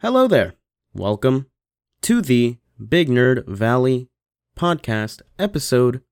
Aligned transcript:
Hello 0.00 0.28
there. 0.28 0.52
Welcome 0.92 1.46
to 2.02 2.20
the 2.20 2.58
Big 2.86 3.08
Nerd 3.08 3.46
Valley 3.46 4.10
podcast, 4.54 5.22
episode 5.38 6.02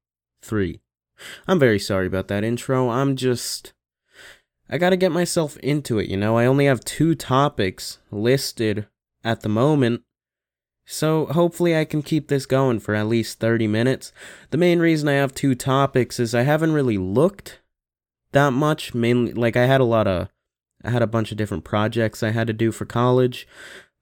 3. 0.41 0.81
I'm 1.47 1.59
very 1.59 1.79
sorry 1.79 2.07
about 2.07 2.29
that 2.29 2.45
intro. 2.45 2.89
I'm 2.89 3.15
just. 3.15 3.75
I 4.71 4.79
gotta 4.79 4.97
get 4.97 5.13
myself 5.13 5.59
into 5.59 5.99
it, 5.99 6.09
you 6.09 6.17
know? 6.17 6.39
I 6.39 6.47
only 6.47 6.65
have 6.65 6.81
two 6.81 7.15
topics 7.15 7.99
listed 8.11 8.87
at 9.23 9.43
the 9.43 9.51
moment. 9.51 10.01
So 10.87 11.27
hopefully 11.27 11.77
I 11.77 11.85
can 11.85 12.01
keep 12.01 12.29
this 12.29 12.47
going 12.47 12.81
for 12.81 12.95
at 12.95 13.07
least 13.07 13.39
30 13.39 13.67
minutes. 13.67 14.13
The 14.49 14.57
main 14.57 14.79
reason 14.79 15.11
I 15.11 15.15
have 15.15 15.35
two 15.35 15.55
topics 15.55 16.19
is 16.19 16.35
I 16.35 16.45
haven't 16.45 16.73
really 16.73 16.97
looked 16.97 17.61
that 18.33 18.55
much. 18.55 18.95
Mainly, 18.95 19.35
like, 19.35 19.59
I 19.59 19.67
had 19.67 19.83
a 19.83 19.85
lot 19.85 20.07
of. 20.07 20.31
I 20.85 20.91
had 20.91 21.03
a 21.03 21.07
bunch 21.07 21.31
of 21.31 21.39
different 21.39 21.65
projects 21.65 22.23
I 22.23 22.31
had 22.31 22.47
to 22.47 22.53
do 22.53 22.73
for 22.73 22.85
college. 22.85 23.47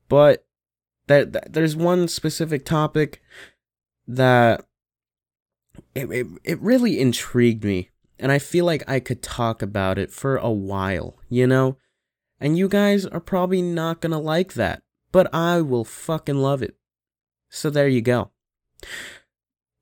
But 0.09 0.45
that, 1.07 1.33
that 1.33 1.53
there's 1.53 1.77
one 1.77 2.09
specific 2.09 2.65
topic 2.65 3.23
that 4.07 4.65
it, 5.95 6.11
it, 6.11 6.27
it 6.45 6.61
really 6.61 7.01
intrigued 7.01 7.65
me 7.65 7.91
and 8.19 8.31
I 8.31 8.39
feel 8.39 8.65
like 8.65 8.89
I 8.89 9.01
could 9.01 9.21
talk 9.21 9.63
about 9.63 9.99
it 9.99 10.13
for 10.13 10.37
a 10.37 10.51
while, 10.51 11.17
you 11.29 11.47
know? 11.47 11.77
And 12.41 12.57
you 12.57 12.69
guys 12.69 13.05
are 13.05 13.21
probably 13.21 13.63
not 13.63 14.01
gonna 14.01 14.21
like 14.21 14.55
that, 14.55 14.83
but 15.11 15.33
I 15.35 15.61
will 15.61 15.85
fucking 15.85 16.37
love 16.37 16.63
it. 16.63 16.77
So 17.51 17.69
there 17.69 17.89
you 17.89 18.01
go. 18.01 18.31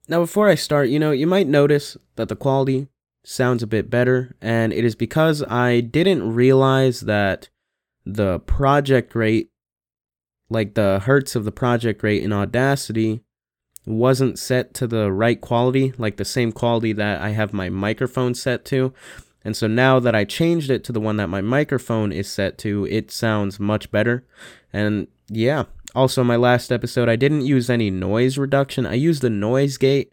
Now, 0.09 0.21
before 0.21 0.49
I 0.49 0.55
start, 0.55 0.89
you 0.89 0.99
know, 0.99 1.11
you 1.11 1.27
might 1.27 1.47
notice 1.47 1.97
that 2.17 2.29
the 2.29 2.37
quality 2.37 2.89
sounds 3.25 3.63
a 3.63 3.67
bit 3.67 3.91
better, 3.91 4.35
and 4.41 4.73
it 4.73 4.85
is 4.85 4.95
because 4.95 5.43
I 5.43 5.81
didn't 5.81 6.35
realize 6.35 7.01
that 7.01 7.49
the 8.07 8.41
project 8.41 9.15
rate, 9.15 9.51
like 10.49 10.75
the 10.75 11.01
hertz 11.01 11.37
of 11.37 11.45
the 11.45 11.53
project 11.53 12.03
rate 12.03 12.23
in 12.23 12.33
Audacity, 12.33 13.21
wasn't 13.87 14.39
set 14.39 14.75
to 14.75 14.87
the 14.87 15.13
right 15.13 15.41
quality, 15.41 15.93
like 15.99 16.17
the 16.17 16.25
same 16.25 16.53
quality 16.53 16.93
that 16.93 17.21
I 17.21 17.31
have 17.31 17.53
my 17.53 17.69
microphone 17.69 18.35
set 18.35 18.65
to. 18.67 18.93
And 19.45 19.57
so 19.57 19.67
now 19.67 19.99
that 20.01 20.15
I 20.15 20.25
changed 20.25 20.71
it 20.71 20.85
to 20.85 20.93
the 20.93 21.01
one 21.01 21.17
that 21.17 21.29
my 21.29 21.41
microphone 21.41 22.13
is 22.13 22.31
set 22.31 22.59
to, 22.59 22.87
it 22.91 23.11
sounds 23.11 23.59
much 23.59 23.91
better. 23.91 24.25
And 24.73 25.09
yeah, 25.29 25.65
also 25.95 26.23
my 26.23 26.37
last 26.37 26.71
episode, 26.71 27.09
I 27.09 27.17
didn't 27.17 27.47
use 27.47 27.71
any 27.71 27.91
noise 27.91 28.37
reduction. 28.37 28.87
I 28.87 28.95
used 28.95 29.23
the 29.23 29.31
noise 29.31 29.79
gate 29.79 30.13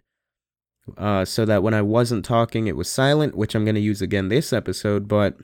uh, 0.98 1.26
so 1.26 1.46
that 1.46 1.64
when 1.64 1.74
I 1.74 1.82
wasn't 1.82 2.26
talking, 2.26 2.68
it 2.68 2.76
was 2.76 2.90
silent, 2.90 3.36
which 3.36 3.56
I'm 3.56 3.66
going 3.66 3.76
to 3.76 3.82
use 3.82 4.02
again 4.02 4.30
this 4.30 4.54
episode. 4.54 5.08
But 5.08 5.38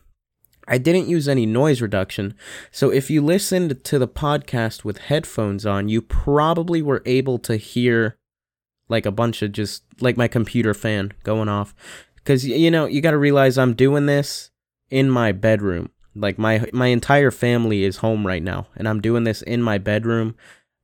I 0.68 0.78
didn't 0.78 1.10
use 1.10 1.28
any 1.28 1.46
noise 1.46 1.82
reduction. 1.82 2.36
So 2.72 2.90
if 2.90 3.10
you 3.10 3.22
listened 3.22 3.84
to 3.84 4.00
the 4.00 4.08
podcast 4.08 4.84
with 4.84 4.98
headphones 4.98 5.66
on, 5.66 5.90
you 5.90 6.02
probably 6.02 6.82
were 6.82 7.04
able 7.06 7.40
to 7.40 7.58
hear 7.58 8.18
like 8.90 9.06
a 9.06 9.12
bunch 9.12 9.42
of 9.42 9.52
just 9.52 9.84
like 10.00 10.18
my 10.18 10.28
computer 10.28 10.74
fan 10.74 11.14
going 11.24 11.50
off. 11.50 11.74
Cuz 12.26 12.46
you 12.46 12.72
know, 12.72 12.86
you 12.86 13.02
got 13.02 13.12
to 13.12 13.18
realize 13.18 13.58
I'm 13.58 13.74
doing 13.74 14.06
this 14.06 14.52
in 14.90 15.10
my 15.10 15.32
bedroom. 15.32 15.90
Like 16.16 16.38
my 16.38 16.66
my 16.72 16.88
entire 16.88 17.32
family 17.32 17.84
is 17.84 17.98
home 17.98 18.26
right 18.26 18.44
now 18.44 18.68
and 18.76 18.88
I'm 18.88 19.02
doing 19.02 19.24
this 19.24 19.42
in 19.42 19.62
my 19.62 19.78
bedroom. 19.78 20.36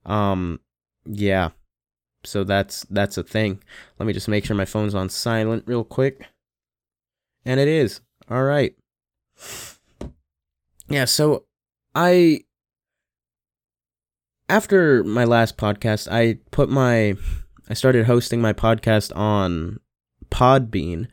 Um 0.05 0.59
yeah. 1.05 1.49
So 2.23 2.44
that's 2.44 2.86
that's 2.89 3.17
a 3.17 3.23
thing. 3.23 3.62
Let 3.98 4.06
me 4.06 4.14
just 4.14 4.28
make 4.28 4.45
sure 4.45 4.56
my 4.56 4.66
phone's 4.66 4.95
on 4.95 5.09
silent 5.09 5.64
real 5.66 5.84
quick. 5.84 6.25
And 7.45 7.59
it 7.59 7.67
is. 7.67 8.02
All 8.30 8.44
right 8.44 8.75
yeah, 10.90 11.06
so 11.06 11.45
I 11.95 12.42
after 14.47 15.03
my 15.03 15.23
last 15.23 15.58
podcast, 15.58 16.08
I 16.12 16.40
put 16.52 16.70
my 16.70 17.16
I 17.70 17.73
started 17.73 18.06
hosting 18.06 18.42
my 18.42 18.53
podcast 18.53 19.16
on 19.16 19.80
Podbean, 20.31 21.08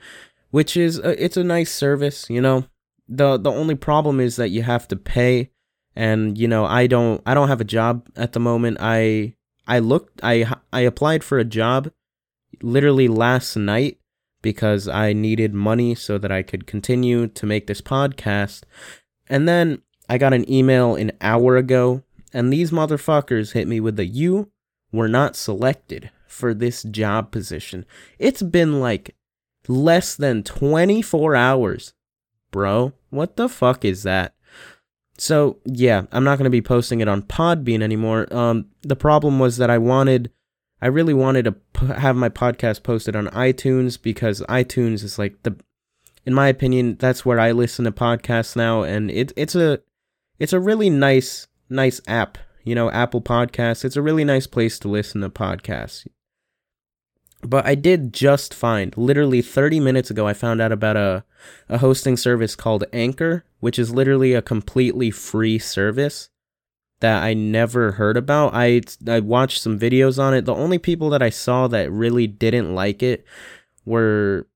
which 0.51 0.77
is 0.77 0.99
a, 0.99 1.23
it's 1.23 1.37
a 1.37 1.45
nice 1.45 1.71
service, 1.71 2.29
you 2.31 2.41
know. 2.41 2.65
The 3.09 3.37
the 3.37 3.53
only 3.53 3.75
problem 3.75 4.19
is 4.19 4.37
that 4.37 4.49
you 4.49 4.63
have 4.63 4.89
to 4.89 4.97
pay 4.97 5.51
and 5.95 6.37
you 6.37 6.49
know, 6.49 6.65
I 6.65 6.87
don't 6.87 7.23
I 7.27 7.35
don't 7.35 7.49
have 7.49 7.61
a 7.61 7.65
job 7.65 8.09
at 8.17 8.33
the 8.33 8.41
moment. 8.41 8.79
I 8.81 9.35
I 9.67 9.79
looked 9.79 10.21
I 10.23 10.53
I 10.73 10.81
applied 10.81 11.25
for 11.25 11.39
a 11.39 11.45
job 11.45 11.91
literally 12.63 13.09
last 13.09 13.57
night 13.57 13.99
because 14.43 14.87
I 14.87 15.13
needed 15.13 15.55
money 15.55 15.95
so 15.95 16.19
that 16.19 16.31
I 16.31 16.43
could 16.43 16.67
continue 16.67 17.27
to 17.27 17.47
make 17.47 17.67
this 17.67 17.81
podcast. 17.81 18.63
And 19.29 19.49
then 19.49 19.83
I 20.09 20.19
got 20.19 20.33
an 20.33 20.49
email 20.51 20.95
an 20.95 21.13
hour 21.21 21.57
ago, 21.57 22.05
and 22.33 22.53
these 22.53 22.71
motherfuckers 22.71 23.53
hit 23.53 23.67
me 23.67 23.81
with 23.81 23.97
the 23.97 24.07
you 24.07 24.51
were 24.93 25.09
not 25.09 25.35
selected 25.35 26.11
for 26.29 26.55
this 26.55 26.83
job 26.85 27.33
position. 27.33 27.85
It's 28.19 28.43
been 28.43 28.81
like 28.81 29.17
less 29.67 30.15
than 30.15 30.45
24 30.45 31.35
hours. 31.35 31.95
Bro, 32.53 32.93
what 33.11 33.37
the 33.37 33.49
fuck 33.49 33.85
is 33.85 34.05
that? 34.05 34.35
So, 35.19 35.59
yeah, 35.65 36.03
I'm 36.13 36.25
not 36.25 36.37
going 36.37 36.45
to 36.45 36.51
be 36.51 36.63
posting 36.63 37.01
it 37.01 37.09
on 37.09 37.23
Podbean 37.23 37.83
anymore. 37.83 38.33
Um 38.33 38.67
the 38.83 38.97
problem 38.97 39.39
was 39.39 39.57
that 39.57 39.71
I 39.71 39.79
wanted 39.79 40.31
I 40.81 40.89
really 40.89 41.15
wanted 41.15 41.47
to 41.47 41.53
p- 41.53 41.87
have 41.87 42.17
my 42.17 42.29
podcast 42.29 42.83
posted 42.83 43.17
on 43.17 43.29
iTunes 43.29 44.01
because 44.01 44.43
iTunes 44.43 45.03
is 45.03 45.19
like 45.19 45.43
the 45.43 45.57
in 46.25 46.35
my 46.35 46.49
opinion 46.49 46.97
that's 46.97 47.25
where 47.25 47.41
I 47.41 47.53
listen 47.53 47.85
to 47.87 47.93
podcasts 47.93 48.57
now 48.57 48.83
and 48.83 49.11
it 49.11 49.33
it's 49.37 49.55
a 49.55 49.81
it's 50.39 50.53
a 50.53 50.61
really 50.61 50.91
nice 50.91 51.47
nice 51.69 52.01
app, 52.07 52.39
you 52.65 52.75
know, 52.75 52.91
Apple 52.91 53.23
Podcasts. 53.23 53.85
It's 53.85 53.97
a 53.97 54.03
really 54.03 54.25
nice 54.25 54.47
place 54.47 54.79
to 54.81 54.89
listen 54.89 55.21
to 55.23 55.31
podcasts. 55.31 56.07
But 57.47 57.67
I 57.67 57.75
did 57.75 58.13
just 58.13 58.53
find 58.53 58.97
literally 58.97 59.41
30 59.41 59.81
minutes 59.81 60.11
ago 60.11 60.27
I 60.27 60.35
found 60.35 60.61
out 60.61 60.73
about 60.73 60.97
a 60.97 61.25
a 61.69 61.79
hosting 61.79 62.17
service 62.17 62.57
called 62.57 62.85
Anchor, 62.93 63.45
which 63.61 63.79
is 63.79 63.95
literally 63.95 64.35
a 64.35 64.43
completely 64.43 65.11
free 65.11 65.59
service 65.59 66.31
that 67.01 67.23
I 67.23 67.35
never 67.35 67.93
heard 67.93 68.17
about. 68.17 68.53
I 68.55 68.83
I 69.07 69.21
watched 69.21 69.61
some 69.63 69.79
videos 69.79 70.23
on 70.23 70.35
it. 70.35 70.45
The 70.45 70.55
only 70.55 70.79
people 70.79 71.11
that 71.11 71.23
I 71.23 71.31
saw 71.31 71.69
that 71.69 71.91
really 71.91 72.27
didn't 72.27 72.75
like 72.75 73.03
it 73.03 73.25
were 73.85 74.49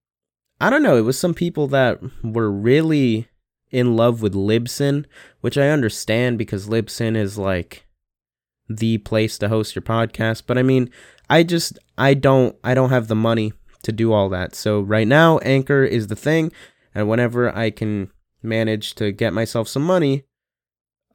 I 0.60 0.68
don't 0.68 0.82
know, 0.82 0.96
it 0.96 1.02
was 1.02 1.18
some 1.18 1.34
people 1.34 1.68
that 1.68 2.00
were 2.22 2.50
really 2.50 3.28
in 3.70 3.96
love 3.96 4.20
with 4.20 4.34
Libsyn, 4.34 5.06
which 5.40 5.56
I 5.56 5.68
understand 5.68 6.38
because 6.38 6.68
Libsyn 6.68 7.16
is 7.16 7.38
like 7.38 7.86
the 8.68 8.98
place 8.98 9.38
to 9.38 9.48
host 9.48 9.74
your 9.74 9.82
podcast, 9.82 10.42
but 10.46 10.58
I 10.58 10.62
mean, 10.62 10.90
I 11.30 11.44
just 11.44 11.78
I 11.96 12.14
don't 12.14 12.56
I 12.62 12.74
don't 12.74 12.90
have 12.90 13.08
the 13.08 13.14
money 13.14 13.52
to 13.84 13.92
do 13.92 14.12
all 14.12 14.28
that. 14.30 14.54
So 14.54 14.80
right 14.80 15.06
now 15.08 15.38
Anchor 15.38 15.84
is 15.84 16.08
the 16.08 16.16
thing, 16.16 16.52
and 16.94 17.08
whenever 17.08 17.56
I 17.56 17.70
can 17.70 18.10
manage 18.42 18.94
to 18.96 19.12
get 19.12 19.32
myself 19.32 19.68
some 19.68 19.84
money, 19.84 20.24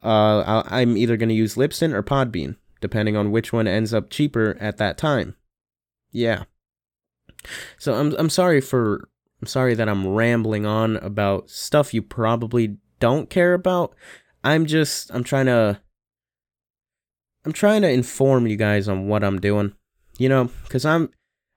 uh, 0.02 0.62
I'm 0.66 0.96
either 0.96 1.16
going 1.16 1.28
to 1.28 1.34
use 1.34 1.56
Libsyn 1.56 1.92
or 1.92 2.02
Podbean, 2.02 2.56
depending 2.80 3.16
on 3.16 3.30
which 3.30 3.52
one 3.52 3.68
ends 3.68 3.92
up 3.92 4.08
cheaper 4.08 4.56
at 4.58 4.78
that 4.78 4.96
time. 4.96 5.36
Yeah. 6.10 6.44
So 7.78 7.94
I'm 7.94 8.14
I'm 8.18 8.30
sorry 8.30 8.62
for 8.62 9.08
I'm 9.42 9.46
sorry 9.46 9.74
that 9.74 9.88
I'm 9.88 10.08
rambling 10.08 10.64
on 10.64 10.96
about 10.96 11.50
stuff 11.50 11.92
you 11.92 12.00
probably 12.00 12.78
don't 13.00 13.28
care 13.28 13.52
about. 13.52 13.94
I'm 14.42 14.64
just 14.64 15.10
I'm 15.12 15.24
trying 15.24 15.46
to 15.46 15.80
I'm 17.44 17.52
trying 17.52 17.82
to 17.82 17.90
inform 17.90 18.46
you 18.46 18.56
guys 18.56 18.88
on 18.88 19.08
what 19.08 19.22
I'm 19.22 19.40
doing. 19.40 19.74
You 20.18 20.28
know, 20.28 20.50
cuz 20.68 20.84
I'm 20.84 21.10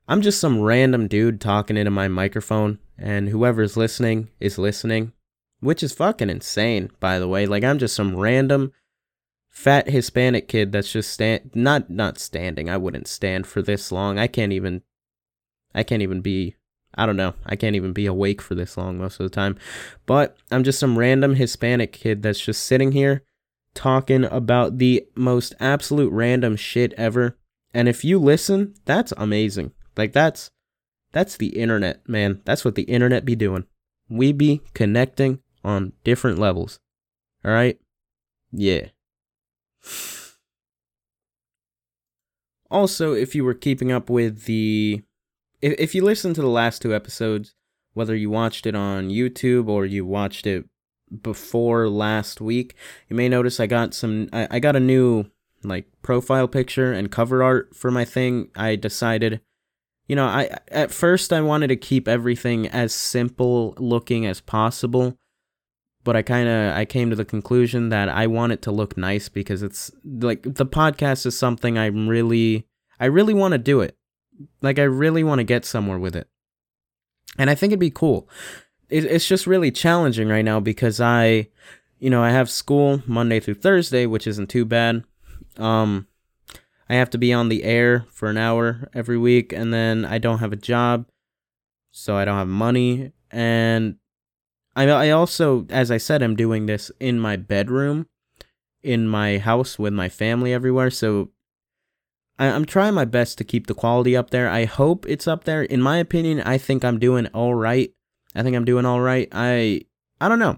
I'm 0.07 0.21
just 0.21 0.39
some 0.39 0.61
random 0.61 1.07
dude 1.07 1.39
talking 1.39 1.77
into 1.77 1.91
my 1.91 2.07
microphone 2.07 2.79
and 2.97 3.29
whoever's 3.29 3.77
listening 3.77 4.29
is 4.39 4.57
listening 4.57 5.13
which 5.59 5.83
is 5.83 5.93
fucking 5.93 6.29
insane, 6.29 6.89
by 6.99 7.19
the 7.19 7.27
way. 7.27 7.45
Like 7.45 7.63
I'm 7.63 7.79
just 7.79 7.95
some 7.95 8.15
random 8.15 8.71
fat 9.49 9.89
Hispanic 9.89 10.47
kid 10.47 10.71
that's 10.71 10.91
just 10.91 11.11
stand 11.11 11.51
not 11.53 11.89
not 11.89 12.17
standing. 12.17 12.69
I 12.69 12.77
wouldn't 12.77 13.07
stand 13.07 13.47
for 13.47 13.61
this 13.61 13.91
long. 13.91 14.17
I 14.17 14.27
can't 14.27 14.53
even 14.53 14.81
I 15.73 15.83
can't 15.83 16.01
even 16.01 16.21
be 16.21 16.55
I 16.95 17.05
don't 17.05 17.17
know. 17.17 17.33
I 17.45 17.55
can't 17.55 17.75
even 17.75 17.93
be 17.93 18.05
awake 18.05 18.41
for 18.41 18.55
this 18.55 18.77
long 18.77 18.97
most 18.97 19.19
of 19.19 19.25
the 19.25 19.35
time. 19.35 19.57
But 20.05 20.37
I'm 20.51 20.63
just 20.63 20.79
some 20.79 20.97
random 20.97 21.35
Hispanic 21.35 21.93
kid 21.93 22.23
that's 22.23 22.39
just 22.39 22.63
sitting 22.63 22.93
here 22.93 23.23
talking 23.75 24.25
about 24.25 24.77
the 24.77 25.05
most 25.15 25.53
absolute 25.59 26.11
random 26.11 26.55
shit 26.55 26.93
ever. 26.93 27.37
And 27.73 27.87
if 27.87 28.03
you 28.03 28.19
listen, 28.19 28.75
that's 28.85 29.13
amazing. 29.17 29.71
Like 29.97 30.13
that's 30.13 30.51
that's 31.11 31.37
the 31.37 31.49
internet, 31.49 32.07
man. 32.07 32.41
That's 32.45 32.63
what 32.63 32.75
the 32.75 32.83
internet 32.83 33.25
be 33.25 33.35
doing. 33.35 33.65
We 34.09 34.31
be 34.31 34.61
connecting 34.73 35.39
on 35.63 35.93
different 36.03 36.39
levels. 36.39 36.79
All 37.43 37.51
right? 37.51 37.79
Yeah. 38.51 38.87
Also, 42.71 43.13
if 43.13 43.33
you 43.33 43.43
were 43.43 43.55
keeping 43.55 43.91
up 43.91 44.11
with 44.11 44.43
the 44.43 45.01
if 45.59 45.73
if 45.79 45.95
you 45.95 46.03
listened 46.03 46.35
to 46.35 46.41
the 46.41 46.47
last 46.47 46.83
two 46.83 46.93
episodes, 46.93 47.55
whether 47.95 48.15
you 48.15 48.29
watched 48.29 48.67
it 48.67 48.75
on 48.75 49.09
YouTube 49.09 49.67
or 49.67 49.87
you 49.87 50.05
watched 50.05 50.45
it 50.45 50.65
before 51.21 51.89
last 51.89 52.41
week. 52.41 52.75
You 53.09 53.15
may 53.15 53.29
notice 53.29 53.59
I 53.59 53.67
got 53.67 53.93
some 53.93 54.29
I, 54.31 54.47
I 54.51 54.59
got 54.59 54.75
a 54.75 54.79
new 54.79 55.25
like 55.63 55.85
profile 56.01 56.47
picture 56.47 56.93
and 56.93 57.11
cover 57.11 57.43
art 57.43 57.75
for 57.75 57.91
my 57.91 58.05
thing. 58.05 58.49
I 58.55 58.75
decided 58.75 59.41
you 60.09 60.15
know, 60.15 60.25
I 60.25 60.57
at 60.69 60.91
first 60.91 61.31
I 61.31 61.39
wanted 61.41 61.67
to 61.67 61.75
keep 61.75 62.07
everything 62.07 62.67
as 62.67 62.93
simple 62.93 63.75
looking 63.77 64.25
as 64.25 64.41
possible, 64.41 65.15
but 66.03 66.15
I 66.15 66.23
kind 66.23 66.49
of 66.49 66.75
I 66.75 66.83
came 66.85 67.11
to 67.11 67.15
the 67.15 67.23
conclusion 67.23 67.89
that 67.89 68.09
I 68.09 68.25
want 68.25 68.51
it 68.51 68.63
to 68.63 68.71
look 68.71 68.97
nice 68.97 69.29
because 69.29 69.61
it's 69.61 69.91
like 70.03 70.41
the 70.41 70.65
podcast 70.65 71.27
is 71.27 71.37
something 71.37 71.77
I'm 71.77 72.07
really 72.07 72.65
I 72.99 73.05
really 73.05 73.35
want 73.35 73.51
to 73.51 73.59
do 73.59 73.81
it. 73.81 73.95
Like 74.63 74.79
I 74.79 74.83
really 74.83 75.23
want 75.23 75.39
to 75.39 75.43
get 75.43 75.63
somewhere 75.63 75.99
with 75.99 76.15
it. 76.15 76.27
And 77.37 77.47
I 77.51 77.55
think 77.55 77.69
it'd 77.69 77.79
be 77.79 77.91
cool. 77.91 78.27
It, 78.89 79.05
it's 79.05 79.27
just 79.27 79.45
really 79.45 79.69
challenging 79.69 80.27
right 80.27 80.43
now 80.43 80.59
because 80.59 80.99
I 80.99 81.49
you 81.99 82.09
know, 82.09 82.23
I 82.23 82.31
have 82.31 82.49
school 82.49 83.03
Monday 83.05 83.39
through 83.39 83.55
Thursday, 83.55 84.07
which 84.07 84.25
isn't 84.25 84.49
too 84.49 84.65
bad. 84.65 85.03
Um 85.59 86.07
I 86.89 86.95
have 86.95 87.11
to 87.11 87.19
be 87.19 87.31
on 87.31 87.49
the 87.49 87.63
air 87.63 88.05
for 88.09 88.29
an 88.29 88.37
hour 88.37 88.89
every 88.95 89.17
week, 89.17 89.53
and 89.53 89.71
then 89.71 90.05
I 90.05 90.17
don't 90.17 90.39
have 90.39 90.51
a 90.51 90.57
job, 90.57 91.05
so 91.91 92.15
I 92.15 92.25
don't 92.25 92.37
have 92.37 92.47
money. 92.47 93.11
And 93.29 93.97
I, 94.75 94.89
I 94.89 95.09
also, 95.11 95.67
as 95.69 95.91
I 95.91 95.97
said, 95.97 96.23
I'm 96.23 96.35
doing 96.35 96.65
this 96.65 96.91
in 96.99 97.19
my 97.19 97.35
bedroom, 97.35 98.07
in 98.81 99.07
my 99.07 99.37
house 99.37 99.77
with 99.77 99.93
my 99.93 100.09
family 100.09 100.51
everywhere. 100.51 100.89
So 100.89 101.29
I, 102.39 102.47
I'm 102.47 102.65
trying 102.65 102.95
my 102.95 103.05
best 103.05 103.37
to 103.37 103.43
keep 103.43 103.67
the 103.67 103.75
quality 103.75 104.17
up 104.17 104.31
there. 104.31 104.49
I 104.49 104.65
hope 104.65 105.05
it's 105.07 105.27
up 105.27 105.43
there. 105.43 105.61
In 105.61 105.83
my 105.83 105.97
opinion, 105.97 106.41
I 106.41 106.57
think 106.57 106.83
I'm 106.83 106.97
doing 106.97 107.27
all 107.27 107.53
right. 107.53 107.91
I 108.33 108.41
think 108.41 108.55
I'm 108.55 108.65
doing 108.65 108.85
all 108.85 109.01
right. 109.01 109.27
I 109.31 109.81
I 110.19 110.27
don't 110.27 110.39
know. 110.39 110.57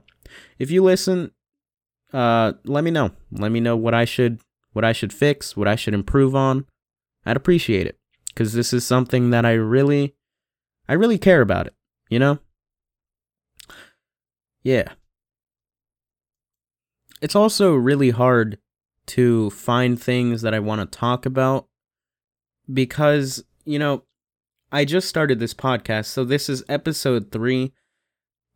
If 0.60 0.72
you 0.72 0.82
listen, 0.82 1.32
uh, 2.14 2.54
let 2.64 2.86
me 2.86 2.92
know. 2.92 3.12
Let 3.32 3.52
me 3.52 3.60
know 3.60 3.76
what 3.76 3.94
I 3.94 4.06
should 4.06 4.40
what 4.74 4.86
I 4.86 4.92
should 4.92 5.14
fix, 5.14 5.56
what 5.58 5.68
I 5.68 5.76
should 5.76 5.94
improve 5.94 6.36
on, 6.36 6.66
I'd 7.26 7.38
appreciate 7.38 7.88
it 7.88 7.98
because 8.28 8.54
this 8.54 8.74
is 8.74 8.86
something 8.86 9.30
that 9.32 9.46
I 9.46 9.54
really, 9.54 10.16
I 10.88 10.94
really 10.94 11.18
care 11.18 11.42
about 11.42 11.68
it, 11.68 11.74
you 12.10 12.20
know? 12.20 12.40
Yeah. 14.64 14.94
It's 17.22 17.36
also 17.36 17.74
really 17.74 18.10
hard 18.10 18.58
to 19.08 19.50
find 19.52 20.02
things 20.02 20.42
that 20.42 20.54
I 20.54 20.60
want 20.60 20.82
to 20.82 20.98
talk 20.98 21.26
about 21.26 21.68
because, 22.72 23.44
you 23.66 23.78
know, 23.78 24.04
I 24.72 24.86
just 24.86 25.10
started 25.10 25.40
this 25.40 25.54
podcast, 25.54 26.06
so 26.06 26.24
this 26.24 26.48
is 26.48 26.64
episode 26.70 27.32
three. 27.32 27.74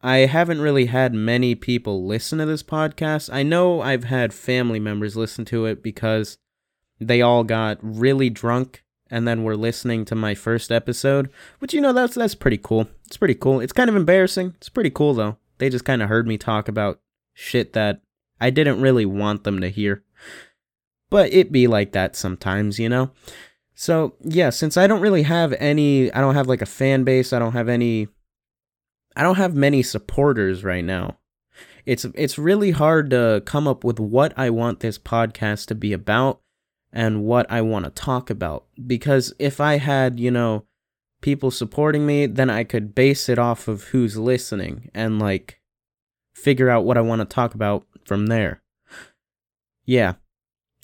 I 0.05 0.27
haven't 0.27 0.61
really 0.61 0.85
had 0.85 1.15
many 1.15 1.55
people 1.55 2.05
listen 2.05 2.37
to 2.37 2.45
this 2.45 2.61
podcast. 2.61 3.33
I 3.33 3.41
know 3.41 3.81
I've 3.81 4.03
had 4.03 4.35
family 4.35 4.79
members 4.79 5.17
listen 5.17 5.45
to 5.45 5.65
it 5.65 5.81
because 5.81 6.37
they 6.99 7.23
all 7.23 7.43
got 7.43 7.79
really 7.81 8.29
drunk 8.29 8.83
and 9.09 9.27
then 9.27 9.43
were 9.43 9.57
listening 9.57 10.05
to 10.05 10.13
my 10.13 10.35
first 10.35 10.71
episode, 10.71 11.31
which 11.57 11.73
you 11.73 11.81
know 11.81 11.91
that's 11.91 12.13
that's 12.13 12.35
pretty 12.35 12.59
cool. 12.59 12.87
It's 13.07 13.17
pretty 13.17 13.33
cool. 13.33 13.59
It's 13.59 13.73
kind 13.73 13.89
of 13.89 13.95
embarrassing. 13.95 14.53
It's 14.57 14.69
pretty 14.69 14.91
cool 14.91 15.15
though. 15.15 15.37
They 15.57 15.71
just 15.71 15.85
kind 15.85 16.03
of 16.03 16.07
heard 16.07 16.27
me 16.27 16.37
talk 16.37 16.67
about 16.67 16.99
shit 17.33 17.73
that 17.73 18.01
I 18.39 18.51
didn't 18.51 18.81
really 18.81 19.07
want 19.07 19.43
them 19.43 19.59
to 19.61 19.69
hear. 19.69 20.03
But 21.09 21.33
it 21.33 21.51
be 21.51 21.65
like 21.65 21.93
that 21.93 22.15
sometimes, 22.15 22.77
you 22.77 22.89
know. 22.89 23.09
So, 23.73 24.13
yeah, 24.21 24.51
since 24.51 24.77
I 24.77 24.85
don't 24.85 25.01
really 25.01 25.23
have 25.23 25.53
any 25.53 26.13
I 26.13 26.21
don't 26.21 26.35
have 26.35 26.47
like 26.47 26.61
a 26.61 26.67
fan 26.67 27.05
base, 27.05 27.33
I 27.33 27.39
don't 27.39 27.53
have 27.53 27.69
any 27.69 28.07
I 29.15 29.23
don't 29.23 29.37
have 29.37 29.55
many 29.55 29.81
supporters 29.81 30.63
right 30.63 30.83
now. 30.83 31.17
It's 31.85 32.05
it's 32.15 32.37
really 32.37 32.71
hard 32.71 33.11
to 33.11 33.43
come 33.45 33.67
up 33.67 33.83
with 33.83 33.99
what 33.99 34.33
I 34.37 34.49
want 34.49 34.79
this 34.79 34.97
podcast 34.97 35.67
to 35.67 35.75
be 35.75 35.93
about 35.93 36.41
and 36.91 37.23
what 37.23 37.45
I 37.51 37.61
want 37.61 37.85
to 37.85 37.91
talk 37.91 38.29
about 38.29 38.65
because 38.87 39.33
if 39.37 39.59
I 39.59 39.77
had, 39.77 40.19
you 40.19 40.31
know, 40.31 40.65
people 41.21 41.51
supporting 41.51 42.05
me, 42.05 42.25
then 42.25 42.49
I 42.49 42.63
could 42.63 42.95
base 42.95 43.29
it 43.29 43.37
off 43.37 43.67
of 43.67 43.85
who's 43.85 44.17
listening 44.17 44.89
and 44.93 45.19
like 45.19 45.61
figure 46.33 46.69
out 46.69 46.85
what 46.85 46.97
I 46.97 47.01
want 47.01 47.19
to 47.21 47.25
talk 47.25 47.53
about 47.53 47.85
from 48.05 48.27
there. 48.27 48.61
Yeah. 49.85 50.13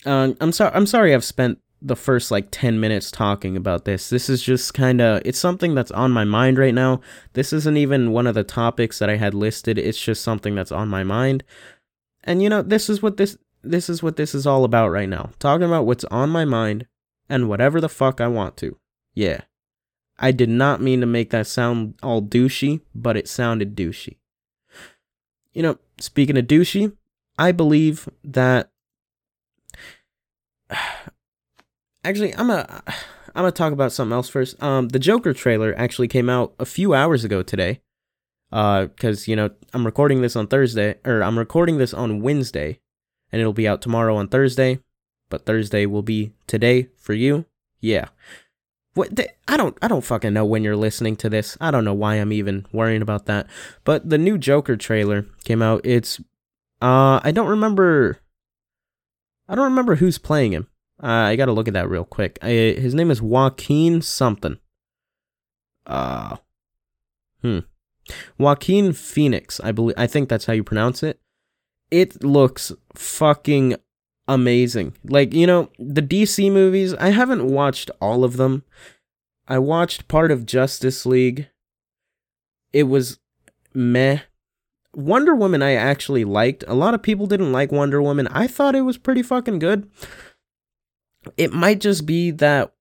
Um, 0.05 0.37
I'm 0.39 0.51
sorry. 0.51 0.71
I'm 0.73 0.85
sorry. 0.85 1.13
I've 1.13 1.23
spent 1.23 1.59
the 1.81 1.95
first 1.95 2.29
like 2.29 2.47
10 2.51 2.79
minutes 2.79 3.09
talking 3.09 3.57
about 3.57 3.85
this. 3.85 4.09
This 4.09 4.29
is 4.29 4.43
just 4.43 4.73
kind 4.73 5.01
of 5.01 5.21
it's 5.25 5.39
something 5.39 5.73
that's 5.73 5.91
on 5.91 6.11
my 6.11 6.23
mind 6.23 6.57
right 6.57 6.73
now. 6.73 7.01
This 7.33 7.51
isn't 7.53 7.77
even 7.77 8.11
one 8.11 8.27
of 8.27 8.35
the 8.35 8.43
topics 8.43 8.99
that 8.99 9.09
I 9.09 9.17
had 9.17 9.33
listed. 9.33 9.77
It's 9.77 10.01
just 10.01 10.23
something 10.23 10.53
that's 10.53 10.71
on 10.71 10.87
my 10.89 11.03
mind. 11.03 11.43
And 12.23 12.41
you 12.43 12.49
know, 12.49 12.61
this 12.61 12.89
is 12.89 13.01
what 13.01 13.17
this 13.17 13.37
this 13.63 13.89
is 13.89 14.03
what 14.03 14.15
this 14.15 14.35
is 14.35 14.45
all 14.45 14.63
about 14.63 14.89
right 14.89 15.09
now. 15.09 15.31
Talking 15.39 15.67
about 15.67 15.85
what's 15.85 16.05
on 16.05 16.29
my 16.29 16.45
mind 16.45 16.87
and 17.29 17.49
whatever 17.49 17.81
the 17.81 17.89
fuck 17.89 18.21
I 18.21 18.27
want 18.27 18.57
to. 18.57 18.77
Yeah. 19.13 19.41
I 20.19 20.31
did 20.31 20.49
not 20.49 20.81
mean 20.81 20.99
to 21.01 21.07
make 21.07 21.31
that 21.31 21.47
sound 21.47 21.95
all 22.03 22.21
douchey, 22.21 22.81
but 22.93 23.17
it 23.17 23.27
sounded 23.27 23.75
douchey. 23.75 24.17
You 25.51 25.63
know, 25.63 25.79
speaking 25.99 26.37
of 26.37 26.45
douchey, 26.45 26.95
I 27.39 27.51
believe 27.51 28.07
that 28.23 28.71
actually, 32.03 32.35
I'm 32.35 32.49
a 32.49 32.83
I'm 33.35 33.43
gonna 33.43 33.51
talk 33.51 33.73
about 33.73 33.91
something 33.91 34.13
else 34.13 34.29
first. 34.29 34.61
Um, 34.61 34.89
the 34.89 34.99
Joker 34.99 35.33
trailer 35.33 35.73
actually 35.77 36.07
came 36.07 36.29
out 36.29 36.53
a 36.59 36.65
few 36.65 36.93
hours 36.93 37.23
ago 37.23 37.43
today. 37.43 37.81
Uh, 38.51 38.87
because 38.87 39.29
you 39.29 39.35
know 39.35 39.49
I'm 39.73 39.85
recording 39.85 40.21
this 40.21 40.35
on 40.35 40.47
Thursday, 40.47 40.95
or 41.05 41.23
I'm 41.23 41.39
recording 41.39 41.77
this 41.77 41.93
on 41.93 42.21
Wednesday, 42.21 42.79
and 43.31 43.39
it'll 43.39 43.53
be 43.53 43.67
out 43.67 43.81
tomorrow 43.81 44.15
on 44.17 44.27
Thursday. 44.27 44.79
But 45.29 45.45
Thursday 45.45 45.85
will 45.85 46.01
be 46.01 46.33
today 46.47 46.89
for 46.97 47.13
you. 47.13 47.45
Yeah. 47.79 48.09
What 48.93 49.17
I 49.47 49.55
don't 49.55 49.77
I 49.81 49.87
don't 49.87 50.03
fucking 50.03 50.33
know 50.33 50.43
when 50.43 50.63
you're 50.63 50.75
listening 50.75 51.15
to 51.17 51.29
this. 51.29 51.57
I 51.61 51.71
don't 51.71 51.85
know 51.85 51.93
why 51.93 52.15
I'm 52.15 52.33
even 52.33 52.65
worrying 52.73 53.01
about 53.01 53.25
that. 53.27 53.47
But 53.85 54.09
the 54.09 54.17
new 54.17 54.37
Joker 54.37 54.75
trailer 54.75 55.25
came 55.45 55.61
out. 55.61 55.85
It's 55.85 56.19
uh 56.81 57.21
I 57.23 57.31
don't 57.33 57.47
remember 57.47 58.19
I 59.47 59.55
don't 59.55 59.69
remember 59.69 59.95
who's 59.95 60.17
playing 60.17 60.51
him. 60.51 60.67
Uh, 61.03 61.07
I 61.07 61.35
gotta 61.35 61.51
look 61.51 61.67
at 61.67 61.73
that 61.73 61.89
real 61.89 62.05
quick. 62.05 62.37
I, 62.41 62.49
his 62.49 62.93
name 62.93 63.09
is 63.09 63.21
Joaquin 63.21 64.01
something. 64.01 64.59
Uh, 65.87 66.37
hmm. 67.41 67.59
Joaquin 68.37 68.93
Phoenix, 68.93 69.59
I 69.61 69.71
believe. 69.71 69.95
I 69.97 70.05
think 70.05 70.29
that's 70.29 70.45
how 70.45 70.53
you 70.53 70.63
pronounce 70.63 71.01
it. 71.01 71.19
It 71.89 72.23
looks 72.23 72.71
fucking 72.95 73.75
amazing. 74.27 74.95
Like 75.03 75.33
you 75.33 75.47
know, 75.47 75.69
the 75.79 76.03
DC 76.03 76.51
movies. 76.51 76.93
I 76.95 77.09
haven't 77.09 77.47
watched 77.47 77.89
all 77.99 78.23
of 78.23 78.37
them. 78.37 78.63
I 79.47 79.57
watched 79.57 80.07
part 80.07 80.31
of 80.31 80.45
Justice 80.45 81.05
League. 81.05 81.49
It 82.71 82.83
was 82.83 83.19
meh. 83.73 84.19
Wonder 84.93 85.33
Woman 85.33 85.63
I 85.63 85.73
actually 85.73 86.25
liked. 86.25 86.63
A 86.67 86.73
lot 86.75 86.93
of 86.93 87.01
people 87.01 87.25
didn't 87.25 87.53
like 87.53 87.71
Wonder 87.71 88.01
Woman. 88.01 88.27
I 88.27 88.45
thought 88.45 88.75
it 88.75 88.81
was 88.81 88.97
pretty 88.97 89.23
fucking 89.23 89.59
good 89.59 89.89
it 91.37 91.53
might 91.53 91.79
just 91.79 92.05
be 92.05 92.31
that 92.31 92.73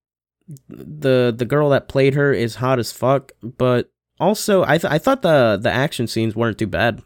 the 0.68 1.32
the 1.36 1.44
girl 1.44 1.70
that 1.70 1.88
played 1.88 2.14
her 2.14 2.32
is 2.32 2.56
hot 2.56 2.78
as 2.78 2.92
fuck, 2.92 3.32
but 3.42 3.90
also 4.18 4.62
I 4.64 4.78
th- 4.78 4.92
I 4.92 4.98
thought 4.98 5.22
the 5.22 5.58
the 5.60 5.70
action 5.70 6.06
scenes 6.06 6.34
weren't 6.34 6.58
too 6.58 6.66
bad. 6.66 7.02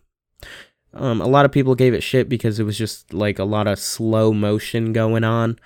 Um, 0.92 1.20
a 1.20 1.26
lot 1.26 1.44
of 1.44 1.52
people 1.52 1.74
gave 1.74 1.92
it 1.92 2.02
shit 2.02 2.28
because 2.28 2.60
it 2.60 2.64
was 2.64 2.78
just 2.78 3.12
like 3.12 3.38
a 3.38 3.44
lot 3.44 3.66
of 3.66 3.78
slow 3.78 4.32
motion 4.32 4.92
going 4.92 5.24
on. 5.24 5.58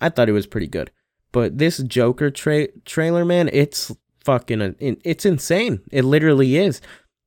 I 0.00 0.10
thought 0.10 0.28
it 0.28 0.32
was 0.32 0.46
pretty 0.46 0.66
good, 0.66 0.90
but 1.32 1.58
this 1.58 1.78
Joker 1.78 2.30
tra- 2.30 2.68
trailer, 2.84 3.24
man, 3.24 3.48
it's 3.52 3.92
fucking 4.24 4.60
a, 4.60 4.74
it's 4.78 5.24
insane. 5.24 5.80
It 5.90 6.04
literally 6.04 6.56
is. 6.56 6.80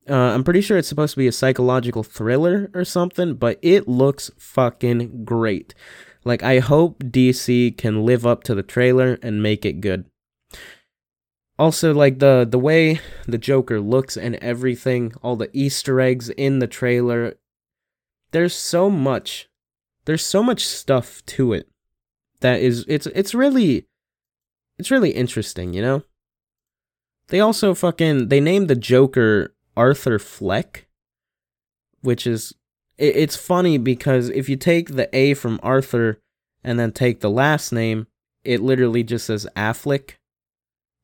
Uh, 0.08 0.14
I'm 0.14 0.44
pretty 0.44 0.62
sure 0.62 0.78
it's 0.78 0.88
supposed 0.88 1.16
to 1.16 1.20
be 1.20 1.28
a 1.28 1.32
psychological 1.32 2.04
thriller 2.04 2.70
or 2.76 2.86
something, 2.86 3.34
but 3.34 3.58
it 3.64 3.88
looks 3.88 4.30
fucking 4.38 5.26
great. 5.26 5.74
Like 6.26 6.42
I 6.42 6.60
hope 6.60 7.04
DC 7.04 7.78
can 7.78 8.04
live 8.04 8.26
up 8.26 8.44
to 8.46 8.56
the 8.56 8.64
trailer 8.64 9.20
and 9.22 9.44
make 9.44 9.64
it 9.64 9.80
good. 9.80 10.06
Also 11.58 11.94
like 11.94 12.20
the 12.20 12.46
the 12.50 12.60
way 12.60 13.00
the 13.28 13.38
Joker 13.38 13.80
looks 13.80 14.18
and 14.18 14.36
everything, 14.38 15.14
all 15.22 15.36
the 15.36 15.52
easter 15.54 16.02
eggs 16.02 16.30
in 16.32 16.60
the 16.60 16.68
trailer. 16.68 17.36
There's 18.32 18.56
so 18.56 18.90
much 18.90 19.48
there's 20.06 20.26
so 20.26 20.44
much 20.44 20.66
stuff 20.66 21.24
to 21.28 21.54
it 21.54 21.70
that 22.42 22.60
is 22.60 22.86
it's 22.88 23.08
it's 23.08 23.34
really 23.34 23.88
it's 24.78 24.92
really 24.92 25.12
interesting, 25.12 25.74
you 25.74 25.82
know? 25.82 26.04
They 27.28 27.40
also 27.40 27.74
fucking 27.74 28.28
they 28.30 28.40
named 28.40 28.68
the 28.68 28.76
Joker 28.76 29.56
Arthur 29.78 30.20
Fleck, 30.20 30.88
which 32.02 32.28
is 32.28 32.54
it, 32.98 33.16
it's 33.16 33.36
funny 33.36 33.78
because 33.78 34.30
if 34.30 34.50
you 34.50 34.56
take 34.56 34.96
the 34.96 35.14
A 35.16 35.34
from 35.34 35.60
Arthur 35.64 36.20
and 36.64 36.80
then 36.80 36.92
take 36.92 37.20
the 37.20 37.30
last 37.30 37.72
name, 37.72 38.08
it 38.44 38.62
literally 38.62 39.04
just 39.04 39.26
says 39.28 39.48
Affleck. 39.56 40.12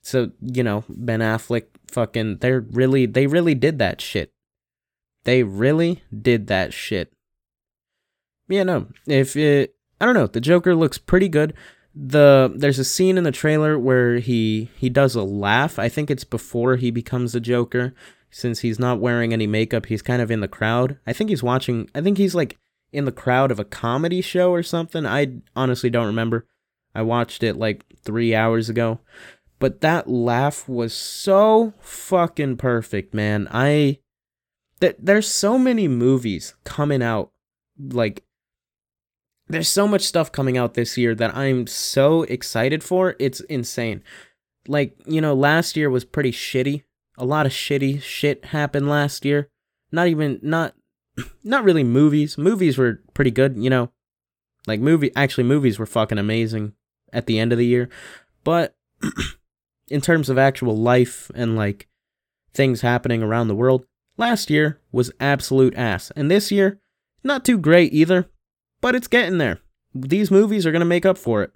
So, 0.03 0.31
you 0.41 0.63
know, 0.63 0.83
Ben 0.89 1.19
Affleck 1.19 1.65
fucking 1.87 2.37
they're 2.37 2.61
really 2.61 3.05
they 3.05 3.27
really 3.27 3.55
did 3.55 3.79
that 3.79 4.01
shit. 4.01 4.31
They 5.23 5.43
really 5.43 6.01
did 6.19 6.47
that 6.47 6.73
shit. 6.73 7.11
Yeah, 8.47 8.63
no. 8.63 8.87
If 9.07 9.35
it 9.35 9.75
I 9.99 10.05
don't 10.05 10.15
know, 10.15 10.27
the 10.27 10.41
Joker 10.41 10.75
looks 10.75 10.97
pretty 10.97 11.29
good. 11.29 11.53
The 11.93 12.51
there's 12.55 12.79
a 12.79 12.85
scene 12.85 13.17
in 13.17 13.23
the 13.23 13.31
trailer 13.31 13.77
where 13.77 14.19
he 14.19 14.69
he 14.77 14.89
does 14.89 15.13
a 15.15 15.23
laugh. 15.23 15.77
I 15.77 15.89
think 15.89 16.09
it's 16.09 16.23
before 16.23 16.77
he 16.77 16.89
becomes 16.89 17.33
the 17.33 17.39
Joker 17.39 17.93
since 18.31 18.61
he's 18.61 18.79
not 18.79 18.99
wearing 18.99 19.33
any 19.33 19.45
makeup. 19.47 19.85
He's 19.85 20.01
kind 20.01 20.21
of 20.21 20.31
in 20.31 20.39
the 20.39 20.47
crowd. 20.47 20.97
I 21.05 21.13
think 21.13 21.29
he's 21.29 21.43
watching 21.43 21.89
I 21.93 22.01
think 22.01 22.17
he's 22.17 22.33
like 22.33 22.57
in 22.91 23.05
the 23.05 23.11
crowd 23.11 23.51
of 23.51 23.59
a 23.59 23.65
comedy 23.65 24.21
show 24.21 24.51
or 24.51 24.63
something. 24.63 25.05
I 25.05 25.41
honestly 25.55 25.89
don't 25.89 26.07
remember. 26.07 26.47
I 26.95 27.03
watched 27.03 27.43
it 27.43 27.55
like 27.55 27.85
3 28.03 28.35
hours 28.35 28.69
ago. 28.69 28.99
But 29.59 29.81
that 29.81 30.09
laugh 30.09 30.67
was 30.67 30.93
so 30.93 31.73
fucking 31.79 32.57
perfect, 32.57 33.13
man. 33.13 33.47
I 33.51 33.99
th- 34.79 34.95
there's 34.97 35.27
so 35.27 35.59
many 35.59 35.87
movies 35.87 36.55
coming 36.63 37.03
out 37.03 37.31
like 37.77 38.23
there's 39.47 39.69
so 39.69 39.87
much 39.87 40.01
stuff 40.01 40.31
coming 40.31 40.57
out 40.57 40.73
this 40.73 40.97
year 40.97 41.13
that 41.15 41.35
I'm 41.35 41.67
so 41.67 42.23
excited 42.23 42.83
for. 42.83 43.15
It's 43.19 43.41
insane. 43.41 44.01
Like, 44.67 44.95
you 45.05 45.21
know, 45.21 45.33
last 45.33 45.75
year 45.75 45.89
was 45.89 46.05
pretty 46.05 46.31
shitty. 46.31 46.83
A 47.17 47.25
lot 47.25 47.45
of 47.45 47.51
shitty 47.51 48.01
shit 48.01 48.45
happened 48.45 48.89
last 48.89 49.25
year. 49.25 49.49
Not 49.91 50.07
even 50.07 50.39
not 50.41 50.73
not 51.43 51.63
really 51.63 51.83
movies. 51.83 52.37
Movies 52.37 52.77
were 52.77 53.01
pretty 53.13 53.31
good, 53.31 53.57
you 53.57 53.69
know. 53.69 53.91
Like 54.67 54.79
movie 54.79 55.11
actually 55.15 55.43
movies 55.45 55.79
were 55.79 55.85
fucking 55.85 56.17
amazing 56.17 56.73
at 57.11 57.25
the 57.25 57.39
end 57.39 57.51
of 57.51 57.57
the 57.57 57.65
year. 57.65 57.89
But 58.43 58.75
in 59.89 60.01
terms 60.01 60.29
of 60.29 60.37
actual 60.37 60.77
life 60.77 61.31
and 61.35 61.55
like 61.55 61.87
things 62.53 62.81
happening 62.81 63.23
around 63.23 63.47
the 63.47 63.55
world, 63.55 63.85
last 64.17 64.49
year 64.49 64.79
was 64.91 65.11
absolute 65.19 65.75
ass. 65.75 66.11
And 66.15 66.29
this 66.29 66.51
year, 66.51 66.79
not 67.23 67.43
too 67.43 67.57
great 67.57 67.93
either 67.93 68.29
but 68.81 68.95
it's 68.95 69.07
getting 69.07 69.37
there. 69.37 69.59
These 69.93 70.31
movies 70.31 70.65
are 70.65 70.71
going 70.71 70.81
to 70.81 70.85
make 70.85 71.05
up 71.05 71.17
for 71.17 71.43
it. 71.43 71.51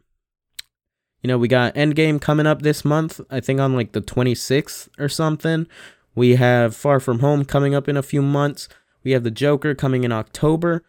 You 1.26 1.28
know, 1.28 1.40
we 1.40 1.48
got 1.48 1.74
Endgame 1.74 2.22
coming 2.22 2.46
up 2.46 2.62
this 2.62 2.86
month, 2.86 3.20
I 3.32 3.40
think 3.40 3.60
on 3.60 3.74
like 3.74 3.94
the 3.94 4.02
26th 4.02 4.90
or 5.00 5.10
something. 5.10 5.66
We 6.14 6.36
have 6.36 6.76
Far 6.76 7.00
From 7.00 7.18
Home 7.22 7.46
coming 7.46 7.74
up 7.74 7.90
in 7.90 7.98
a 7.98 8.04
few 8.04 8.22
months. 8.22 8.70
We 9.04 9.10
have 9.10 9.24
The 9.24 9.32
Joker 9.32 9.74
coming 9.74 10.04
in 10.04 10.12
October. 10.12 10.84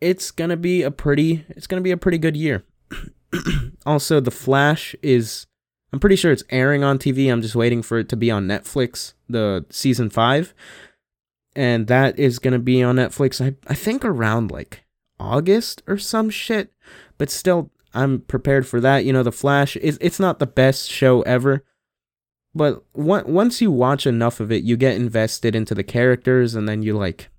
It's 0.00 0.30
going 0.30 0.48
to 0.48 0.56
be 0.56 0.82
a 0.82 0.90
pretty 0.90 1.44
it's 1.50 1.66
going 1.66 1.78
to 1.78 1.84
be 1.84 1.90
a 1.90 1.98
pretty 1.98 2.16
good 2.16 2.36
year. 2.38 2.64
also, 3.84 4.18
The 4.18 4.30
Flash 4.30 4.96
is 5.02 5.46
I'm 5.92 6.00
pretty 6.00 6.16
sure 6.16 6.32
it's 6.32 6.44
airing 6.48 6.82
on 6.82 6.98
TV. 6.98 7.30
I'm 7.30 7.42
just 7.42 7.54
waiting 7.54 7.82
for 7.82 7.98
it 7.98 8.08
to 8.08 8.16
be 8.16 8.30
on 8.30 8.46
Netflix, 8.46 9.12
the 9.28 9.66
season 9.68 10.08
5. 10.08 10.54
And 11.54 11.86
that 11.88 12.18
is 12.18 12.38
going 12.38 12.54
to 12.54 12.58
be 12.58 12.82
on 12.82 12.96
Netflix 12.96 13.44
I 13.44 13.56
I 13.70 13.74
think 13.74 14.06
around 14.06 14.50
like 14.50 14.86
August 15.18 15.82
or 15.86 15.98
some 15.98 16.30
shit. 16.30 16.72
But 17.18 17.28
still, 17.28 17.70
I'm 17.92 18.20
prepared 18.20 18.66
for 18.66 18.80
that. 18.80 19.04
You 19.04 19.12
know, 19.12 19.22
The 19.22 19.32
Flash 19.32 19.76
is 19.76 19.98
it's 20.00 20.20
not 20.20 20.38
the 20.38 20.46
best 20.46 20.90
show 20.90 21.22
ever, 21.22 21.64
but 22.54 22.84
once 22.94 23.60
you 23.60 23.70
watch 23.70 24.06
enough 24.06 24.40
of 24.40 24.50
it, 24.52 24.62
you 24.62 24.76
get 24.76 24.96
invested 24.96 25.54
into 25.54 25.74
the 25.74 25.84
characters, 25.84 26.54
and 26.54 26.68
then 26.68 26.82
you 26.82 26.96
like, 26.96 27.30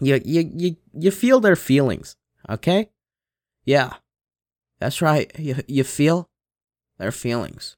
you 0.00 0.20
you 0.24 0.50
you 0.54 0.76
you 0.92 1.10
feel 1.10 1.40
their 1.40 1.56
feelings. 1.56 2.16
Okay, 2.48 2.90
yeah, 3.64 3.94
that's 4.78 5.02
right. 5.02 5.30
You 5.38 5.56
you 5.66 5.84
feel 5.84 6.28
their 6.98 7.12
feelings. 7.12 7.76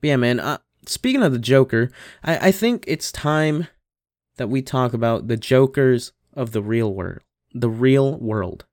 But 0.00 0.08
yeah, 0.08 0.16
man. 0.16 0.40
Uh, 0.40 0.58
speaking 0.86 1.22
of 1.22 1.32
the 1.32 1.38
Joker, 1.38 1.90
I 2.22 2.48
I 2.48 2.52
think 2.52 2.84
it's 2.86 3.12
time 3.12 3.66
that 4.36 4.48
we 4.48 4.62
talk 4.62 4.92
about 4.92 5.28
the 5.28 5.36
Joker's 5.36 6.12
of 6.32 6.52
the 6.52 6.62
real 6.62 6.94
world. 6.94 7.20
The 7.52 7.70
real 7.70 8.18
world. 8.18 8.64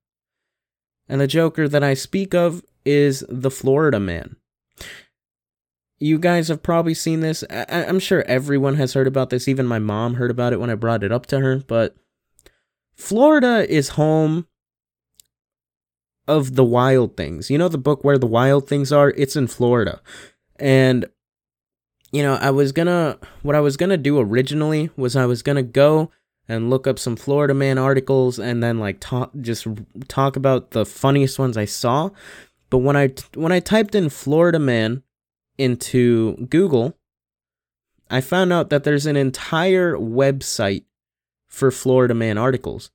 And 1.08 1.22
the 1.22 1.28
Joker 1.28 1.68
that 1.68 1.84
I 1.84 1.94
speak 1.94 2.34
of 2.34 2.64
is 2.86 3.24
the 3.30 3.52
Florida 3.52 4.00
Man. 4.00 4.36
You 5.98 6.20
guys 6.20 6.50
have 6.50 6.62
probably 6.62 6.94
seen 6.94 7.22
this. 7.22 7.44
I- 7.50 7.66
am 7.70 8.00
sure 8.00 8.24
everyone 8.24 8.76
has 8.76 8.94
heard 8.94 9.08
about 9.08 9.30
this. 9.30 9.48
Even 9.48 9.66
my 9.66 9.80
mom 9.80 10.16
heard 10.16 10.32
about 10.32 10.52
it 10.52 10.60
when 10.60 10.70
I 10.70 10.76
brought 10.76 11.04
it 11.04 11.12
up 11.12 11.26
to 11.28 11.40
her. 11.40 11.64
But 11.66 11.96
Florida 12.96 13.66
is 13.70 13.90
home 13.90 14.48
of 16.28 16.56
the 16.56 16.64
wild 16.64 17.16
things. 17.16 17.50
You 17.50 17.58
know 17.58 17.70
the 17.70 17.78
book 17.78 18.04
where 18.04 18.18
the 18.18 18.28
wild 18.28 18.68
things 18.68 18.92
are? 18.92 19.12
It's 19.12 19.36
in 19.36 19.48
Florida. 19.48 20.02
And 20.58 21.06
you 22.12 22.24
know, 22.24 22.36
I 22.36 22.52
was 22.52 22.72
gonna 22.72 23.18
what 23.42 23.56
I 23.56 23.60
was 23.60 23.78
gonna 23.78 23.98
do 23.98 24.20
originally 24.20 24.90
was 24.96 25.16
I 25.16 25.26
was 25.26 25.42
gonna 25.42 25.64
go 25.64 26.12
and 26.48 26.70
look 26.70 26.86
up 26.88 27.00
some 27.00 27.16
Florida 27.16 27.54
Man 27.54 27.78
articles 27.78 28.40
and 28.40 28.62
then 28.62 28.80
like 28.80 28.98
talk 29.00 29.32
just 29.42 29.68
talk 30.08 30.36
about 30.36 30.72
the 30.72 30.86
funniest 30.86 31.40
ones 31.40 31.58
I 31.58 31.66
saw. 31.66 32.10
But 32.70 32.80
when 32.80 32.96
I 32.96 33.14
when 33.34 33.52
I 33.52 33.60
typed 33.60 33.96
in 33.96 34.10
Florida 34.10 34.60
Man 34.60 35.04
into 35.58 36.48
Google, 36.48 36.98
I 38.10 38.22
found 38.22 38.54
out 38.54 38.70
that 38.70 38.84
there's 38.84 39.06
an 39.06 39.16
entire 39.16 39.96
website 39.96 40.84
for 41.48 41.72
Florida 41.72 42.14
Man 42.14 42.38
articles. 42.38 42.92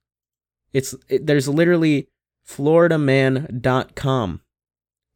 It's 0.73 0.95
it, 1.09 1.27
there's 1.27 1.49
literally 1.49 2.09
floridaman.com. 2.47 4.41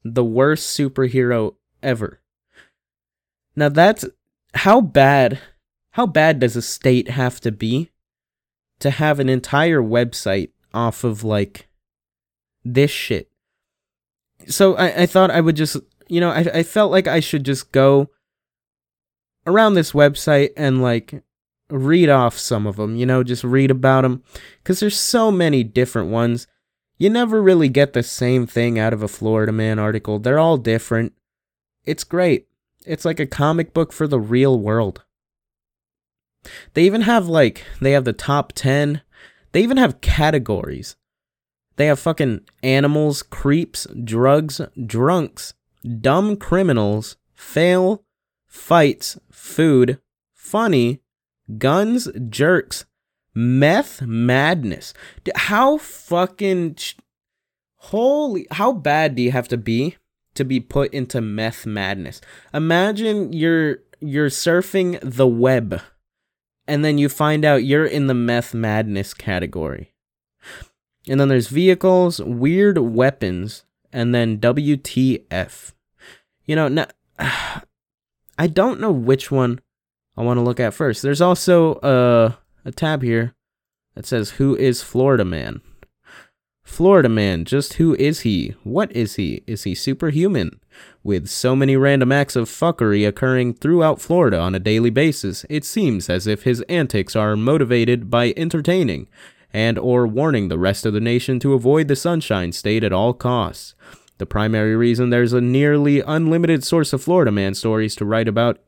The 0.06 0.24
worst 0.24 0.78
superhero 0.78 1.54
ever. 1.82 2.20
Now 3.56 3.68
that's 3.68 4.04
how 4.54 4.80
bad 4.80 5.38
how 5.90 6.06
bad 6.06 6.40
does 6.40 6.56
a 6.56 6.62
state 6.62 7.08
have 7.10 7.40
to 7.40 7.52
be 7.52 7.90
to 8.80 8.90
have 8.90 9.20
an 9.20 9.28
entire 9.28 9.80
website 9.80 10.50
off 10.72 11.04
of 11.04 11.24
like 11.24 11.68
this 12.64 12.90
shit. 12.90 13.30
So 14.46 14.74
I, 14.76 15.02
I 15.02 15.06
thought 15.06 15.30
I 15.30 15.40
would 15.40 15.56
just, 15.56 15.76
you 16.08 16.20
know, 16.20 16.30
I, 16.30 16.40
I 16.40 16.62
felt 16.62 16.90
like 16.90 17.06
I 17.06 17.20
should 17.20 17.44
just 17.44 17.72
go 17.72 18.10
around 19.46 19.74
this 19.74 19.92
website 19.92 20.50
and 20.56 20.82
like 20.82 21.22
read 21.70 22.08
off 22.08 22.38
some 22.38 22.66
of 22.66 22.76
them, 22.76 22.96
you 22.96 23.06
know, 23.06 23.22
just 23.22 23.44
read 23.44 23.70
about 23.70 24.02
them. 24.02 24.22
Because 24.62 24.80
there's 24.80 24.98
so 24.98 25.30
many 25.30 25.62
different 25.62 26.10
ones. 26.10 26.46
You 26.98 27.10
never 27.10 27.42
really 27.42 27.68
get 27.68 27.92
the 27.92 28.02
same 28.02 28.46
thing 28.46 28.78
out 28.78 28.92
of 28.92 29.02
a 29.02 29.08
Florida 29.08 29.52
Man 29.52 29.78
article. 29.78 30.18
They're 30.18 30.38
all 30.38 30.56
different. 30.56 31.12
It's 31.84 32.04
great. 32.04 32.48
It's 32.86 33.04
like 33.04 33.20
a 33.20 33.26
comic 33.26 33.72
book 33.72 33.92
for 33.92 34.06
the 34.06 34.20
real 34.20 34.58
world. 34.58 35.03
They 36.74 36.84
even 36.84 37.02
have 37.02 37.28
like 37.28 37.64
they 37.80 37.92
have 37.92 38.04
the 38.04 38.12
top 38.12 38.52
10. 38.52 39.02
They 39.52 39.62
even 39.62 39.76
have 39.76 40.00
categories. 40.00 40.96
They 41.76 41.86
have 41.86 41.98
fucking 41.98 42.40
animals, 42.62 43.22
creeps, 43.22 43.86
drugs, 44.04 44.60
drunks, 44.86 45.54
dumb 46.00 46.36
criminals, 46.36 47.16
fail, 47.34 48.04
fights, 48.46 49.18
food, 49.30 49.98
funny, 50.32 51.00
guns, 51.58 52.08
jerks, 52.28 52.84
meth 53.34 54.02
madness. 54.02 54.94
How 55.34 55.78
fucking 55.78 56.76
holy 57.76 58.46
how 58.50 58.72
bad 58.72 59.14
do 59.14 59.22
you 59.22 59.32
have 59.32 59.48
to 59.48 59.58
be 59.58 59.96
to 60.34 60.44
be 60.44 60.60
put 60.60 60.94
into 60.94 61.20
meth 61.20 61.66
madness? 61.66 62.20
Imagine 62.52 63.32
you're 63.32 63.78
you're 64.00 64.30
surfing 64.30 64.98
the 65.02 65.26
web 65.26 65.80
and 66.66 66.84
then 66.84 66.98
you 66.98 67.08
find 67.08 67.44
out 67.44 67.64
you're 67.64 67.86
in 67.86 68.06
the 68.06 68.14
meth 68.14 68.54
madness 68.54 69.14
category. 69.14 69.92
And 71.06 71.20
then 71.20 71.28
there's 71.28 71.48
vehicles, 71.48 72.20
weird 72.20 72.78
weapons, 72.78 73.64
and 73.92 74.14
then 74.14 74.38
WTF. 74.38 75.72
You 76.46 76.56
know, 76.56 76.68
now, 76.68 76.86
I 77.18 78.46
don't 78.46 78.80
know 78.80 78.90
which 78.90 79.30
one 79.30 79.60
I 80.16 80.22
want 80.22 80.38
to 80.38 80.42
look 80.42 80.60
at 80.60 80.74
first. 80.74 81.02
There's 81.02 81.20
also 81.20 81.74
a, 81.82 82.38
a 82.64 82.72
tab 82.72 83.02
here 83.02 83.34
that 83.94 84.06
says, 84.06 84.30
Who 84.30 84.56
is 84.56 84.82
Florida 84.82 85.24
Man? 85.24 85.60
Florida 86.64 87.08
Man, 87.08 87.44
just 87.44 87.74
who 87.74 87.94
is 87.96 88.20
he? 88.20 88.54
What 88.64 88.90
is 88.92 89.14
he? 89.14 89.44
Is 89.46 89.62
he 89.62 89.74
superhuman? 89.74 90.58
With 91.04 91.28
so 91.28 91.54
many 91.54 91.76
random 91.76 92.10
acts 92.10 92.34
of 92.34 92.48
fuckery 92.48 93.06
occurring 93.06 93.54
throughout 93.54 94.00
Florida 94.00 94.40
on 94.40 94.54
a 94.54 94.58
daily 94.58 94.90
basis, 94.90 95.44
it 95.48 95.64
seems 95.64 96.08
as 96.08 96.26
if 96.26 96.42
his 96.42 96.62
antics 96.62 97.14
are 97.14 97.36
motivated 97.36 98.10
by 98.10 98.32
entertaining 98.36 99.06
and 99.52 99.78
or 99.78 100.06
warning 100.06 100.48
the 100.48 100.58
rest 100.58 100.84
of 100.84 100.94
the 100.94 101.00
nation 101.00 101.38
to 101.38 101.52
avoid 101.52 101.86
the 101.86 101.94
sunshine 101.94 102.50
state 102.50 102.82
at 102.82 102.92
all 102.92 103.12
costs. 103.12 103.74
The 104.18 104.26
primary 104.26 104.74
reason 104.74 105.10
there's 105.10 105.32
a 105.32 105.40
nearly 105.40 106.00
unlimited 106.00 106.64
source 106.64 106.92
of 106.92 107.02
Florida 107.02 107.30
man 107.30 107.54
stories 107.54 107.94
to 107.96 108.04
write 108.04 108.26
about 108.26 108.58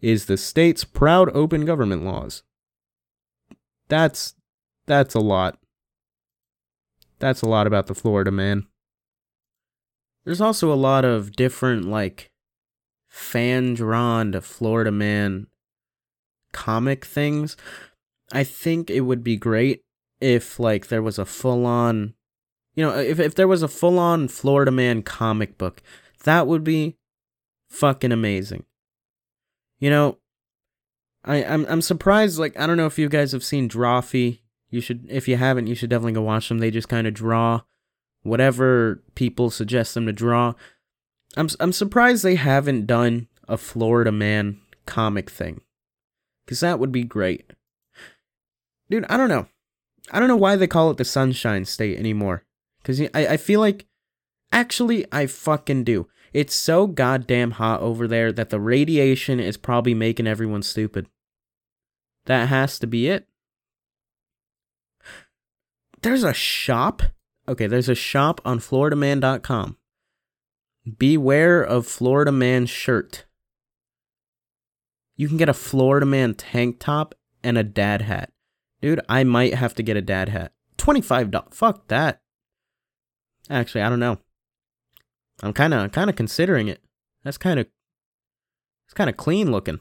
is 0.00 0.26
the 0.26 0.36
state's 0.36 0.84
proud 0.84 1.28
open 1.34 1.64
government 1.64 2.04
laws. 2.04 2.42
That's 3.88 4.34
that's 4.86 5.14
a 5.14 5.20
lot. 5.20 5.58
That's 7.20 7.42
a 7.42 7.48
lot 7.48 7.66
about 7.66 7.86
the 7.86 7.94
Florida 7.94 8.30
man. 8.30 8.66
There's 10.24 10.40
also 10.40 10.72
a 10.72 10.74
lot 10.74 11.04
of 11.04 11.32
different 11.32 11.84
like 11.84 12.30
fan 13.08 13.74
drawn 13.74 14.38
Florida 14.40 14.90
man 14.90 15.46
comic 16.52 17.04
things, 17.04 17.56
I 18.32 18.44
think 18.44 18.90
it 18.90 19.00
would 19.00 19.24
be 19.24 19.36
great 19.36 19.82
if 20.20 20.58
like 20.60 20.88
there 20.88 21.02
was 21.02 21.18
a 21.18 21.26
full 21.26 21.66
on 21.66 22.14
you 22.74 22.84
know, 22.84 22.96
if 22.96 23.18
if 23.18 23.34
there 23.34 23.48
was 23.48 23.62
a 23.62 23.68
full 23.68 23.98
on 23.98 24.28
Florida 24.28 24.70
Man 24.70 25.02
comic 25.02 25.58
book, 25.58 25.82
that 26.24 26.46
would 26.46 26.62
be 26.62 26.96
fucking 27.68 28.12
amazing. 28.12 28.64
You 29.80 29.90
know, 29.90 30.18
I 31.24 31.44
I'm 31.44 31.66
I'm 31.66 31.82
surprised 31.82 32.38
like 32.38 32.58
I 32.58 32.66
don't 32.66 32.76
know 32.76 32.86
if 32.86 32.98
you 32.98 33.08
guys 33.08 33.32
have 33.32 33.44
seen 33.44 33.68
Drawfee. 33.68 34.40
You 34.70 34.80
should 34.80 35.06
if 35.08 35.26
you 35.26 35.36
haven't, 35.36 35.66
you 35.66 35.74
should 35.74 35.90
definitely 35.90 36.12
go 36.12 36.22
watch 36.22 36.48
them. 36.48 36.58
They 36.58 36.70
just 36.70 36.88
kind 36.88 37.06
of 37.06 37.14
draw 37.14 37.62
whatever 38.22 39.02
people 39.14 39.50
suggest 39.50 39.94
them 39.94 40.06
to 40.06 40.12
draw. 40.12 40.54
I'm 41.36 41.48
I'm 41.58 41.72
surprised 41.72 42.22
they 42.22 42.36
haven't 42.36 42.86
done 42.86 43.28
a 43.48 43.56
Florida 43.56 44.12
Man 44.12 44.60
comic 44.86 45.28
thing. 45.30 45.60
Cuz 46.46 46.60
that 46.60 46.78
would 46.78 46.92
be 46.92 47.04
great. 47.04 47.52
Dude, 48.88 49.06
I 49.08 49.16
don't 49.16 49.28
know. 49.28 49.46
I 50.10 50.18
don't 50.18 50.28
know 50.28 50.36
why 50.36 50.56
they 50.56 50.66
call 50.66 50.90
it 50.90 50.96
the 50.96 51.04
Sunshine 51.04 51.64
State 51.64 51.98
anymore. 51.98 52.44
Cuz 52.84 53.00
I 53.00 53.08
I 53.14 53.36
feel 53.36 53.60
like 53.60 53.86
actually 54.52 55.04
I 55.12 55.26
fucking 55.26 55.84
do. 55.84 56.08
It's 56.32 56.54
so 56.54 56.86
goddamn 56.86 57.52
hot 57.52 57.80
over 57.80 58.06
there 58.06 58.30
that 58.32 58.50
the 58.50 58.60
radiation 58.60 59.40
is 59.40 59.56
probably 59.56 59.94
making 59.94 60.28
everyone 60.28 60.62
stupid. 60.62 61.08
That 62.26 62.48
has 62.48 62.78
to 62.78 62.86
be 62.86 63.08
it. 63.08 63.26
There's 66.02 66.24
a 66.24 66.32
shop. 66.32 67.02
Okay, 67.48 67.66
there's 67.66 67.88
a 67.88 67.94
shop 67.94 68.40
on 68.44 68.58
floridaman.com. 68.58 69.76
Beware 70.98 71.62
of 71.62 71.86
Florida 71.86 72.32
Man 72.32 72.66
shirt. 72.66 73.26
You 75.16 75.28
can 75.28 75.36
get 75.36 75.48
a 75.48 75.54
Florida 75.54 76.06
Man 76.06 76.34
tank 76.34 76.76
top 76.78 77.14
and 77.42 77.58
a 77.58 77.62
dad 77.62 78.02
hat. 78.02 78.32
Dude, 78.80 79.00
I 79.08 79.24
might 79.24 79.54
have 79.54 79.74
to 79.74 79.82
get 79.82 79.96
a 79.96 80.02
dad 80.02 80.30
hat. 80.30 80.52
$25. 80.78 81.52
Fuck 81.52 81.88
that. 81.88 82.22
Actually, 83.50 83.82
I 83.82 83.90
don't 83.90 84.00
know. 84.00 84.18
I'm 85.42 85.52
kind 85.52 85.74
of 85.74 85.92
kind 85.92 86.08
of 86.08 86.16
considering 86.16 86.68
it. 86.68 86.82
That's 87.24 87.38
kind 87.38 87.58
of 87.58 87.66
it's 88.86 88.94
kind 88.94 89.10
of 89.10 89.16
clean 89.16 89.50
looking. 89.50 89.80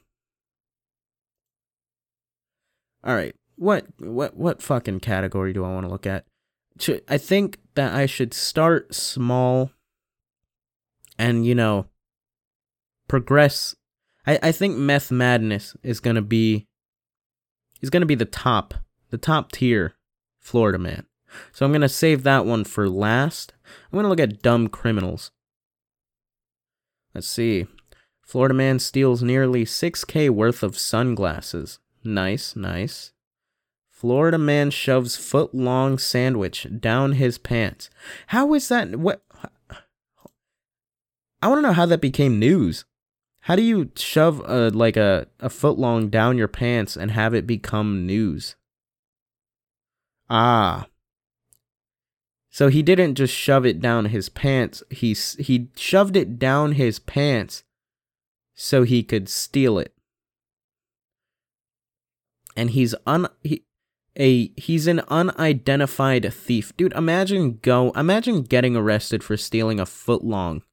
All 3.04 3.16
right. 3.16 3.36
What 3.60 3.88
what 4.00 4.38
what 4.38 4.62
fucking 4.62 5.02
category 5.02 5.52
do 5.52 5.66
I 5.66 5.74
want 5.74 5.86
to 5.86 5.92
look 5.92 6.08
at? 6.08 6.24
I 7.10 7.18
think 7.18 7.60
that 7.76 7.94
I 7.94 8.06
should 8.06 8.34
start 8.34 8.96
small 8.96 9.72
and 11.18 11.46
you 11.46 11.54
know 11.54 11.88
progress. 13.10 13.76
I 14.26 14.40
I 14.42 14.52
think 14.54 14.78
Meth 14.78 15.12
Madness 15.12 15.76
is 15.84 16.00
going 16.00 16.16
to 16.16 16.22
be 16.22 16.68
is 17.82 17.90
going 17.90 18.00
to 18.00 18.08
be 18.08 18.16
the 18.16 18.24
top, 18.24 18.74
the 19.10 19.18
top 19.18 19.52
tier 19.52 19.96
Florida 20.40 20.78
man. 20.78 21.06
So 21.52 21.66
I'm 21.66 21.74
going 21.74 21.82
to 21.82 21.90
save 21.90 22.24
that 22.24 22.46
one 22.46 22.64
for 22.64 22.90
last. 22.90 23.54
I'm 23.92 23.98
going 23.98 24.04
to 24.04 24.10
look 24.10 24.22
at 24.22 24.42
dumb 24.42 24.70
criminals. 24.70 25.32
Let's 27.14 27.28
see. 27.28 27.68
Florida 28.22 28.54
man 28.54 28.80
steals 28.80 29.22
nearly 29.22 29.66
6K 29.66 30.30
worth 30.30 30.64
of 30.64 30.78
sunglasses. 30.78 31.80
Nice, 32.06 32.56
nice. 32.56 33.12
Florida 34.00 34.38
man 34.38 34.72
shoves 34.72 35.18
foot 35.18 35.54
long 35.54 35.98
sandwich 35.98 36.66
down 36.80 37.12
his 37.12 37.38
pants. 37.38 37.90
How 38.28 38.54
is 38.54 38.70
that? 38.70 38.96
What? 38.96 39.22
I 41.42 41.50
want 41.50 41.58
to 41.58 41.62
know 41.64 41.74
how 41.74 41.86
that 41.86 42.00
became 42.00 42.40
news. 42.40 42.86
How 43.42 43.58
do 43.58 43.62
you 43.62 43.92
shove 43.98 44.42
a 44.46 44.70
like 44.70 44.96
a, 44.96 45.28
a 45.42 45.50
foot 45.50 45.78
long 45.78 46.08
down 46.08 46.38
your 46.38 46.48
pants 46.48 46.96
and 46.96 47.12
have 47.12 47.34
it 47.34 47.46
become 47.46 48.06
news? 48.06 48.56
Ah, 50.30 50.88
so 52.50 52.70
he 52.70 52.82
didn't 52.82 53.16
just 53.16 53.34
shove 53.34 53.66
it 53.66 53.82
down 53.82 54.06
his 54.06 54.30
pants. 54.30 54.82
He 54.90 55.14
he 55.14 55.68
shoved 55.76 56.16
it 56.16 56.40
down 56.40 56.72
his 56.74 57.00
pants 57.00 57.64
so 58.56 58.84
he 58.84 59.04
could 59.04 59.28
steal 59.28 59.78
it. 59.78 59.94
And 62.56 62.70
he's 62.70 62.96
un 63.06 63.28
he, 63.44 63.66
a 64.20 64.52
he's 64.60 64.88
an 64.88 65.02
unidentified 65.08 66.32
thief. 66.34 66.76
Dude, 66.76 66.94
imagine 66.94 67.60
go 67.62 67.92
imagine 67.92 68.44
getting 68.44 68.76
arrested 68.76 69.24
for 69.24 69.38
stealing 69.38 69.80
a 69.80 69.86
foot 69.86 70.24
long 70.24 70.64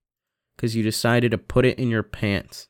cuz 0.59 0.75
you 0.75 0.83
decided 0.83 1.31
to 1.31 1.39
put 1.39 1.65
it 1.65 1.79
in 1.79 1.89
your 1.89 2.03
pants. 2.03 2.69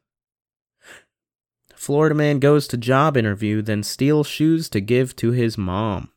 Florida 1.75 2.15
man 2.15 2.39
goes 2.39 2.67
to 2.69 2.77
job 2.77 3.17
interview 3.17 3.63
then 3.63 3.83
steals 3.83 4.27
shoes 4.27 4.69
to 4.69 4.81
give 4.81 5.17
to 5.17 5.31
his 5.31 5.57
mom. 5.57 6.11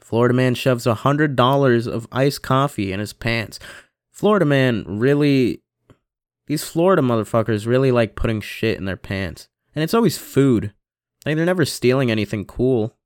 Florida 0.00 0.34
man 0.34 0.54
shoves 0.54 0.86
a 0.86 0.94
hundred 0.94 1.36
dollars 1.36 1.86
of 1.86 2.06
iced 2.12 2.42
coffee 2.42 2.92
in 2.92 3.00
his 3.00 3.12
pants. 3.12 3.58
Florida 4.12 4.44
man 4.44 4.84
really 4.86 5.62
these 6.46 6.64
Florida 6.64 7.02
motherfuckers 7.02 7.66
really 7.66 7.90
like 7.90 8.14
putting 8.14 8.40
shit 8.40 8.78
in 8.78 8.84
their 8.84 8.96
pants. 8.96 9.48
And 9.74 9.82
it's 9.82 9.94
always 9.94 10.16
food. 10.16 10.72
Like 11.26 11.34
they're 11.34 11.44
never 11.44 11.64
stealing 11.64 12.08
anything 12.08 12.44
cool. 12.44 12.96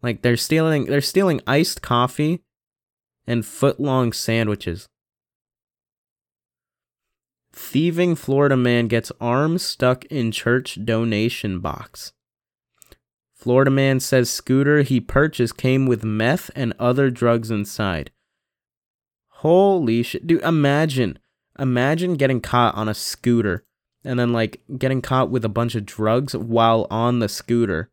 Like 0.00 0.22
they're 0.22 0.36
stealing 0.36 0.84
they're 0.84 1.00
stealing 1.00 1.40
iced 1.44 1.82
coffee 1.82 2.44
and 3.26 3.44
foot 3.44 3.80
long 3.80 4.12
sandwiches. 4.12 4.86
Thieving 7.52 8.14
Florida 8.14 8.56
man 8.56 8.86
gets 8.86 9.10
arm 9.20 9.58
stuck 9.58 10.04
in 10.06 10.30
church 10.30 10.78
donation 10.84 11.58
box. 11.58 12.12
Florida 13.34 13.72
man 13.72 13.98
says 13.98 14.30
scooter 14.30 14.82
he 14.82 15.00
purchased 15.00 15.56
came 15.56 15.86
with 15.86 16.04
meth 16.04 16.50
and 16.54 16.74
other 16.78 17.10
drugs 17.10 17.50
inside. 17.50 18.12
Holy 19.28 20.04
shit. 20.04 20.26
Dude, 20.28 20.42
imagine. 20.42 21.18
Imagine 21.58 22.14
getting 22.14 22.40
caught 22.40 22.74
on 22.76 22.88
a 22.88 22.94
scooter 22.94 23.64
and 24.04 24.18
then 24.18 24.32
like 24.32 24.60
getting 24.78 25.02
caught 25.02 25.30
with 25.30 25.44
a 25.44 25.48
bunch 25.48 25.74
of 25.74 25.86
drugs 25.86 26.36
while 26.36 26.86
on 26.90 27.18
the 27.18 27.28
scooter 27.28 27.90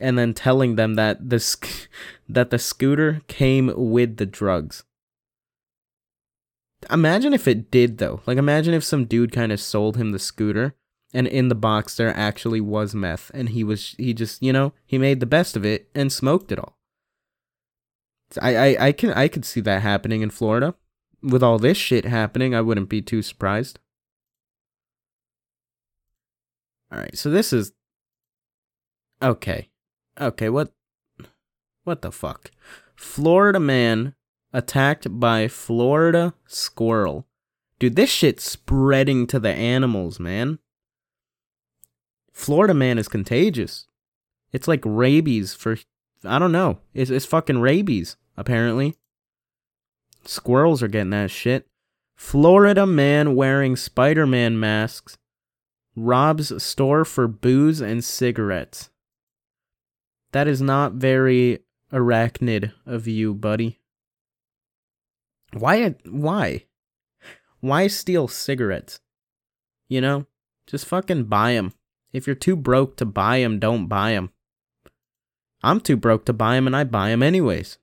and 0.00 0.18
then 0.18 0.34
telling 0.34 0.76
them 0.76 0.94
that 0.94 1.30
the 1.30 1.40
sc- 1.40 1.88
that 2.28 2.50
the 2.50 2.58
scooter 2.58 3.20
came 3.28 3.72
with 3.76 4.16
the 4.16 4.26
drugs. 4.26 4.84
Imagine 6.90 7.34
if 7.34 7.46
it 7.46 7.70
did 7.70 7.98
though. 7.98 8.22
Like 8.26 8.38
imagine 8.38 8.74
if 8.74 8.84
some 8.84 9.04
dude 9.04 9.32
kind 9.32 9.52
of 9.52 9.60
sold 9.60 9.96
him 9.96 10.12
the 10.12 10.18
scooter 10.18 10.74
and 11.12 11.26
in 11.26 11.48
the 11.48 11.54
box 11.54 11.96
there 11.96 12.16
actually 12.16 12.60
was 12.60 12.94
meth 12.94 13.30
and 13.34 13.50
he 13.50 13.64
was 13.64 13.94
he 13.98 14.14
just 14.14 14.42
you 14.42 14.52
know 14.52 14.72
he 14.86 14.98
made 14.98 15.20
the 15.20 15.26
best 15.26 15.56
of 15.56 15.64
it 15.64 15.88
and 15.94 16.12
smoked 16.12 16.52
it 16.52 16.58
all 16.58 16.76
I, 18.40 18.56
I 18.56 18.86
i 18.86 18.92
can 18.92 19.12
i 19.12 19.28
could 19.28 19.44
see 19.44 19.60
that 19.62 19.82
happening 19.82 20.22
in 20.22 20.30
florida 20.30 20.74
with 21.22 21.42
all 21.42 21.58
this 21.58 21.76
shit 21.76 22.04
happening 22.04 22.54
i 22.54 22.60
wouldn't 22.60 22.88
be 22.88 23.02
too 23.02 23.22
surprised 23.22 23.78
all 26.92 26.98
right 26.98 27.16
so 27.16 27.30
this 27.30 27.52
is 27.52 27.72
okay 29.22 29.68
okay 30.20 30.48
what 30.48 30.72
what 31.84 32.02
the 32.02 32.12
fuck 32.12 32.50
florida 32.96 33.60
man 33.60 34.14
attacked 34.52 35.20
by 35.20 35.46
florida 35.48 36.34
squirrel 36.46 37.26
dude 37.78 37.96
this 37.96 38.10
shit's 38.10 38.44
spreading 38.44 39.26
to 39.26 39.38
the 39.38 39.52
animals 39.52 40.18
man 40.18 40.58
Florida 42.40 42.72
man 42.72 42.96
is 42.96 43.06
contagious. 43.06 43.86
It's 44.50 44.66
like 44.66 44.80
rabies 44.84 45.54
for 45.54 45.76
I 46.24 46.38
don't 46.38 46.52
know. 46.52 46.78
It's 46.94 47.10
it's 47.10 47.26
fucking 47.26 47.60
rabies 47.60 48.16
apparently. 48.36 48.96
Squirrels 50.24 50.82
are 50.82 50.88
getting 50.88 51.10
that 51.10 51.30
shit. 51.30 51.66
Florida 52.16 52.86
man 52.86 53.34
wearing 53.34 53.76
Spider-Man 53.76 54.58
masks 54.58 55.18
robs 56.00 56.62
store 56.62 57.04
for 57.04 57.28
booze 57.28 57.80
and 57.80 58.02
cigarettes. 58.02 58.90
That 60.32 60.48
is 60.48 60.62
not 60.62 60.94
very 60.94 61.60
arachnid 61.92 62.72
of 62.86 63.06
you, 63.06 63.34
buddy. 63.34 63.80
Why 65.52 65.94
why? 66.06 66.64
Why 67.60 67.88
steal 67.88 68.28
cigarettes? 68.28 69.00
You 69.88 70.00
know, 70.00 70.26
just 70.66 70.86
fucking 70.86 71.24
buy 71.24 71.54
them. 71.54 71.74
If 72.12 72.26
you're 72.26 72.36
too 72.36 72.56
broke 72.56 72.96
to 72.96 73.04
buy 73.04 73.40
them, 73.40 73.58
don't 73.58 73.86
buy 73.86 74.12
them. 74.12 74.30
I'm 75.62 75.80
too 75.80 75.96
broke 75.96 76.24
to 76.26 76.32
buy 76.32 76.54
them 76.54 76.66
and 76.66 76.76
I 76.76 76.84
buy 76.84 77.10
them 77.10 77.22
anyways. 77.22 77.78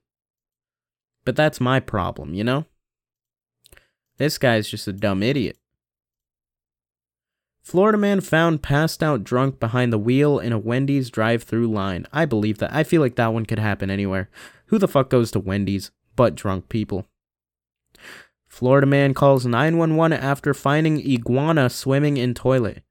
But 1.24 1.36
that's 1.36 1.60
my 1.60 1.80
problem, 1.80 2.34
you 2.34 2.42
know? 2.42 2.64
This 4.16 4.38
guy's 4.38 4.68
just 4.68 4.88
a 4.88 4.92
dumb 4.92 5.22
idiot. 5.22 5.58
Florida 7.68 7.98
man 7.98 8.22
found 8.22 8.62
passed 8.62 9.02
out 9.02 9.24
drunk 9.24 9.60
behind 9.60 9.92
the 9.92 9.98
wheel 9.98 10.38
in 10.38 10.54
a 10.54 10.58
Wendy's 10.58 11.10
drive 11.10 11.42
through 11.42 11.66
line. 11.66 12.06
I 12.14 12.24
believe 12.24 12.56
that. 12.60 12.72
I 12.72 12.82
feel 12.82 13.02
like 13.02 13.16
that 13.16 13.34
one 13.34 13.44
could 13.44 13.58
happen 13.58 13.90
anywhere. 13.90 14.30
Who 14.68 14.78
the 14.78 14.88
fuck 14.88 15.10
goes 15.10 15.30
to 15.32 15.38
Wendy's 15.38 15.90
but 16.16 16.34
drunk 16.34 16.70
people? 16.70 17.04
Florida 18.46 18.86
man 18.86 19.12
calls 19.12 19.44
911 19.44 20.18
after 20.18 20.54
finding 20.54 20.98
iguana 21.06 21.68
swimming 21.68 22.16
in 22.16 22.32
toilet. 22.32 22.84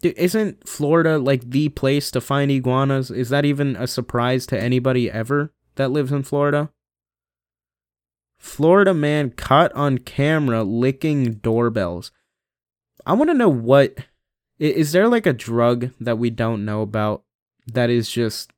Dude, 0.00 0.16
isn't 0.16 0.68
Florida 0.68 1.18
like 1.18 1.50
the 1.50 1.68
place 1.70 2.12
to 2.12 2.20
find 2.20 2.48
iguanas? 2.48 3.10
Is 3.10 3.30
that 3.30 3.44
even 3.44 3.74
a 3.74 3.88
surprise 3.88 4.46
to 4.46 4.60
anybody 4.62 5.10
ever 5.10 5.52
that 5.74 5.90
lives 5.90 6.12
in 6.12 6.22
Florida? 6.22 6.70
Florida 8.38 8.94
man 8.94 9.30
caught 9.30 9.72
on 9.72 9.98
camera 9.98 10.62
licking 10.62 11.40
doorbells. 11.42 12.12
I 13.06 13.12
want 13.12 13.30
to 13.30 13.34
know 13.34 13.48
what 13.48 13.98
is 14.58 14.92
there 14.92 15.08
like 15.08 15.26
a 15.26 15.32
drug 15.32 15.90
that 16.00 16.18
we 16.18 16.28
don't 16.28 16.64
know 16.64 16.82
about 16.82 17.22
that 17.66 17.88
is 17.88 18.10
just 18.10 18.52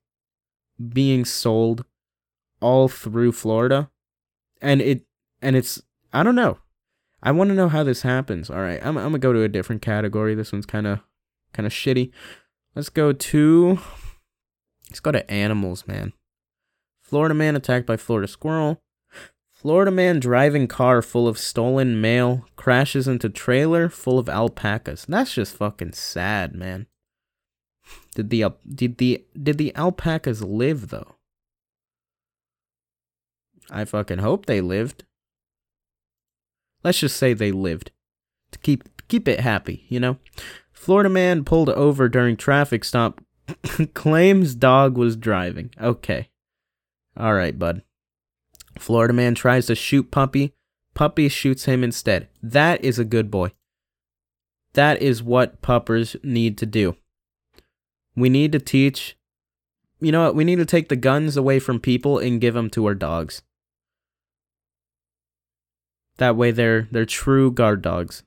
being 0.93 1.25
sold 1.25 1.85
all 2.61 2.89
through 2.89 3.33
Florida? 3.33 3.91
And 4.63 4.81
it 4.81 5.05
and 5.43 5.55
it's 5.55 5.83
I 6.13 6.23
don't 6.23 6.35
know. 6.35 6.59
I 7.23 7.33
want 7.33 7.51
to 7.51 7.55
know 7.55 7.69
how 7.69 7.83
this 7.85 8.03
happens. 8.03 8.49
All 8.49 8.61
right, 8.61 8.81
I'm 8.83 8.97
I'm 8.97 9.05
gonna 9.05 9.19
go 9.19 9.33
to 9.33 9.43
a 9.43 9.49
different 9.49 9.83
category. 9.83 10.35
This 10.35 10.53
one's 10.53 10.67
kind 10.67 10.87
of 10.87 11.01
kind 11.53 11.67
of 11.67 11.73
shitty. 11.73 12.11
Let's 12.75 12.89
go 12.89 13.13
to 13.13 13.79
let's 14.89 15.01
go 15.01 15.13
to 15.13 15.31
animals, 15.31 15.87
man. 15.87 16.15
Florida 17.03 17.35
man 17.35 17.55
attacked 17.55 17.87
by 17.87 17.97
Florida 17.97 18.29
squirrel. 18.29 18.81
Florida 19.59 19.91
man 19.91 20.21
driving 20.21 20.69
car 20.69 21.03
full 21.03 21.27
of 21.27 21.37
stolen 21.37 22.01
mail 22.01 22.47
crashes 22.55 23.09
into 23.09 23.29
trailer 23.29 23.89
full 23.89 24.17
of 24.17 24.29
alpacas. 24.29 25.05
That's 25.09 25.35
just 25.35 25.57
fucking 25.57 25.95
sad, 25.95 26.55
man. 26.55 26.87
Did 28.15 28.31
the 28.31 28.53
did 28.73 28.99
the 28.99 29.25
did 29.37 29.59
the 29.59 29.75
alpacas 29.75 30.45
live 30.45 30.91
though? 30.91 31.17
I 33.69 33.85
fucking 33.85 34.19
hope 34.19 34.47
they 34.47 34.61
lived. 34.61 35.03
Let's 36.85 37.01
just 37.01 37.17
say 37.17 37.33
they 37.33 37.51
lived. 37.51 37.91
To 38.53 38.61
keep 38.61 38.85
keep 39.09 39.27
it 39.27 39.41
happy, 39.41 39.87
you 39.89 39.99
know? 39.99 40.19
Florida 40.71 41.09
man 41.09 41.43
pulled 41.43 41.71
over 41.71 42.09
during 42.09 42.37
traffic 42.37 42.85
stop 42.85 43.21
claims 43.95 44.55
dog 44.55 44.97
was 44.97 45.17
driving. 45.17 45.75
Okay. 45.81 46.29
All 47.17 47.35
right, 47.35 47.59
bud. 47.59 47.83
Florida 48.81 49.13
man 49.13 49.35
tries 49.35 49.67
to 49.67 49.75
shoot 49.75 50.11
puppy. 50.11 50.55
Puppy 50.95 51.29
shoots 51.29 51.67
him 51.67 51.85
instead. 51.85 52.29
That 52.43 52.83
is 52.85 52.99
a 52.99 53.05
good 53.05 53.31
boy. 53.31 53.53
That 54.73 55.01
is 55.03 55.23
what 55.23 55.63
puppers 55.63 56.17
need 56.23 56.59
to 56.59 56.67
do. 56.67 56.97
We 58.17 58.29
need 58.29 58.53
to 58.53 58.59
teach. 58.59 59.17
You 60.01 60.13
know 60.13 60.25
what? 60.25 60.35
We 60.35 60.45
need 60.45 60.57
to 60.57 60.67
take 60.67 60.89
the 60.89 60.97
guns 60.97 61.37
away 61.37 61.59
from 61.59 61.81
people 61.81 62.19
and 62.19 62.41
give 62.41 62.55
them 62.55 62.71
to 62.71 62.87
our 62.87 62.95
dogs. 62.95 63.43
That 66.19 66.37
way 66.37 66.51
they're 66.51 66.89
they're 66.91 67.07
true 67.07 67.53
guard 67.53 67.81
dogs. 67.81 68.25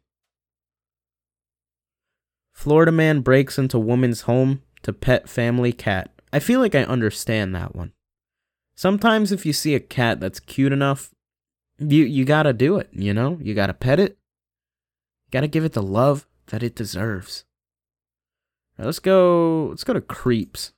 Florida 2.53 2.91
man 2.91 3.21
breaks 3.21 3.57
into 3.57 3.79
woman's 3.79 4.21
home 4.21 4.61
to 4.83 4.93
pet 4.93 5.27
family 5.27 5.73
cat. 5.73 6.11
I 6.31 6.39
feel 6.39 6.59
like 6.59 6.75
I 6.75 6.83
understand 6.83 7.53
that 7.55 7.75
one. 7.75 7.91
Sometimes 8.75 9.31
if 9.31 9.45
you 9.45 9.53
see 9.53 9.75
a 9.75 9.79
cat 9.79 10.19
that's 10.19 10.39
cute 10.39 10.71
enough, 10.71 11.11
you 11.79 12.03
you 12.05 12.25
got 12.25 12.43
to 12.43 12.53
do 12.53 12.77
it, 12.77 12.89
you 12.91 13.13
know? 13.13 13.37
You 13.41 13.53
got 13.53 13.67
to 13.67 13.73
pet 13.73 13.99
it. 13.99 14.17
Got 15.31 15.41
to 15.41 15.47
give 15.47 15.65
it 15.65 15.73
the 15.73 15.81
love 15.81 16.27
that 16.47 16.63
it 16.63 16.75
deserves. 16.75 17.45
Let's 18.77 18.99
go 18.99 19.67
let's 19.69 19.83
go 19.83 19.93
to 19.93 20.01
creeps. 20.01 20.73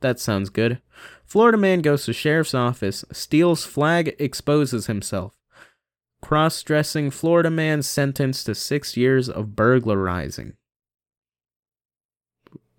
That 0.00 0.20
sounds 0.20 0.48
good. 0.48 0.80
Florida 1.24 1.58
man 1.58 1.80
goes 1.80 2.04
to 2.04 2.12
sheriff's 2.12 2.54
office, 2.54 3.04
steals 3.12 3.64
flag, 3.64 4.14
exposes 4.18 4.86
himself. 4.86 5.34
Cross 6.22 6.62
dressing 6.62 7.10
Florida 7.10 7.50
man 7.50 7.82
sentenced 7.82 8.46
to 8.46 8.54
six 8.54 8.96
years 8.96 9.28
of 9.28 9.54
burglarizing. 9.54 10.54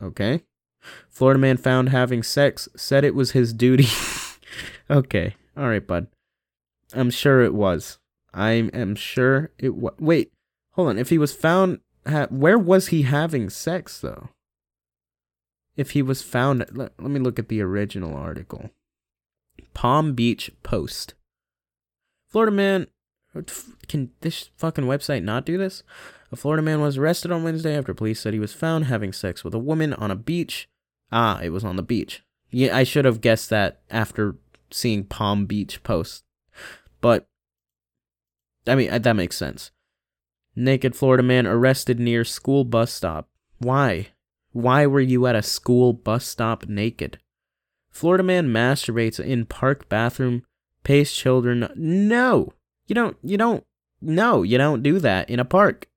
Okay. 0.02 0.44
Florida 1.10 1.40
man 1.40 1.58
found 1.58 1.90
having 1.90 2.24
sex, 2.24 2.70
said 2.76 3.04
it 3.04 3.16
was 3.16 3.32
his 3.32 3.54
duty. 3.54 3.88
okay. 4.90 5.36
All 5.58 5.68
right, 5.68 5.86
bud. 5.86 6.08
I'm 6.94 7.10
sure 7.10 7.42
it 7.42 7.54
was. 7.54 8.00
I 8.34 8.52
am 8.52 8.96
sure 8.96 9.52
it 9.58 9.76
was. 9.76 9.94
Wait, 10.00 10.32
hold 10.72 10.90
on. 10.90 10.98
If 10.98 11.10
he 11.10 11.18
was 11.18 11.34
found, 11.34 11.80
ha- 12.08 12.28
where 12.30 12.58
was 12.58 12.88
he 12.88 13.04
having 13.04 13.50
sex, 13.50 14.00
though? 14.00 14.30
If 15.76 15.92
he 15.92 16.02
was 16.02 16.22
found, 16.22 16.66
let, 16.72 16.92
let 17.00 17.12
me 17.12 17.20
look 17.20 17.40
at 17.40 17.48
the 17.48 17.62
original 17.62 18.16
article. 18.16 18.70
Palm 19.74 20.14
Beach 20.14 20.52
Post. 20.64 21.14
Florida 22.30 22.52
man 22.52 22.88
can 23.88 24.12
this 24.22 24.50
fucking 24.58 24.86
website 24.86 25.24
not 25.24 25.46
do 25.46 25.58
this? 25.58 25.84
A 26.32 26.36
Florida 26.36 26.62
man 26.62 26.82
was 26.82 26.98
arrested 26.98 27.32
on 27.32 27.44
Wednesday 27.44 27.78
after 27.78 27.94
police 27.94 28.20
said 28.20 28.34
he 28.34 28.40
was 28.40 28.54
found 28.54 28.86
having 28.86 29.14
sex 29.14 29.44
with 29.44 29.54
a 29.54 29.60
woman 29.60 29.94
on 29.94 30.12
a 30.12 30.16
beach. 30.16 30.68
Ah, 31.12 31.40
it 31.42 31.50
was 31.50 31.64
on 31.64 31.76
the 31.76 31.84
beach. 31.84 32.24
Yeah, 32.52 32.76
I 32.76 32.84
should 32.84 33.06
have 33.06 33.22
guessed 33.22 33.50
that 33.50 33.82
after 33.90 34.36
seeing 34.72 35.04
Palm 35.04 35.46
Beach 35.46 35.84
post. 35.84 36.24
But 37.02 37.28
I 38.68 38.76
mean, 38.76 39.02
that 39.02 39.16
makes 39.16 39.36
sense. 39.36 39.72
Naked 40.56 40.96
Florida 40.96 41.24
man 41.24 41.48
arrested 41.48 42.00
near 42.00 42.24
school 42.24 42.64
bus 42.64 42.92
stop. 42.92 43.30
Why? 43.60 44.10
Why 44.52 44.86
were 44.86 45.00
you 45.00 45.28
at 45.28 45.36
a 45.36 45.42
school 45.42 45.94
bus 45.94 46.26
stop 46.26 46.68
naked? 46.68 47.20
Florida 47.90 48.24
man 48.24 48.50
masturbates 48.50 49.24
in 49.24 49.46
park 49.46 49.90
bathroom, 49.90 50.44
pays 50.84 51.12
children. 51.12 51.70
No. 51.76 52.54
You 52.88 52.96
don't, 52.96 53.18
you 53.24 53.38
don't, 53.38 53.64
no, 54.02 54.44
you 54.44 54.58
don't 54.58 54.84
do 54.84 55.00
that 55.00 55.30
in 55.30 55.40
a 55.40 55.46
park. 55.46 55.88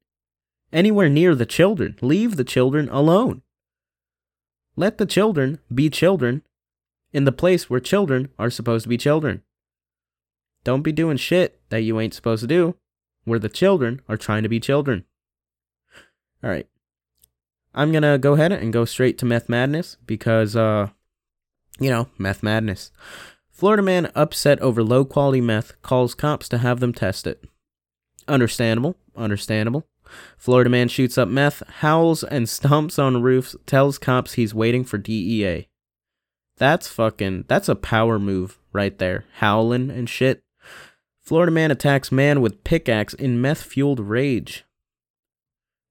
Anywhere 0.73 1.09
near 1.09 1.35
the 1.35 1.47
children. 1.47 1.97
Leave 2.01 2.37
the 2.37 2.45
children 2.45 2.89
alone. 2.89 3.43
Let 4.77 4.99
the 4.99 5.07
children 5.07 5.59
be 5.73 5.91
children 5.91 6.43
in 7.12 7.25
the 7.25 7.33
place 7.33 7.68
where 7.68 7.81
children 7.81 8.29
are 8.38 8.51
supposed 8.51 8.85
to 8.85 8.88
be 8.88 8.96
children. 8.96 9.42
Don't 10.64 10.83
be 10.83 10.92
doing 10.92 11.16
shit 11.16 11.61
that 11.70 11.83
you 11.83 11.98
ain't 12.01 12.14
supposed 12.14 12.42
to 12.42 12.46
do 12.46 12.77
where 13.25 13.38
the 13.38 13.48
children 13.48 14.01
are 14.09 14.16
trying 14.16 14.42
to 14.42 14.48
be 14.48 14.61
children. 14.61 15.05
All 16.42 16.51
right. 16.51 16.66
I'm 17.75 17.90
going 17.90 18.03
to 18.03 18.18
go 18.18 18.35
ahead 18.35 18.53
and 18.53 18.72
go 18.72 18.85
straight 18.85 19.16
to 19.18 19.27
meth 19.27 19.48
madness 19.48 19.96
because, 20.07 20.57
uh, 20.57 20.88
you 21.79 21.88
know, 21.88 22.09
meth 22.18 22.42
madness. 22.42 22.90
Florida 23.51 23.83
man 23.83 24.11
upset 24.14 24.61
over 24.61 24.83
low 24.83 25.05
quality 25.05 25.40
meth 25.40 25.81
calls 25.83 26.14
cops 26.14 26.48
to 26.48 26.59
have 26.59 26.81
them 26.81 26.92
test 26.92 27.27
it. 27.27 27.44
Understandable, 28.29 28.96
understandable. 29.16 29.87
Florida 30.37 30.68
man 30.68 30.88
shoots 30.88 31.16
up 31.16 31.29
meth, 31.29 31.62
howls 31.79 32.25
and 32.25 32.46
stomps 32.46 32.98
on 32.98 33.22
roofs, 33.22 33.57
tells 33.66 33.98
cops 33.98 34.35
he's 34.35 34.55
waiting 34.55 34.85
for 34.85 34.98
DEA. 34.98 35.68
That's 36.62 36.87
fucking, 36.87 37.46
that's 37.48 37.68
a 37.68 37.75
power 37.75 38.20
move 38.20 38.57
right 38.72 38.96
there. 38.96 39.25
Howling 39.38 39.90
and 39.90 40.09
shit. 40.09 40.44
Florida 41.20 41.51
man 41.51 41.72
attacks 41.72 42.12
man 42.12 42.40
with 42.40 42.62
pickaxe 42.62 43.14
in 43.14 43.40
meth 43.40 43.64
fueled 43.64 43.98
rage. 43.98 44.64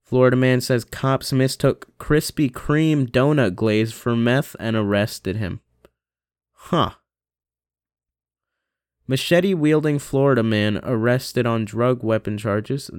Florida 0.06 0.38
man 0.38 0.62
says 0.62 0.86
cops 0.86 1.34
mistook 1.34 1.90
Krispy 1.98 2.50
Kreme 2.50 3.06
donut 3.06 3.54
glaze 3.54 3.92
for 3.92 4.16
meth 4.16 4.56
and 4.62 4.78
arrested 4.78 5.36
him. 5.36 5.60
Huh. 6.54 6.92
Machete 9.08 9.54
wielding 9.54 10.00
Florida 10.00 10.42
man 10.42 10.80
arrested 10.84 11.46
on 11.46 11.66
drug 11.66 12.02
weapon 12.02 12.38
charges. 12.38 12.90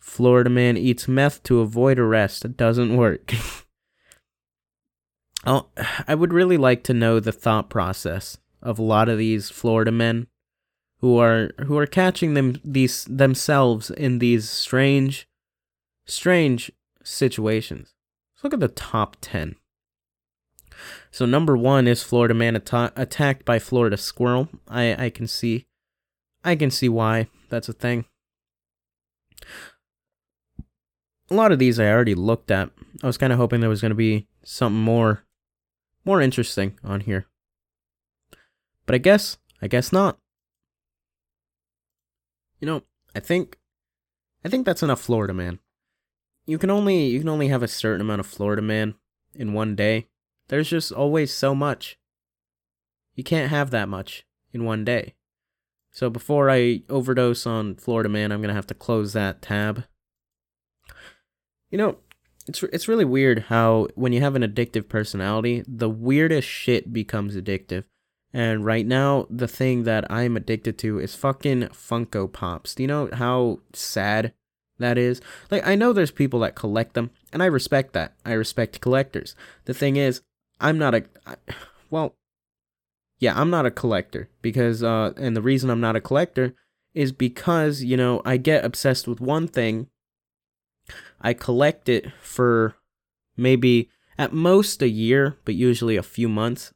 Florida 0.00 0.50
man 0.50 0.76
eats 0.76 1.06
meth 1.06 1.44
to 1.44 1.60
avoid 1.60 2.00
arrest. 2.00 2.44
It 2.44 2.56
doesn't 2.56 2.96
work. 2.96 3.32
oh, 5.46 5.68
I 6.08 6.14
would 6.14 6.32
really 6.32 6.56
like 6.56 6.82
to 6.84 6.94
know 6.94 7.20
the 7.20 7.32
thought 7.32 7.70
process 7.70 8.38
of 8.62 8.78
a 8.78 8.82
lot 8.82 9.08
of 9.08 9.18
these 9.18 9.50
Florida 9.50 9.92
men 9.92 10.26
who 11.00 11.18
are 11.18 11.50
who 11.66 11.76
are 11.78 11.86
catching 11.86 12.34
them 12.34 12.60
these 12.64 13.04
themselves 13.04 13.90
in 13.90 14.18
these 14.18 14.48
strange 14.48 15.28
strange 16.06 16.70
situations. 17.02 17.94
Let's 18.34 18.44
look 18.44 18.54
at 18.54 18.60
the 18.60 18.68
top 18.68 19.16
10. 19.20 19.56
So 21.10 21.24
number 21.24 21.56
one 21.56 21.86
is 21.86 22.02
Florida 22.02 22.34
man 22.34 22.56
atta- 22.56 22.92
attacked 22.96 23.44
by 23.44 23.58
Florida 23.58 23.96
squirrel. 23.96 24.48
I 24.68 25.06
I 25.06 25.10
can 25.10 25.26
see, 25.26 25.66
I 26.44 26.56
can 26.56 26.70
see 26.70 26.88
why 26.88 27.28
that's 27.48 27.68
a 27.68 27.72
thing. 27.72 28.04
A 31.30 31.34
lot 31.34 31.52
of 31.52 31.58
these 31.58 31.80
I 31.80 31.90
already 31.90 32.14
looked 32.14 32.50
at. 32.50 32.70
I 33.02 33.06
was 33.06 33.18
kind 33.18 33.32
of 33.32 33.38
hoping 33.38 33.60
there 33.60 33.68
was 33.68 33.80
going 33.80 33.90
to 33.90 33.96
be 33.96 34.28
something 34.44 34.80
more, 34.80 35.24
more 36.06 36.22
interesting 36.22 36.78
on 36.82 37.00
here. 37.00 37.26
But 38.86 38.94
I 38.94 38.98
guess, 38.98 39.36
I 39.60 39.66
guess 39.66 39.92
not. 39.92 40.18
You 42.60 42.66
know, 42.66 42.82
I 43.14 43.20
think, 43.20 43.58
I 44.44 44.48
think 44.48 44.64
that's 44.64 44.82
enough 44.82 45.00
Florida 45.00 45.34
man. 45.34 45.58
You 46.46 46.58
can 46.58 46.70
only, 46.70 47.06
you 47.06 47.18
can 47.18 47.28
only 47.28 47.48
have 47.48 47.62
a 47.62 47.68
certain 47.68 48.00
amount 48.00 48.20
of 48.20 48.26
Florida 48.26 48.62
man 48.62 48.94
in 49.34 49.52
one 49.52 49.74
day. 49.74 50.06
There's 50.48 50.70
just 50.70 50.92
always 50.92 51.32
so 51.32 51.54
much. 51.54 51.98
You 53.14 53.24
can't 53.24 53.50
have 53.50 53.70
that 53.70 53.88
much 53.88 54.24
in 54.52 54.64
one 54.64 54.84
day. 54.84 55.14
So 55.90 56.10
before 56.10 56.50
I 56.50 56.82
overdose 56.90 57.46
on 57.46 57.76
Florida 57.76 58.10
Man, 58.10 58.30
I'm 58.30 58.40
going 58.40 58.48
to 58.48 58.54
have 58.54 58.66
to 58.66 58.74
close 58.74 59.14
that 59.14 59.40
tab. 59.40 59.84
You 61.70 61.78
know, 61.78 61.98
it's 62.46 62.62
it's 62.64 62.88
really 62.88 63.04
weird 63.04 63.44
how 63.48 63.88
when 63.94 64.12
you 64.12 64.20
have 64.20 64.34
an 64.34 64.42
addictive 64.42 64.88
personality, 64.88 65.64
the 65.66 65.90
weirdest 65.90 66.48
shit 66.48 66.92
becomes 66.92 67.36
addictive. 67.36 67.84
And 68.32 68.64
right 68.64 68.86
now, 68.86 69.26
the 69.30 69.48
thing 69.48 69.84
that 69.84 70.10
I'm 70.10 70.36
addicted 70.36 70.78
to 70.78 70.98
is 70.98 71.14
fucking 71.14 71.68
Funko 71.68 72.30
Pops. 72.30 72.74
Do 72.74 72.82
you 72.82 72.86
know 72.86 73.08
how 73.12 73.60
sad 73.72 74.32
that 74.78 74.98
is? 74.98 75.20
Like, 75.50 75.66
I 75.66 75.74
know 75.74 75.92
there's 75.92 76.10
people 76.10 76.40
that 76.40 76.54
collect 76.54 76.94
them, 76.94 77.10
and 77.32 77.42
I 77.42 77.46
respect 77.46 77.92
that. 77.94 78.14
I 78.26 78.32
respect 78.32 78.80
collectors. 78.80 79.34
The 79.64 79.74
thing 79.74 79.96
is, 79.96 80.20
I'm 80.60 80.76
not 80.76 80.94
a. 80.94 81.04
I, 81.26 81.36
well, 81.90 82.14
yeah, 83.18 83.38
I'm 83.38 83.50
not 83.50 83.66
a 83.66 83.70
collector 83.70 84.28
because, 84.42 84.82
uh, 84.82 85.12
and 85.16 85.36
the 85.36 85.42
reason 85.42 85.70
I'm 85.70 85.80
not 85.80 85.96
a 85.96 86.00
collector 86.00 86.54
is 86.94 87.12
because, 87.12 87.82
you 87.82 87.96
know, 87.96 88.20
I 88.24 88.36
get 88.36 88.64
obsessed 88.64 89.08
with 89.08 89.20
one 89.20 89.48
thing. 89.48 89.88
I 91.20 91.32
collect 91.32 91.88
it 91.88 92.12
for 92.20 92.76
maybe 93.36 93.90
at 94.18 94.32
most 94.32 94.82
a 94.82 94.88
year, 94.88 95.36
but 95.44 95.54
usually 95.54 95.96
a 95.96 96.02
few 96.02 96.28
months. 96.28 96.72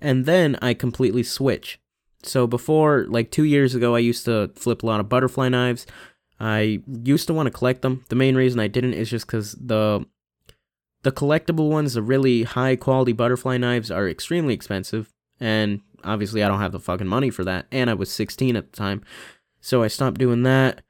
And 0.00 0.26
then 0.26 0.56
I 0.62 0.74
completely 0.74 1.22
switch. 1.22 1.80
So 2.22 2.46
before, 2.46 3.06
like 3.08 3.30
two 3.30 3.44
years 3.44 3.74
ago, 3.74 3.94
I 3.94 4.00
used 4.00 4.24
to 4.24 4.50
flip 4.54 4.82
a 4.82 4.86
lot 4.86 5.00
of 5.00 5.08
butterfly 5.08 5.48
knives. 5.48 5.86
I 6.40 6.82
used 7.04 7.26
to 7.28 7.34
want 7.34 7.46
to 7.46 7.56
collect 7.56 7.82
them. 7.82 8.04
The 8.08 8.16
main 8.16 8.34
reason 8.34 8.60
I 8.60 8.68
didn't 8.68 8.94
is 8.94 9.10
just 9.10 9.26
because 9.26 9.52
the 9.52 10.04
the 11.02 11.12
collectible 11.12 11.70
ones, 11.70 11.94
the 11.94 12.02
really 12.02 12.42
high 12.42 12.74
quality 12.74 13.12
butterfly 13.12 13.58
knives, 13.58 13.90
are 13.90 14.08
extremely 14.08 14.54
expensive, 14.54 15.12
and 15.38 15.80
obviously 16.02 16.42
I 16.42 16.48
don't 16.48 16.60
have 16.60 16.72
the 16.72 16.80
fucking 16.80 17.06
money 17.06 17.30
for 17.30 17.44
that. 17.44 17.66
And 17.70 17.88
I 17.88 17.94
was 17.94 18.10
16 18.10 18.56
at 18.56 18.72
the 18.72 18.76
time, 18.76 19.02
so 19.60 19.82
I 19.82 19.88
stopped 19.88 20.18
doing 20.18 20.42
that. 20.42 20.82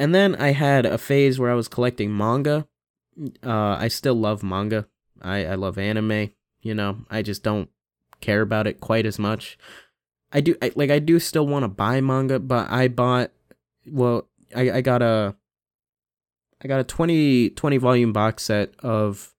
And 0.00 0.14
then 0.14 0.34
I 0.36 0.52
had 0.52 0.86
a 0.86 0.96
phase 0.96 1.38
where 1.38 1.50
I 1.50 1.54
was 1.54 1.68
collecting 1.68 2.16
manga. 2.16 2.66
Uh, 3.44 3.76
I 3.78 3.88
still 3.88 4.14
love 4.14 4.42
manga. 4.42 4.86
I 5.20 5.44
I 5.44 5.54
love 5.56 5.76
anime. 5.76 6.30
You 6.62 6.74
know, 6.74 7.04
I 7.10 7.20
just 7.20 7.42
don't 7.42 7.68
care 8.22 8.40
about 8.40 8.66
it 8.66 8.80
quite 8.80 9.04
as 9.04 9.18
much. 9.18 9.58
I 10.32 10.40
do 10.40 10.56
I, 10.62 10.72
like 10.74 10.90
I 10.90 11.00
do 11.00 11.18
still 11.18 11.46
want 11.46 11.64
to 11.64 11.68
buy 11.68 12.00
manga, 12.00 12.38
but 12.38 12.70
I 12.70 12.88
bought 12.88 13.30
well 13.86 14.26
I 14.56 14.70
I 14.70 14.80
got 14.80 15.02
a 15.02 15.36
I 16.64 16.68
got 16.68 16.80
a 16.80 16.84
20 16.84 17.50
20 17.50 17.76
volume 17.76 18.14
box 18.14 18.44
set 18.44 18.72
of 18.80 19.34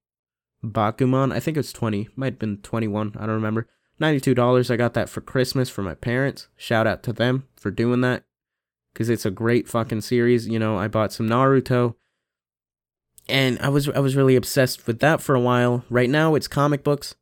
Bakuman. 0.64 1.34
I 1.34 1.40
think 1.40 1.58
it's 1.58 1.74
20. 1.74 2.10
Might 2.16 2.34
have 2.34 2.40
been 2.40 2.58
21. 2.58 3.16
I 3.16 3.22
don't 3.22 3.30
remember. 3.30 3.68
$92. 4.00 4.70
I 4.70 4.76
got 4.76 4.94
that 4.94 5.10
for 5.10 5.22
Christmas 5.22 5.72
for 5.72 5.82
my 5.82 5.96
parents. 5.96 6.50
Shout 6.56 6.86
out 6.86 7.02
to 7.04 7.14
them 7.14 7.48
for 7.56 7.72
doing 7.72 8.02
that 8.02 8.26
cuz 8.94 9.10
it's 9.10 9.26
a 9.26 9.32
great 9.32 9.68
fucking 9.68 10.02
series. 10.02 10.48
You 10.48 10.60
know, 10.60 10.78
I 10.78 10.88
bought 10.88 11.14
some 11.14 11.28
Naruto 11.28 11.96
and 13.28 13.60
I 13.60 13.70
was 13.70 13.90
I 13.90 14.00
was 14.00 14.16
really 14.16 14.36
obsessed 14.36 14.88
with 14.88 15.00
that 15.00 15.22
for 15.22 15.36
a 15.36 15.40
while. 15.40 15.86
Right 15.90 16.10
now 16.10 16.36
it's 16.36 16.48
comic 16.48 16.84
books 16.84 17.16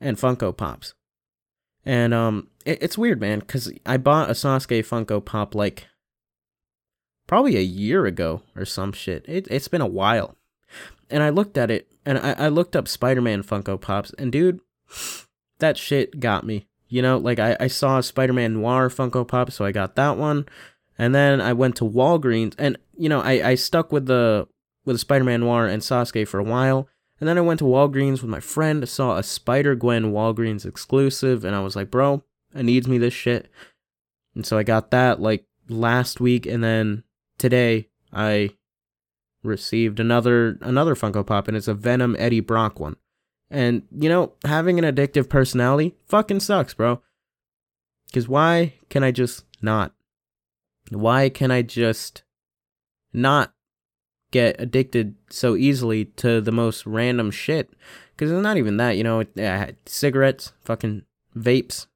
and 0.00 0.16
Funko 0.16 0.56
Pops. 0.56 0.94
And 1.84 2.12
um 2.12 2.48
it, 2.64 2.82
it's 2.82 2.98
weird, 2.98 3.20
man, 3.20 3.42
cuz 3.42 3.72
I 3.84 3.96
bought 3.96 4.30
a 4.30 4.32
Sasuke 4.32 4.86
Funko 4.86 5.24
Pop 5.24 5.54
like 5.54 5.86
probably 7.26 7.56
a 7.56 7.60
year 7.60 8.06
ago 8.06 8.42
or 8.54 8.64
some 8.64 8.92
shit. 8.92 9.24
It 9.28 9.46
it's 9.50 9.68
been 9.68 9.80
a 9.80 9.86
while. 9.86 10.36
And 11.08 11.22
I 11.22 11.30
looked 11.30 11.56
at 11.56 11.70
it 11.70 11.88
and 12.04 12.18
I, 12.18 12.32
I 12.32 12.48
looked 12.48 12.74
up 12.74 12.88
Spider 12.88 13.22
Man 13.22 13.42
Funko 13.42 13.80
Pops 13.80 14.12
and 14.18 14.32
dude, 14.32 14.60
that 15.58 15.78
shit 15.78 16.20
got 16.20 16.44
me. 16.44 16.66
You 16.88 17.02
know, 17.02 17.18
like 17.18 17.38
I, 17.38 17.56
I 17.58 17.66
saw 17.66 17.98
a 17.98 18.02
Spider 18.02 18.32
Man 18.32 18.54
Noir 18.54 18.88
Funko 18.88 19.26
Pop, 19.26 19.50
so 19.50 19.64
I 19.64 19.72
got 19.72 19.96
that 19.96 20.16
one. 20.16 20.46
And 20.98 21.14
then 21.14 21.40
I 21.40 21.52
went 21.52 21.76
to 21.76 21.84
Walgreens 21.84 22.54
and 22.58 22.78
you 22.96 23.08
know, 23.08 23.20
I, 23.20 23.50
I 23.50 23.54
stuck 23.54 23.92
with 23.92 24.06
the 24.06 24.48
with 24.84 25.00
Spider 25.00 25.24
Man 25.24 25.40
Noir 25.40 25.66
and 25.66 25.82
Sasuke 25.82 26.26
for 26.26 26.38
a 26.38 26.44
while. 26.44 26.88
And 27.18 27.28
then 27.28 27.38
I 27.38 27.42
went 27.42 27.58
to 27.58 27.64
Walgreens 27.64 28.20
with 28.20 28.30
my 28.30 28.40
friend, 28.40 28.86
saw 28.88 29.16
a 29.16 29.22
Spider 29.22 29.74
Gwen 29.74 30.12
Walgreens 30.12 30.66
exclusive, 30.66 31.44
and 31.44 31.56
I 31.56 31.60
was 31.60 31.74
like, 31.74 31.90
bro, 31.90 32.22
I 32.54 32.62
needs 32.62 32.86
me 32.86 32.98
this 32.98 33.14
shit. 33.14 33.48
And 34.34 34.44
so 34.44 34.58
I 34.58 34.62
got 34.62 34.90
that 34.90 35.20
like 35.20 35.46
last 35.68 36.20
week, 36.20 36.46
and 36.46 36.62
then 36.62 37.04
today 37.38 37.88
I 38.12 38.50
received 39.42 39.98
another 39.98 40.58
another 40.60 40.94
Funko 40.94 41.26
Pop, 41.26 41.48
and 41.48 41.56
it's 41.56 41.68
a 41.68 41.74
Venom 41.74 42.16
Eddie 42.18 42.40
Brock 42.40 42.78
one. 42.78 42.96
And 43.50 43.82
you 43.96 44.08
know, 44.08 44.32
having 44.44 44.78
an 44.78 44.94
addictive 44.94 45.28
personality 45.28 45.94
fucking 46.06 46.40
sucks, 46.40 46.74
bro. 46.74 47.00
Cause 48.12 48.28
why 48.28 48.74
can 48.88 49.04
I 49.04 49.10
just 49.10 49.44
not? 49.60 49.92
Why 50.90 51.28
can 51.28 51.50
I 51.50 51.62
just 51.62 52.22
not 53.12 53.52
get 54.30 54.56
addicted 54.60 55.16
so 55.30 55.56
easily 55.56 56.06
to 56.16 56.40
the 56.40 56.52
most 56.52 56.86
random 56.86 57.30
shit? 57.30 57.70
Cause 58.16 58.30
it's 58.30 58.42
not 58.42 58.56
even 58.56 58.76
that, 58.78 58.96
you 58.96 59.04
know, 59.04 59.20
uh, 59.20 59.66
cigarettes, 59.84 60.52
fucking 60.64 61.02
vapes. 61.36 61.86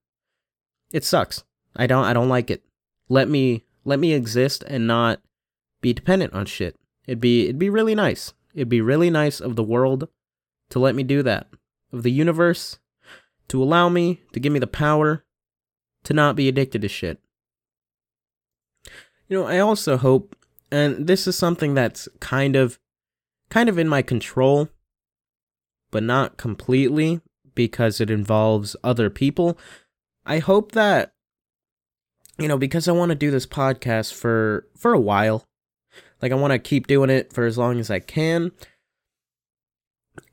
It 0.93 1.05
sucks. 1.05 1.45
I 1.77 1.87
don't 1.87 2.05
I 2.05 2.13
don't 2.13 2.29
like 2.29 2.51
it. 2.51 2.63
Let 3.09 3.29
me 3.29 3.65
let 3.85 3.99
me 3.99 4.13
exist 4.13 4.65
and 4.67 4.87
not 4.87 5.21
be 5.81 5.93
dependent 5.93 6.35
on 6.35 6.47
shit. 6.47 6.77
It'd 7.07 7.21
be 7.21 7.45
it'd 7.45 7.59
be 7.59 7.71
really 7.71 7.95
nice. 7.95 8.35
It'd 8.55 8.69
be 8.69 8.81
really 8.81 9.11
nice 9.11 9.41
of 9.41 9.57
the 9.57 9.63
world 9.63 10.09
to 10.71 10.79
let 10.79 10.95
me 10.95 11.03
do 11.03 11.23
that. 11.23 11.49
Of 11.93 12.03
the 12.03 12.13
universe 12.13 12.79
to 13.49 13.63
allow 13.63 13.89
me 13.89 14.21
to 14.33 14.41
give 14.41 14.53
me 14.53 14.61
the 14.61 14.67
power 14.67 15.25
to 16.05 16.15
not 16.15 16.37
be 16.37 16.49
addicted 16.49 16.83
to 16.83 16.89
shit. 16.89 17.21
You 19.29 19.41
know, 19.41 19.47
I 19.47 19.59
also 19.59 19.97
hope 19.97 20.37
and 20.73 21.07
this 21.07 21.27
is 21.27 21.37
something 21.37 21.75
that's 21.75 22.09
kind 22.21 22.57
of 22.57 22.79
kind 23.49 23.69
of 23.69 23.79
in 23.79 23.89
my 23.89 24.03
control 24.03 24.69
but 25.91 26.05
not 26.05 26.37
completely 26.37 27.21
because 27.57 28.01
it 28.01 28.11
involves 28.11 28.77
other 28.85 29.11
people. 29.11 29.59
I 30.25 30.39
hope 30.39 30.73
that 30.73 31.13
you 32.39 32.47
know 32.47 32.57
because 32.57 32.87
I 32.87 32.93
want 32.93 33.11
to 33.11 33.17
do 33.17 33.33
this 33.33 33.47
podcast 33.47 34.15
for 34.15 34.69
for 34.77 34.93
a 34.93 35.01
while 35.01 35.45
like 36.23 36.33
I 36.33 36.37
want 36.37 36.53
to 36.53 36.59
keep 36.59 36.87
doing 36.87 37.11
it 37.11 37.33
for 37.33 37.45
as 37.45 37.59
long 37.59 37.79
as 37.81 37.91
I 37.91 37.99
can. 37.99 38.53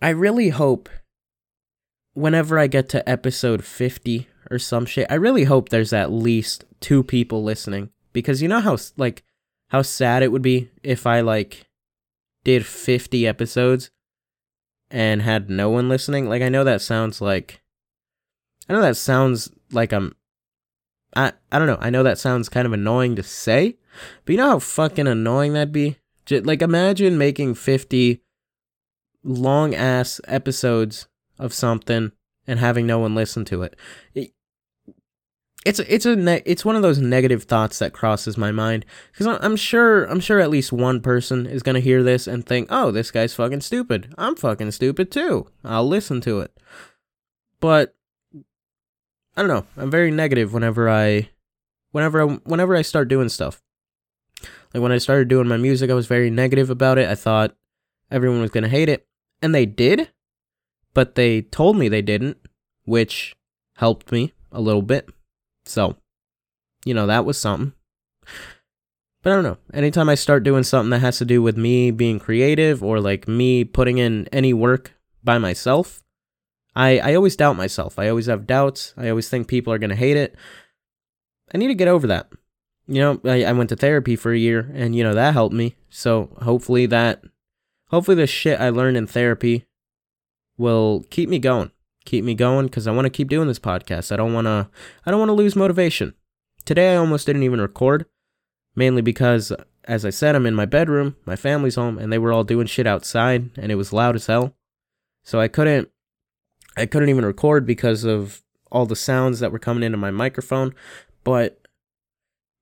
I 0.01 0.09
really 0.09 0.49
hope 0.49 0.89
whenever 2.13 2.57
I 2.57 2.67
get 2.67 2.89
to 2.89 3.07
episode 3.09 3.63
50 3.63 4.27
or 4.49 4.59
some 4.59 4.85
shit, 4.85 5.07
I 5.09 5.15
really 5.15 5.43
hope 5.45 5.69
there's 5.69 5.93
at 5.93 6.11
least 6.11 6.65
two 6.79 7.03
people 7.03 7.43
listening 7.43 7.89
because 8.13 8.41
you 8.41 8.47
know 8.47 8.61
how 8.61 8.77
like 8.97 9.23
how 9.69 9.81
sad 9.81 10.23
it 10.23 10.31
would 10.31 10.41
be 10.41 10.69
if 10.83 11.05
I 11.05 11.21
like 11.21 11.67
did 12.43 12.65
50 12.65 13.27
episodes 13.27 13.91
and 14.89 15.21
had 15.21 15.49
no 15.49 15.69
one 15.69 15.89
listening. 15.89 16.29
Like 16.29 16.41
I 16.41 16.49
know 16.49 16.63
that 16.63 16.81
sounds 16.81 17.21
like 17.21 17.61
I 18.69 18.73
know 18.73 18.81
that 18.81 18.97
sounds 18.97 19.51
like 19.71 19.91
I'm 19.91 20.15
I 21.15 21.33
I 21.51 21.59
don't 21.59 21.67
know. 21.67 21.79
I 21.79 21.89
know 21.89 22.03
that 22.03 22.19
sounds 22.19 22.49
kind 22.49 22.65
of 22.65 22.73
annoying 22.73 23.15
to 23.15 23.23
say, 23.23 23.77
but 24.25 24.33
you 24.33 24.37
know 24.37 24.49
how 24.49 24.59
fucking 24.59 25.07
annoying 25.07 25.53
that'd 25.53 25.71
be? 25.71 25.97
Just, 26.25 26.45
like, 26.45 26.61
imagine 26.61 27.17
making 27.17 27.55
50 27.55 28.21
long 29.27 29.75
ass 29.75 30.21
episodes 30.27 31.07
of 31.37 31.53
something 31.53 32.11
and 32.47 32.59
having 32.59 32.87
no 32.87 32.99
one 32.99 33.13
listen 33.13 33.45
to 33.45 33.63
it. 33.63 33.75
it 34.15 34.31
it's 35.65 35.79
it's 35.79 36.05
a 36.05 36.15
ne- 36.15 36.43
it's 36.45 36.63
one 36.63 36.77
of 36.77 36.81
those 36.81 36.99
negative 36.99 37.43
thoughts 37.43 37.79
that 37.79 37.91
crosses 37.91 38.37
my 38.37 38.51
mind 38.51 38.85
because 39.11 39.27
I'm 39.41 39.57
sure 39.57 40.05
I'm 40.05 40.21
sure 40.21 40.39
at 40.39 40.49
least 40.49 40.71
one 40.71 41.01
person 41.01 41.45
is 41.45 41.61
gonna 41.61 41.81
hear 41.81 42.03
this 42.03 42.25
and 42.25 42.45
think, 42.45 42.69
oh, 42.71 42.89
this 42.89 43.11
guy's 43.11 43.33
fucking 43.33 43.61
stupid. 43.61 44.13
I'm 44.17 44.35
fucking 44.37 44.71
stupid 44.71 45.11
too. 45.11 45.47
I'll 45.65 45.87
listen 45.87 46.21
to 46.21 46.39
it. 46.39 46.57
But 47.59 47.95
I 49.35 49.41
don't 49.41 49.49
know. 49.49 49.65
I'm 49.75 49.91
very 49.91 50.09
negative 50.09 50.53
whenever 50.53 50.89
I 50.89 51.29
whenever 51.91 52.21
I, 52.21 52.33
whenever 52.45 52.75
I 52.75 52.81
start 52.81 53.07
doing 53.07 53.27
stuff. 53.27 53.61
Like 54.73 54.83
when 54.83 54.91
I 54.91 54.99
started 54.99 55.27
doing 55.27 55.47
my 55.47 55.57
music, 55.57 55.89
I 55.89 55.95
was 55.95 56.07
very 56.07 56.29
negative 56.29 56.69
about 56.69 56.97
it. 56.97 57.09
I 57.09 57.15
thought 57.15 57.55
everyone 58.11 58.41
was 58.41 58.51
going 58.51 58.63
to 58.63 58.69
hate 58.69 58.89
it. 58.89 59.07
And 59.41 59.53
they 59.53 59.65
did, 59.65 60.09
but 60.93 61.15
they 61.15 61.41
told 61.41 61.77
me 61.77 61.89
they 61.89 62.01
didn't, 62.01 62.37
which 62.85 63.35
helped 63.75 64.11
me 64.11 64.33
a 64.51 64.61
little 64.61 64.81
bit. 64.81 65.09
So, 65.65 65.97
you 66.85 66.93
know, 66.93 67.07
that 67.07 67.25
was 67.25 67.37
something. 67.37 67.73
But 69.21 69.33
I 69.33 69.35
don't 69.35 69.43
know. 69.43 69.57
Anytime 69.73 70.09
I 70.09 70.15
start 70.15 70.43
doing 70.43 70.63
something 70.63 70.89
that 70.91 70.99
has 70.99 71.17
to 71.17 71.25
do 71.25 71.41
with 71.41 71.57
me 71.57 71.91
being 71.91 72.19
creative 72.19 72.83
or 72.83 72.99
like 72.99 73.27
me 73.27 73.63
putting 73.63 73.97
in 73.97 74.27
any 74.31 74.53
work 74.53 74.93
by 75.23 75.37
myself, 75.37 76.03
I, 76.75 76.99
I 76.99 77.15
always 77.15 77.35
doubt 77.35 77.57
myself. 77.57 77.99
I 77.99 78.09
always 78.09 78.27
have 78.27 78.47
doubts. 78.47 78.93
I 78.95 79.09
always 79.09 79.29
think 79.29 79.47
people 79.47 79.73
are 79.73 79.79
going 79.79 79.89
to 79.89 79.95
hate 79.95 80.17
it. 80.17 80.35
I 81.53 81.57
need 81.57 81.67
to 81.67 81.75
get 81.75 81.87
over 81.87 82.07
that 82.07 82.29
you 82.87 83.01
know, 83.01 83.19
I, 83.25 83.43
I 83.43 83.51
went 83.51 83.69
to 83.69 83.75
therapy 83.75 84.15
for 84.15 84.31
a 84.31 84.37
year 84.37 84.71
and, 84.73 84.95
you 84.95 85.03
know, 85.03 85.13
that 85.13 85.33
helped 85.33 85.53
me. 85.53 85.75
So 85.89 86.29
hopefully 86.41 86.85
that, 86.87 87.23
hopefully 87.89 88.15
the 88.15 88.27
shit 88.27 88.59
I 88.59 88.69
learned 88.69 88.97
in 88.97 89.07
therapy 89.07 89.65
will 90.57 91.05
keep 91.09 91.29
me 91.29 91.39
going, 91.39 91.71
keep 92.05 92.23
me 92.23 92.33
going 92.33 92.67
because 92.67 92.87
I 92.87 92.91
want 92.91 93.05
to 93.05 93.11
keep 93.11 93.29
doing 93.29 93.47
this 93.47 93.59
podcast. 93.59 94.11
I 94.11 94.15
don't 94.15 94.33
want 94.33 94.45
to, 94.45 94.69
I 95.05 95.11
don't 95.11 95.19
want 95.19 95.29
to 95.29 95.33
lose 95.33 95.55
motivation. 95.55 96.13
Today 96.65 96.93
I 96.93 96.97
almost 96.97 97.25
didn't 97.25 97.43
even 97.43 97.61
record, 97.61 98.05
mainly 98.75 99.01
because 99.01 99.51
as 99.87 100.05
I 100.05 100.09
said, 100.09 100.35
I'm 100.35 100.45
in 100.45 100.53
my 100.53 100.65
bedroom, 100.65 101.15
my 101.25 101.35
family's 101.35 101.75
home, 101.75 101.97
and 101.97 102.11
they 102.11 102.17
were 102.17 102.33
all 102.33 102.43
doing 102.43 102.67
shit 102.67 102.85
outside, 102.85 103.49
and 103.57 103.71
it 103.71 103.75
was 103.75 103.93
loud 103.93 104.15
as 104.15 104.27
hell. 104.27 104.53
So 105.23 105.39
I 105.39 105.47
couldn't, 105.47 105.89
I 106.75 106.85
couldn't 106.85 107.09
even 107.09 107.25
record 107.25 107.65
because 107.65 108.03
of 108.03 108.43
all 108.69 108.85
the 108.85 108.95
sounds 108.95 109.39
that 109.39 109.51
were 109.51 109.59
coming 109.59 109.83
into 109.83 109.97
my 109.97 110.11
microphone. 110.11 110.75
But 111.23 111.67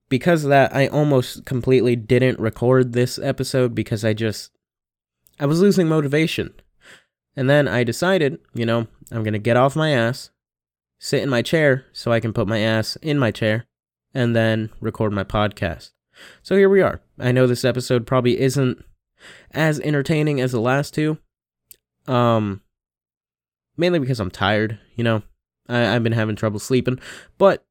because 0.07 0.43
of 0.43 0.49
that, 0.49 0.75
I 0.75 0.88
almost 0.88 1.45
completely 1.45 1.95
didn't 1.95 2.39
record 2.39 2.93
this 2.93 3.17
episode 3.17 3.73
because 3.73 4.05
I 4.05 4.13
just, 4.13 4.51
I 5.39 5.45
was 5.45 5.62
losing 5.62 5.88
motivation. 5.88 6.54
And 7.36 7.50
then 7.50 7.67
I 7.67 7.84
decided, 7.84 8.39
you 8.54 8.65
know, 8.65 8.88
I'm 9.12 9.24
going 9.24 9.34
to 9.34 9.39
get 9.39 9.58
off 9.58 9.76
my 9.76 9.91
ass, 9.91 10.30
sit 11.00 11.21
in 11.21 11.30
my 11.30 11.41
chair 11.41 11.86
so 11.91 12.12
I 12.12 12.19
can 12.19 12.34
put 12.34 12.48
my 12.48 12.60
ass 12.60 12.95
in 12.98 13.19
my 13.19 13.32
chair, 13.32 13.65
and 14.13 14.36
then 14.36 14.69
record 14.80 15.12
my 15.12 15.24
podcast. 15.24 15.91
So 16.41 16.56
here 16.56 16.69
we 16.69 16.82
are. 16.82 17.02
I 17.19 17.32
know 17.32 17.45
this 17.45 17.65
episode 17.65 18.08
probably 18.08 18.39
isn't 18.39 18.84
as 19.52 19.80
entertaining 19.82 20.39
as 20.39 20.52
the 20.52 20.62
last 20.62 20.93
two. 20.93 21.17
Um 22.08 22.62
mainly 23.78 24.00
because 24.00 24.19
I'm 24.19 24.32
tired, 24.32 24.80
you 24.95 25.04
know. 25.04 25.24
I, 25.67 25.95
I've 25.95 26.04
been 26.04 26.13
having 26.13 26.36
trouble 26.36 26.60
sleeping. 26.60 27.00
But 27.38 27.65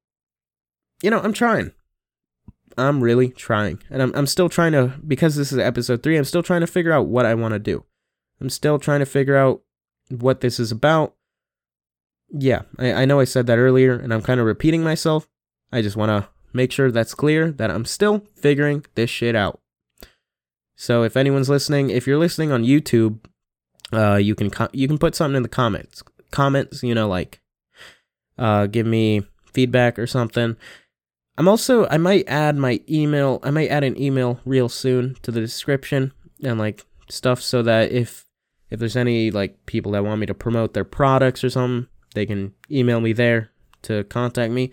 you 1.03 1.11
know, 1.11 1.21
I'm 1.21 1.33
trying. 1.33 1.73
I'm 2.77 3.03
really 3.03 3.29
trying. 3.29 3.81
And 3.91 4.03
I'm 4.03 4.13
I'm 4.15 4.27
still 4.27 4.49
trying 4.49 4.73
to 4.73 4.95
because 5.07 5.37
this 5.37 5.53
is 5.53 5.59
episode 5.59 6.03
three, 6.03 6.17
I'm 6.17 6.25
still 6.25 6.43
trying 6.43 6.61
to 6.61 6.67
figure 6.67 6.93
out 6.93 7.07
what 7.07 7.27
I 7.27 7.35
want 7.35 7.53
to 7.55 7.59
do. 7.59 7.85
I'm 8.41 8.51
still 8.51 8.79
trying 8.79 9.01
to 9.01 9.07
figure 9.07 9.37
out 9.37 9.63
what 10.11 10.41
this 10.41 10.59
is 10.61 10.71
about. 10.71 11.15
Yeah, 12.31 12.63
I, 12.79 12.93
I 12.93 13.05
know 13.05 13.21
I 13.21 13.25
said 13.25 13.47
that 13.47 13.59
earlier 13.59 13.95
and 13.95 14.13
I'm 14.13 14.23
kind 14.23 14.41
of 14.41 14.47
repeating 14.47 14.83
myself. 14.83 15.29
I 15.73 15.83
just 15.83 15.97
want 15.97 16.11
to 16.11 16.29
make 16.53 16.73
sure 16.73 16.91
that's 16.91 17.15
clear 17.15 17.51
that 17.51 17.71
I'm 17.71 17.85
still 17.85 18.27
figuring 18.35 18.85
this 18.95 19.11
shit 19.11 19.35
out. 19.35 19.61
So 20.77 21.03
if 21.03 21.17
anyone's 21.17 21.49
listening, 21.49 21.91
if 21.91 22.07
you're 22.07 22.19
listening 22.19 22.53
on 22.53 22.65
YouTube, 22.65 23.21
uh, 23.93 24.17
you 24.17 24.35
can 24.35 24.51
com- 24.51 24.71
you 24.73 24.89
can 24.89 24.99
put 24.99 25.15
something 25.15 25.37
in 25.37 25.43
the 25.43 25.49
comments. 25.49 26.03
Comments, 26.31 26.83
you 26.83 26.95
know, 26.95 27.09
like 27.09 27.41
uh, 28.39 28.67
give 28.67 28.87
me 28.87 29.23
feedback 29.53 29.99
or 29.99 30.07
something. 30.07 30.57
I'm 31.37 31.49
also 31.49 31.87
I 31.89 31.99
might 31.99 32.29
add 32.29 32.57
my 32.57 32.81
email. 32.89 33.41
I 33.43 33.51
might 33.51 33.69
add 33.69 33.85
an 33.85 34.01
email 34.01 34.41
real 34.45 34.69
soon 34.69 35.17
to 35.23 35.31
the 35.31 35.41
description 35.41 36.13
and 36.43 36.59
like 36.59 36.85
stuff 37.09 37.43
so 37.43 37.63
that 37.63 37.93
if 37.93 38.25
if 38.71 38.79
there's 38.79 38.97
any 38.97 39.31
like 39.31 39.67
people 39.67 39.93
that 39.93 40.05
want 40.05 40.21
me 40.21 40.27
to 40.27 40.35
promote 40.35 40.75
their 40.75 40.85
products 40.85 41.45
or 41.45 41.51
something, 41.51 41.89
they 42.15 42.27
can 42.27 42.55
email 42.71 43.01
me 43.01 43.13
there 43.13 43.51
to 43.83 44.05
contact 44.05 44.53
me 44.53 44.71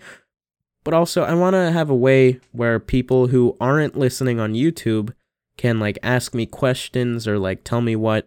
but 0.84 0.94
also 0.94 1.22
I 1.22 1.34
want 1.34 1.54
to 1.54 1.70
have 1.70 1.90
a 1.90 1.94
way 1.94 2.40
where 2.52 2.80
people 2.80 3.28
who 3.28 3.56
aren't 3.60 3.96
listening 3.96 4.40
on 4.40 4.54
YouTube 4.54 5.14
can 5.56 5.78
like 5.78 5.98
ask 6.02 6.34
me 6.34 6.46
questions 6.46 7.28
or 7.28 7.38
like 7.38 7.64
tell 7.64 7.80
me 7.80 7.94
what 7.96 8.26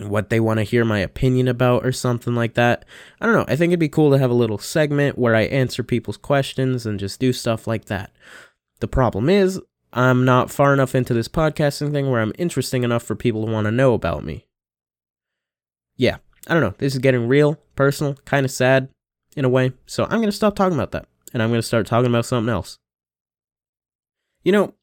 what 0.00 0.30
they 0.30 0.40
want 0.40 0.58
to 0.58 0.64
hear 0.64 0.84
my 0.84 0.98
opinion 0.98 1.48
about 1.48 1.84
or 1.84 1.92
something 1.92 2.34
like 2.34 2.54
that. 2.54 2.84
I 3.20 3.26
don't 3.26 3.34
know. 3.34 3.44
I 3.48 3.56
think 3.56 3.70
it'd 3.70 3.80
be 3.80 3.88
cool 3.88 4.10
to 4.10 4.18
have 4.18 4.30
a 4.30 4.34
little 4.34 4.58
segment 4.58 5.18
where 5.18 5.34
I 5.34 5.42
answer 5.42 5.82
people's 5.82 6.16
questions 6.16 6.86
and 6.86 7.00
just 7.00 7.20
do 7.20 7.32
stuff 7.32 7.66
like 7.66 7.86
that. 7.86 8.12
The 8.80 8.88
problem 8.88 9.28
is, 9.28 9.60
I'm 9.92 10.24
not 10.24 10.50
far 10.50 10.74
enough 10.74 10.94
into 10.94 11.14
this 11.14 11.28
podcasting 11.28 11.92
thing 11.92 12.10
where 12.10 12.20
I'm 12.20 12.34
interesting 12.38 12.82
enough 12.82 13.02
for 13.02 13.14
people 13.14 13.46
to 13.46 13.52
want 13.52 13.64
to 13.64 13.70
know 13.70 13.94
about 13.94 14.24
me. 14.24 14.46
Yeah, 15.96 16.18
I 16.46 16.52
don't 16.52 16.62
know. 16.62 16.74
This 16.76 16.92
is 16.92 16.98
getting 16.98 17.28
real, 17.28 17.58
personal, 17.74 18.14
kind 18.26 18.44
of 18.44 18.50
sad 18.50 18.90
in 19.36 19.44
a 19.44 19.48
way. 19.48 19.72
So 19.86 20.04
I'm 20.04 20.18
going 20.18 20.26
to 20.26 20.32
stop 20.32 20.54
talking 20.54 20.76
about 20.76 20.92
that 20.92 21.06
and 21.32 21.42
I'm 21.42 21.48
going 21.48 21.60
to 21.60 21.66
start 21.66 21.86
talking 21.86 22.10
about 22.10 22.26
something 22.26 22.52
else. 22.52 22.78
You 24.42 24.52
know, 24.52 24.74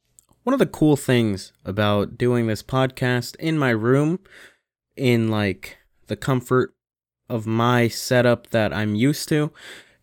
one 0.43 0.54
of 0.54 0.60
the 0.60 0.65
cool 0.65 0.97
things 0.97 1.54
about 1.63 2.17
doing 2.17 2.47
this 2.47 2.63
podcast 2.63 3.36
in 3.38 3.58
my 3.58 3.69
room, 3.69 4.19
in 4.95 5.29
like 5.29 5.77
the 6.08 6.15
comfort 6.15 6.73
of 7.29 7.47
my 7.47 7.88
setup 7.88 8.49
that 8.51 8.73
I'm 8.73 8.95
used 8.95 9.29
to, 9.29 9.51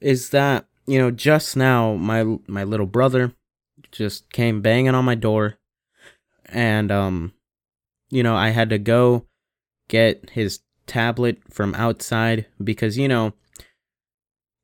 is 0.00 0.31
that, 0.31 0.66
you 0.87 0.98
know, 0.98 1.11
just 1.11 1.57
now 1.57 1.94
my 1.94 2.24
my 2.46 2.64
little 2.64 2.87
brother 2.87 3.33
just 3.92 4.31
came 4.33 4.61
banging 4.61 4.94
on 4.94 5.05
my 5.05 5.14
door 5.14 5.59
and 6.46 6.92
um 6.92 7.33
you 8.11 8.22
know, 8.22 8.35
I 8.35 8.50
had 8.50 8.70
to 8.70 8.79
go 8.79 9.26
get 9.88 10.31
his 10.31 10.61
tablet 10.87 11.38
from 11.48 11.74
outside 11.76 12.46
because 12.62 12.98
you 12.98 13.09
know, 13.09 13.35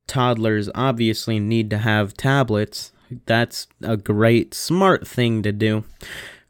toddlers 0.07 0.69
obviously 0.75 1.39
need 1.39 1.71
to 1.71 1.79
have 1.79 2.15
tablets. 2.15 2.93
That's 3.27 3.69
a 3.83 3.97
great, 3.97 4.53
smart 4.53 5.07
thing 5.07 5.43
to 5.43 5.53
do. 5.53 5.85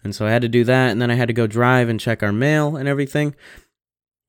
And 0.03 0.15
so 0.15 0.27
I 0.27 0.31
had 0.31 0.43
to 0.43 0.49
do 0.49 0.65
that, 0.65 0.91
and 0.91 1.03
then 1.03 1.11
I 1.11 1.15
had 1.15 1.29
to 1.29 1.35
go 1.35 1.47
drive 1.47 1.89
and 1.89 1.99
check 2.01 2.23
our 2.23 2.33
mail 2.33 2.77
and 2.77 2.89
everything. 2.89 3.35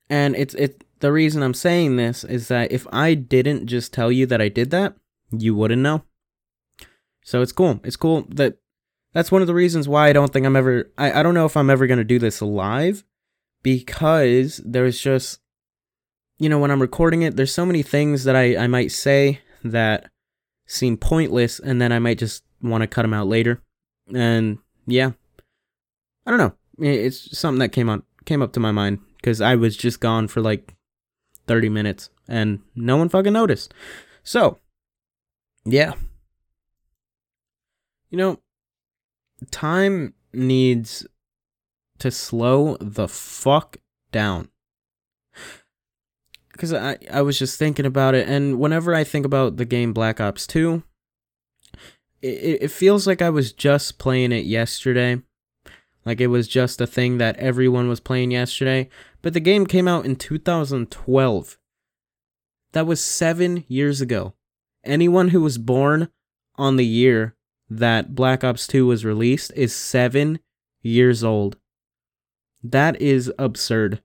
And 0.10 0.36
it's 0.36 0.54
it. 0.56 0.84
The 1.00 1.12
reason 1.12 1.44
I'm 1.44 1.54
saying 1.54 1.96
this 1.96 2.24
is 2.24 2.48
that 2.48 2.72
if 2.72 2.88
I 2.92 3.14
didn't 3.14 3.68
just 3.68 3.94
tell 3.94 4.12
you 4.12 4.26
that 4.28 4.42
I 4.42 4.50
did 4.50 4.72
that, 4.72 4.96
you 5.32 5.56
wouldn't 5.56 5.82
know. 5.82 6.04
So 7.24 7.42
it's 7.42 7.52
cool. 7.52 7.80
It's 7.84 7.98
cool 7.98 8.26
that 8.30 8.58
that's 9.14 9.32
one 9.32 9.42
of 9.42 9.48
the 9.48 9.54
reasons 9.54 9.88
why 9.88 10.10
I 10.10 10.14
don't 10.14 10.32
think 10.32 10.46
I'm 10.46 10.56
ever. 10.56 10.92
I, 10.98 11.20
I 11.20 11.24
don't 11.24 11.34
know 11.34 11.46
if 11.46 11.58
I'm 11.58 11.70
ever 11.70 11.88
gonna 11.88 12.04
do 12.04 12.20
this 12.20 12.42
live 12.42 13.04
because 13.64 14.62
there's 14.66 15.00
just 15.00 15.40
you 16.40 16.50
know, 16.50 16.60
when 16.60 16.72
I'm 16.72 16.82
recording 16.82 17.24
it, 17.24 17.36
there's 17.36 17.54
so 17.54 17.66
many 17.66 17.82
things 17.82 18.24
that 18.26 18.36
I, 18.36 18.56
I 18.58 18.68
might 18.68 18.92
say 18.92 19.42
that 19.64 20.10
seem 20.66 20.98
pointless, 20.98 21.60
and 21.60 21.82
then 21.82 21.92
I 21.92 22.00
might 22.00 22.20
just 22.20 22.44
want 22.62 22.82
to 22.82 22.88
cut 22.88 23.02
them 23.02 23.14
out 23.14 23.28
later. 23.28 23.62
And 24.14 24.60
yeah, 24.86 25.12
I 26.26 26.32
don't 26.32 26.40
know. 26.40 26.54
It's 26.80 27.38
something 27.38 27.60
that 27.60 27.70
came 27.70 27.90
on 27.90 28.04
came 28.26 28.42
up 28.42 28.54
to 28.54 28.60
my 28.60 28.72
mind 28.72 29.00
because 29.18 29.42
I 29.42 29.56
was 29.56 29.76
just 29.76 30.00
gone 30.00 30.28
for 30.28 30.42
like 30.42 30.76
30 31.48 31.70
minutes 31.70 32.10
and 32.28 32.62
no 32.76 32.98
one 32.98 33.10
fucking 33.10 33.34
noticed. 33.34 33.74
So, 34.24 34.60
yeah. 35.66 35.94
You 38.10 38.18
know, 38.18 38.40
time 39.52 40.14
needs 40.34 41.06
to 42.00 42.12
slow 42.12 42.78
the 42.80 43.08
fuck 43.08 43.78
down 44.12 44.50
because 46.58 46.74
I, 46.74 46.98
I 47.12 47.22
was 47.22 47.38
just 47.38 47.60
thinking 47.60 47.86
about 47.86 48.16
it, 48.16 48.28
and 48.28 48.60
whenever 48.60 48.94
I 48.96 49.04
think 49.04 49.26
about 49.26 49.58
the 49.58 49.66
game 49.66 49.94
Black 49.94 50.20
Ops 50.20 50.48
2, 50.48 50.82
it, 52.22 52.28
it 52.62 52.72
feels 52.72 53.06
like 53.06 53.22
I 53.22 53.30
was 53.30 53.54
just 53.54 54.00
playing 54.00 54.32
it 54.32 54.46
yesterday. 54.46 55.22
Like 56.08 56.22
it 56.22 56.28
was 56.28 56.48
just 56.48 56.80
a 56.80 56.88
thing 56.88 57.18
that 57.18 57.36
everyone 57.36 57.90
was 57.90 58.00
playing 58.00 58.32
yesterday. 58.32 58.88
But 59.22 59.34
the 59.34 59.42
game 59.42 59.66
came 59.66 59.90
out 59.90 60.06
in 60.06 60.16
2012. 60.16 61.58
That 62.72 62.88
was 62.88 63.04
seven 63.04 63.66
years 63.68 64.00
ago. 64.00 64.34
Anyone 64.86 65.30
who 65.30 65.42
was 65.42 65.58
born 65.58 66.08
on 66.56 66.78
the 66.78 66.86
year 66.86 67.36
that 67.70 68.16
Black 68.16 68.46
Ops 68.46 68.68
2 68.68 68.88
was 68.88 69.04
released 69.04 69.52
is 69.54 69.76
seven 69.76 70.40
years 70.82 71.26
old. 71.26 71.58
That 72.64 73.02
is 73.02 73.30
absurd. 73.38 74.02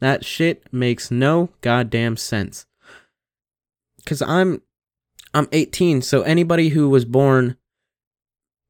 That 0.00 0.24
shit 0.24 0.64
makes 0.72 1.10
no 1.10 1.50
goddamn 1.60 2.16
sense. 2.16 2.64
Cuz 4.06 4.22
I'm 4.22 4.62
I'm 5.34 5.48
18, 5.52 6.00
so 6.00 6.22
anybody 6.22 6.70
who 6.70 6.88
was 6.88 7.04
born 7.04 7.58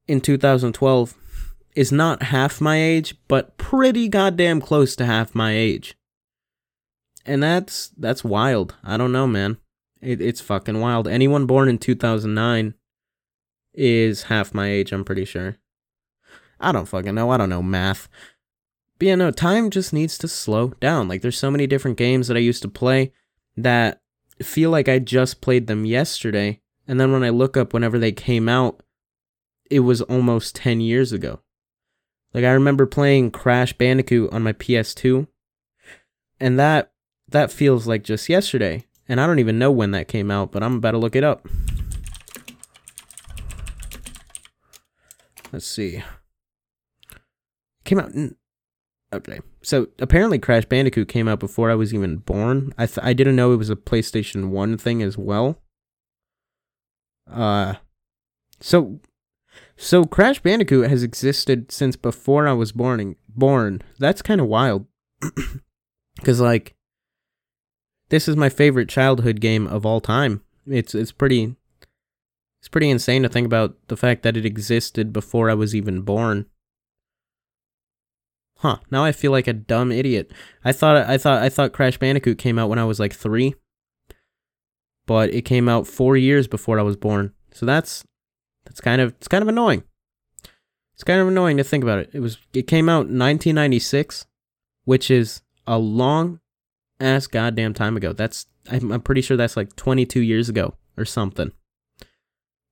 in 0.05 0.19
2012 0.19 1.15
is 1.77 1.91
not 1.91 2.23
half 2.23 2.59
my 2.59 2.81
age, 2.81 3.15
but 3.27 3.55
pretty 3.57 4.07
goddamn 4.07 4.59
close 4.59 4.95
to 4.95 5.05
half 5.05 5.35
my 5.35 5.55
age. 5.55 5.95
And 7.23 7.43
that's 7.43 7.89
that's 7.95 8.23
wild. 8.23 8.73
I 8.83 8.97
don't 8.97 9.11
know, 9.11 9.27
man. 9.27 9.57
It, 10.01 10.19
it's 10.19 10.41
fucking 10.41 10.79
wild. 10.79 11.07
Anyone 11.07 11.45
born 11.45 11.69
in 11.69 11.77
2009 11.77 12.73
is 13.75 14.23
half 14.23 14.55
my 14.55 14.67
age, 14.67 14.91
I'm 14.91 15.05
pretty 15.05 15.23
sure. 15.23 15.57
I 16.59 16.71
don't 16.71 16.87
fucking 16.87 17.13
know. 17.13 17.29
I 17.29 17.37
don't 17.37 17.49
know 17.49 17.61
math. 17.61 18.09
But 18.97 19.09
yeah, 19.09 19.15
no, 19.15 19.29
time 19.29 19.69
just 19.69 19.93
needs 19.93 20.17
to 20.17 20.27
slow 20.27 20.69
down. 20.79 21.07
Like, 21.07 21.21
there's 21.21 21.37
so 21.37 21.51
many 21.51 21.67
different 21.67 21.97
games 21.97 22.27
that 22.27 22.37
I 22.37 22.39
used 22.39 22.63
to 22.63 22.67
play 22.67 23.13
that 23.55 24.01
feel 24.41 24.71
like 24.71 24.89
I 24.89 24.97
just 24.97 25.41
played 25.41 25.67
them 25.67 25.85
yesterday. 25.85 26.59
And 26.87 26.99
then 26.99 27.11
when 27.11 27.23
I 27.23 27.29
look 27.29 27.55
up 27.55 27.71
whenever 27.71 27.99
they 27.99 28.11
came 28.11 28.49
out, 28.49 28.81
it 29.69 29.81
was 29.81 30.01
almost 30.01 30.55
10 30.55 30.81
years 30.81 31.11
ago. 31.11 31.41
Like, 32.33 32.43
I 32.43 32.51
remember 32.51 32.85
playing 32.85 33.31
Crash 33.31 33.73
Bandicoot 33.73 34.31
on 34.31 34.43
my 34.43 34.53
PS2, 34.53 35.27
and 36.39 36.59
that 36.59 36.91
that 37.29 37.51
feels 37.51 37.87
like 37.87 38.03
just 38.03 38.29
yesterday. 38.29 38.85
And 39.09 39.21
I 39.21 39.27
don't 39.27 39.39
even 39.39 39.57
know 39.57 39.71
when 39.71 39.91
that 39.91 40.07
came 40.07 40.29
out, 40.29 40.51
but 40.51 40.63
I'm 40.63 40.75
about 40.75 40.91
to 40.91 40.97
look 40.97 41.15
it 41.15 41.23
up. 41.23 41.47
Let's 45.51 45.65
see. 45.65 46.03
Came 47.85 47.99
out 47.99 48.11
in 48.11 48.35
Okay. 49.13 49.39
So 49.61 49.87
apparently 49.99 50.37
Crash 50.37 50.65
Bandicoot 50.65 51.07
came 51.07 51.27
out 51.27 51.39
before 51.39 51.71
I 51.71 51.75
was 51.75 51.93
even 51.93 52.17
born. 52.17 52.73
I 52.77 52.85
th- 52.85 52.99
I 53.01 53.13
didn't 53.13 53.37
know 53.37 53.53
it 53.53 53.57
was 53.57 53.69
a 53.69 53.75
PlayStation 53.75 54.49
1 54.49 54.77
thing 54.77 55.01
as 55.01 55.17
well. 55.17 55.61
Uh 57.31 57.75
so 58.59 58.99
So 59.77 60.05
Crash 60.05 60.39
Bandicoot 60.41 60.89
has 60.89 61.03
existed 61.03 61.71
since 61.71 61.95
before 61.95 62.47
I 62.47 62.53
was 62.53 62.71
born. 62.71 63.15
Born. 63.29 63.81
That's 63.99 64.23
kind 64.23 64.41
of 64.41 64.47
wild. 64.47 64.87
Cuz 66.23 66.41
like 66.41 66.75
this 68.09 68.27
is 68.27 68.35
my 68.35 68.49
favorite 68.49 68.89
childhood 68.89 69.39
game 69.39 69.67
of 69.67 69.85
all 69.85 70.01
time. 70.01 70.41
It's 70.65 70.95
it's 70.95 71.11
pretty 71.11 71.55
it's 72.59 72.69
pretty 72.69 72.89
insane 72.89 73.23
to 73.23 73.29
think 73.29 73.45
about 73.45 73.75
the 73.87 73.97
fact 73.97 74.23
that 74.23 74.35
it 74.35 74.45
existed 74.45 75.13
before 75.13 75.49
I 75.49 75.53
was 75.53 75.75
even 75.75 76.01
born. 76.01 76.47
Huh, 78.57 78.77
now 78.89 79.03
I 79.03 79.11
feel 79.11 79.31
like 79.31 79.47
a 79.47 79.53
dumb 79.53 79.91
idiot. 79.91 80.31
I 80.65 80.71
thought 80.71 80.97
I 80.97 81.19
thought 81.19 81.43
I 81.43 81.49
thought 81.49 81.73
Crash 81.73 81.99
Bandicoot 81.99 82.39
came 82.39 82.57
out 82.57 82.69
when 82.69 82.79
I 82.79 82.85
was 82.85 82.99
like 82.99 83.13
3. 83.13 83.53
But 85.05 85.33
it 85.33 85.43
came 85.43 85.69
out 85.69 85.87
4 85.87 86.17
years 86.17 86.47
before 86.47 86.79
I 86.79 86.81
was 86.81 86.97
born. 86.97 87.33
So 87.53 87.65
that's 87.65 88.03
that's 88.67 88.81
kind 88.81 89.01
of 89.01 89.13
it's 89.13 89.27
kind 89.27 89.41
of 89.41 89.47
annoying. 89.47 89.83
It's 90.93 91.03
kind 91.03 91.21
of 91.21 91.27
annoying 91.27 91.57
to 91.57 91.63
think 91.63 91.83
about 91.83 91.99
it. 91.99 92.09
It 92.13 92.19
was 92.19 92.37
it 92.53 92.67
came 92.67 92.89
out 92.89 93.07
1996, 93.07 94.25
which 94.85 95.09
is 95.09 95.41
a 95.65 95.77
long 95.77 96.39
ass 96.99 97.27
goddamn 97.27 97.73
time 97.73 97.95
ago. 97.95 98.13
That's 98.13 98.45
I'm, 98.69 98.91
I'm 98.91 99.01
pretty 99.01 99.21
sure 99.21 99.37
that's 99.37 99.55
like 99.55 99.75
22 99.75 100.21
years 100.21 100.49
ago 100.49 100.75
or 100.97 101.05
something. 101.05 101.51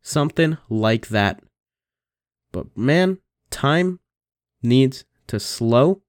Something 0.01 0.57
like 0.69 1.07
that. 1.07 1.41
But 2.51 2.75
man, 2.77 3.19
time 3.49 3.99
needs 4.61 5.05
to 5.27 5.39
slow 5.39 6.01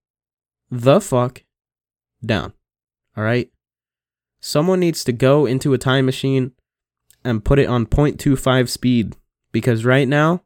the 0.70 1.00
fuck 1.00 1.44
down. 2.24 2.52
All 3.16 3.24
right? 3.24 3.50
Someone 4.40 4.80
needs 4.80 5.04
to 5.04 5.12
go 5.12 5.46
into 5.46 5.74
a 5.74 5.78
time 5.78 6.06
machine 6.06 6.52
and 7.24 7.44
put 7.44 7.58
it 7.58 7.68
on 7.68 7.86
0.25 7.86 8.68
speed 8.68 9.16
because 9.56 9.86
right 9.86 10.06
now 10.06 10.42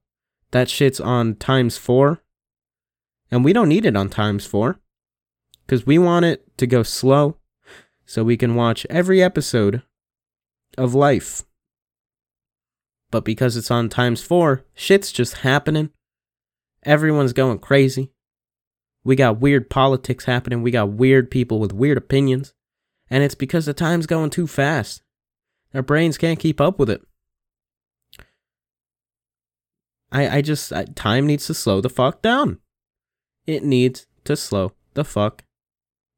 that 0.52 0.70
shit's 0.70 1.00
on 1.00 1.34
times 1.34 1.76
4 1.76 2.22
and 3.28 3.44
we 3.44 3.52
don't 3.52 3.68
need 3.68 3.84
it 3.84 3.96
on 3.96 4.08
times 4.08 4.46
4 4.46 4.78
cuz 5.66 5.84
we 5.84 5.98
want 5.98 6.24
it 6.26 6.56
to 6.58 6.64
go 6.64 6.84
slow 6.84 7.36
so 8.06 8.22
we 8.22 8.36
can 8.36 8.54
watch 8.54 8.86
every 8.88 9.20
episode 9.20 9.82
of 10.78 10.94
life. 10.94 11.42
But 13.10 13.24
because 13.24 13.56
it's 13.56 13.72
on 13.72 13.88
times 13.88 14.22
4, 14.22 14.64
shit's 14.74 15.10
just 15.10 15.38
happening. 15.38 15.90
Everyone's 16.84 17.32
going 17.32 17.58
crazy. 17.58 18.12
We 19.02 19.16
got 19.16 19.40
weird 19.40 19.70
politics 19.70 20.26
happening. 20.26 20.62
We 20.62 20.70
got 20.70 20.92
weird 20.92 21.32
people 21.32 21.58
with 21.58 21.72
weird 21.72 21.98
opinions. 21.98 22.54
And 23.10 23.24
it's 23.24 23.34
because 23.34 23.66
the 23.66 23.74
time's 23.74 24.06
going 24.06 24.30
too 24.30 24.46
fast. 24.46 25.02
Our 25.74 25.82
brains 25.82 26.16
can't 26.16 26.38
keep 26.38 26.60
up 26.60 26.78
with 26.78 26.88
it. 26.88 27.02
I, 30.12 30.38
I 30.38 30.42
just, 30.42 30.72
I, 30.72 30.84
time 30.84 31.26
needs 31.26 31.46
to 31.46 31.54
slow 31.54 31.80
the 31.80 31.90
fuck 31.90 32.22
down. 32.22 32.58
It 33.46 33.62
needs 33.62 34.06
to 34.24 34.36
slow 34.36 34.72
the 34.94 35.04
fuck 35.04 35.44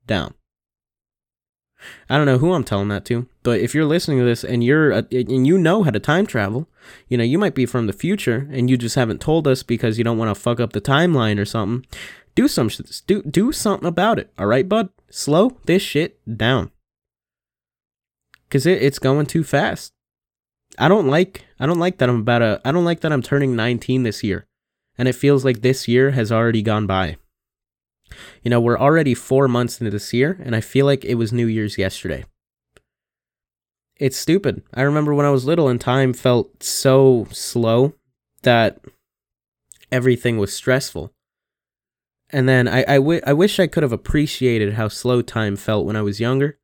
down. 0.07 0.35
I 2.09 2.17
don't 2.17 2.27
know 2.27 2.39
who 2.39 2.53
I'm 2.53 2.65
telling 2.65 2.89
that 2.89 3.05
to, 3.07 3.27
but 3.43 3.61
if 3.61 3.75
you're 3.75 3.85
listening 3.85 4.19
to 4.19 4.25
this 4.25 4.45
and 4.45 4.63
you're 4.63 4.91
a, 4.91 5.07
and 5.11 5.47
you 5.47 5.59
know 5.59 5.83
how 5.83 5.91
to 5.91 5.99
time 5.99 6.27
travel, 6.27 6.69
you 7.09 7.17
know, 7.17 7.25
you 7.25 7.39
might 7.39 7.55
be 7.55 7.67
from 7.67 7.87
the 7.87 7.93
future 7.93 8.49
and 8.53 8.71
you 8.71 8.77
just 8.77 8.95
haven't 8.95 9.21
told 9.21 9.49
us 9.49 9.63
because 9.63 9.99
you 9.99 10.05
don't 10.05 10.19
want 10.19 10.35
to 10.35 10.41
fuck 10.41 10.61
up 10.61 10.73
the 10.73 10.81
timeline 10.81 11.39
or 11.39 11.45
something. 11.45 11.87
Do 12.35 12.49
some 12.49 12.71
do 13.07 13.23
do 13.23 13.53
something 13.53 13.87
about 13.87 14.19
it. 14.19 14.33
All 14.39 14.47
right, 14.47 14.69
bud. 14.69 14.91
Slow 15.11 15.59
this 15.67 15.83
shit 15.83 16.19
down. 16.37 16.71
Cuz 18.51 18.65
it, 18.65 18.83
it's 18.83 18.99
going 18.99 19.27
too 19.27 19.45
fast. 19.45 19.93
I 20.79 20.89
don't 20.89 21.09
like 21.09 21.45
I 21.59 21.67
don't 21.67 21.79
like 21.79 21.99
that 21.99 22.09
I'm 22.09 22.21
about 22.21 22.43
a 22.43 22.61
I 22.65 22.73
don't 22.73 22.85
like 22.85 23.01
that 23.01 23.13
I'm 23.13 23.23
turning 23.23 23.57
19 23.57 24.03
this 24.03 24.23
year. 24.23 24.47
And 24.99 25.09
it 25.09 25.15
feels 25.15 25.45
like 25.45 25.63
this 25.63 25.89
year 25.89 26.11
has 26.11 26.31
already 26.31 26.63
gone 26.63 26.87
by. 26.87 27.17
You 28.43 28.51
know, 28.51 28.61
we're 28.61 28.79
already 28.79 29.15
4 29.15 29.49
months 29.49 29.81
into 29.81 29.91
this 29.91 30.13
year 30.13 30.39
and 30.45 30.55
I 30.55 30.61
feel 30.61 30.87
like 30.87 31.05
it 31.05 31.15
was 31.15 31.33
New 31.33 31.47
Year's 31.47 31.79
yesterday. 31.79 32.25
It's 33.97 34.17
stupid. 34.17 34.63
I 34.75 34.83
remember 34.83 35.15
when 35.15 35.27
I 35.27 35.31
was 35.31 35.45
little 35.45 35.69
and 35.69 35.81
time 35.81 36.13
felt 36.13 36.63
so 36.63 37.27
slow 37.31 37.95
that 38.43 38.81
everything 39.93 40.39
was 40.39 40.53
stressful. 40.53 41.13
And 42.31 42.49
then 42.49 42.67
I, 42.67 42.81
I, 42.89 42.97
w- 42.97 43.21
I 43.27 43.35
wish 43.35 43.61
I 43.61 43.67
could 43.67 43.83
have 43.83 43.93
appreciated 43.93 44.73
how 44.75 44.89
slow 44.89 45.21
time 45.21 45.55
felt 45.55 45.87
when 45.87 45.97
I 45.97 46.03
was 46.03 46.19
younger, 46.19 46.59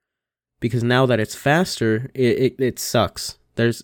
because 0.61 0.83
now 0.83 1.05
that 1.07 1.21
it's 1.21 1.35
faster, 1.35 2.11
it, 2.15 2.39
it, 2.39 2.61
it 2.61 2.79
sucks. 2.79 3.39
There's, 3.59 3.83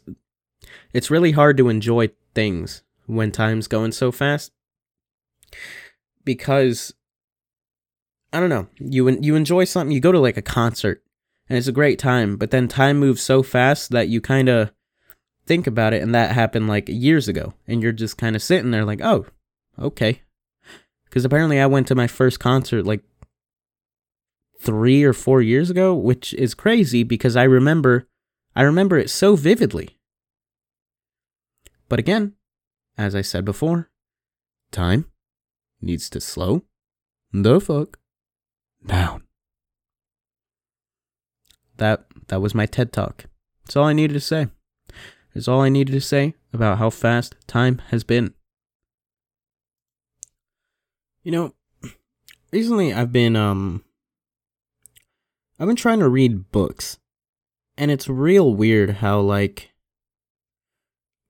it's 0.92 1.10
really 1.10 1.32
hard 1.32 1.56
to 1.58 1.68
enjoy 1.68 2.10
things 2.32 2.82
when 3.06 3.32
time's 3.32 3.66
going 3.66 3.92
so 3.92 4.12
fast, 4.12 4.52
because 6.24 6.94
I 8.32 8.40
don't 8.40 8.48
know, 8.48 8.68
you 8.78 9.10
you 9.20 9.34
enjoy 9.34 9.64
something, 9.64 9.92
you 9.92 10.00
go 10.00 10.12
to 10.12 10.20
like 10.20 10.36
a 10.36 10.42
concert, 10.42 11.02
and 11.48 11.58
it's 11.58 11.66
a 11.66 11.72
great 11.72 11.98
time, 11.98 12.36
but 12.36 12.50
then 12.50 12.68
time 12.68 12.98
moves 12.98 13.20
so 13.20 13.42
fast 13.42 13.90
that 13.90 14.08
you 14.08 14.20
kind 14.20 14.48
of 14.48 14.72
think 15.44 15.66
about 15.66 15.92
it, 15.92 16.02
and 16.02 16.14
that 16.14 16.32
happened 16.32 16.68
like 16.68 16.88
years 16.88 17.28
ago, 17.28 17.54
and 17.66 17.82
you're 17.82 17.92
just 17.92 18.16
kind 18.16 18.36
of 18.36 18.42
sitting 18.42 18.70
there 18.70 18.84
like, 18.84 19.00
oh, 19.02 19.26
okay, 19.78 20.22
because 21.04 21.24
apparently 21.24 21.60
I 21.60 21.66
went 21.66 21.88
to 21.88 21.94
my 21.94 22.06
first 22.06 22.38
concert 22.40 22.86
like 22.86 23.02
three 24.58 25.02
or 25.02 25.12
four 25.12 25.42
years 25.42 25.68
ago, 25.68 25.94
which 25.94 26.32
is 26.34 26.54
crazy 26.54 27.02
because 27.02 27.36
I 27.36 27.42
remember, 27.42 28.08
I 28.56 28.62
remember 28.62 28.98
it 28.98 29.10
so 29.10 29.36
vividly. 29.36 29.98
But 31.88 31.98
again, 31.98 32.34
as 32.96 33.14
I 33.14 33.22
said 33.22 33.44
before, 33.44 33.90
time 34.70 35.06
needs 35.80 36.08
to 36.10 36.20
slow 36.20 36.62
the 37.32 37.60
fuck 37.60 37.98
down. 38.86 39.24
That 41.76 42.06
that 42.28 42.40
was 42.40 42.54
my 42.54 42.66
TED 42.66 42.92
talk. 42.92 43.26
That's 43.64 43.76
all 43.76 43.84
I 43.84 43.92
needed 43.92 44.14
to 44.14 44.20
say. 44.20 44.48
That's 45.34 45.48
all 45.48 45.60
I 45.60 45.68
needed 45.68 45.92
to 45.92 46.00
say 46.00 46.34
about 46.52 46.78
how 46.78 46.90
fast 46.90 47.34
time 47.46 47.82
has 47.88 48.04
been. 48.04 48.34
You 51.24 51.32
know, 51.32 51.54
recently 52.52 52.92
I've 52.92 53.10
been 53.10 53.34
um 53.34 53.84
I've 55.58 55.66
been 55.66 55.76
trying 55.76 56.00
to 56.00 56.08
read 56.08 56.52
books. 56.52 56.98
And 57.76 57.90
it's 57.90 58.08
real 58.08 58.54
weird 58.54 58.96
how 58.96 59.20
like 59.20 59.72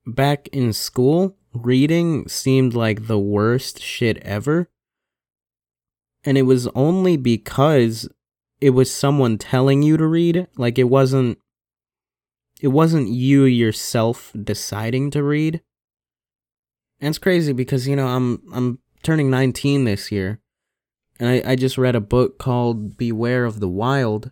back 0.06 0.48
in 0.48 0.72
school, 0.72 1.36
reading 1.52 2.28
seemed 2.28 2.74
like 2.74 3.06
the 3.06 3.18
worst 3.18 3.80
shit 3.80 4.18
ever. 4.18 4.68
And 6.24 6.36
it 6.36 6.42
was 6.42 6.66
only 6.68 7.16
because 7.16 8.08
it 8.60 8.70
was 8.70 8.90
someone 8.90 9.38
telling 9.38 9.82
you 9.82 9.96
to 9.96 10.06
read, 10.06 10.46
like 10.56 10.78
it 10.78 10.84
wasn't 10.84 11.38
it 12.60 12.68
wasn't 12.68 13.08
you 13.08 13.44
yourself 13.44 14.32
deciding 14.42 15.10
to 15.10 15.22
read. 15.22 15.60
And 17.00 17.08
it's 17.08 17.18
crazy 17.18 17.52
because 17.52 17.86
you 17.86 17.96
know, 17.96 18.06
I'm 18.06 18.42
I'm 18.52 18.78
turning 19.02 19.28
19 19.30 19.84
this 19.84 20.10
year, 20.10 20.40
and 21.20 21.28
I, 21.28 21.52
I 21.52 21.56
just 21.56 21.76
read 21.76 21.94
a 21.94 22.00
book 22.00 22.38
called 22.38 22.96
Beware 22.96 23.44
of 23.44 23.60
the 23.60 23.68
Wild. 23.68 24.30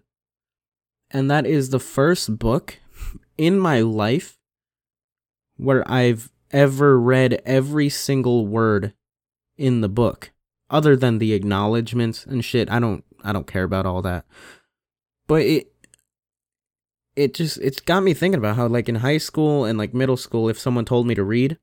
And 1.12 1.30
that 1.30 1.46
is 1.46 1.70
the 1.70 1.78
first 1.78 2.38
book 2.38 2.78
in 3.36 3.58
my 3.58 3.80
life 3.80 4.38
where 5.56 5.88
I've 5.90 6.30
ever 6.50 6.98
read 6.98 7.40
every 7.44 7.88
single 7.88 8.46
word 8.46 8.94
in 9.56 9.80
the 9.80 9.88
book 9.88 10.32
other 10.70 10.96
than 10.96 11.18
the 11.18 11.34
acknowledgments 11.34 12.24
and 12.26 12.44
shit 12.44 12.70
i 12.70 12.78
don't 12.78 13.04
i 13.22 13.32
don't 13.32 13.46
care 13.46 13.64
about 13.64 13.86
all 13.86 14.02
that 14.02 14.24
but 15.26 15.42
it 15.42 15.72
it 17.16 17.34
just 17.34 17.58
it's 17.58 17.80
got 17.80 18.02
me 18.02 18.12
thinking 18.12 18.38
about 18.38 18.56
how 18.56 18.66
like 18.66 18.88
in 18.88 18.96
high 18.96 19.18
school 19.18 19.64
and 19.64 19.78
like 19.78 19.94
middle 19.94 20.16
school 20.16 20.48
if 20.48 20.58
someone 20.58 20.84
told 20.84 21.06
me 21.06 21.14
to 21.14 21.24
read 21.24 21.58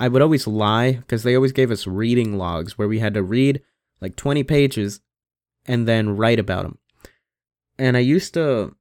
I 0.00 0.08
would 0.08 0.22
always 0.22 0.46
lie 0.46 0.92
because 0.92 1.24
they 1.24 1.36
always 1.36 1.52
gave 1.52 1.70
us 1.70 1.86
reading 1.86 2.38
logs 2.38 2.78
where 2.78 2.88
we 2.88 3.00
had 3.00 3.12
to 3.14 3.22
read 3.22 3.60
like 4.00 4.16
20 4.16 4.42
pages 4.44 5.00
and 5.66 5.86
then 5.86 6.16
write 6.16 6.38
about 6.38 6.62
them. 6.62 6.78
And 7.80 7.96
I 7.96 8.00
used 8.00 8.34
to 8.34 8.76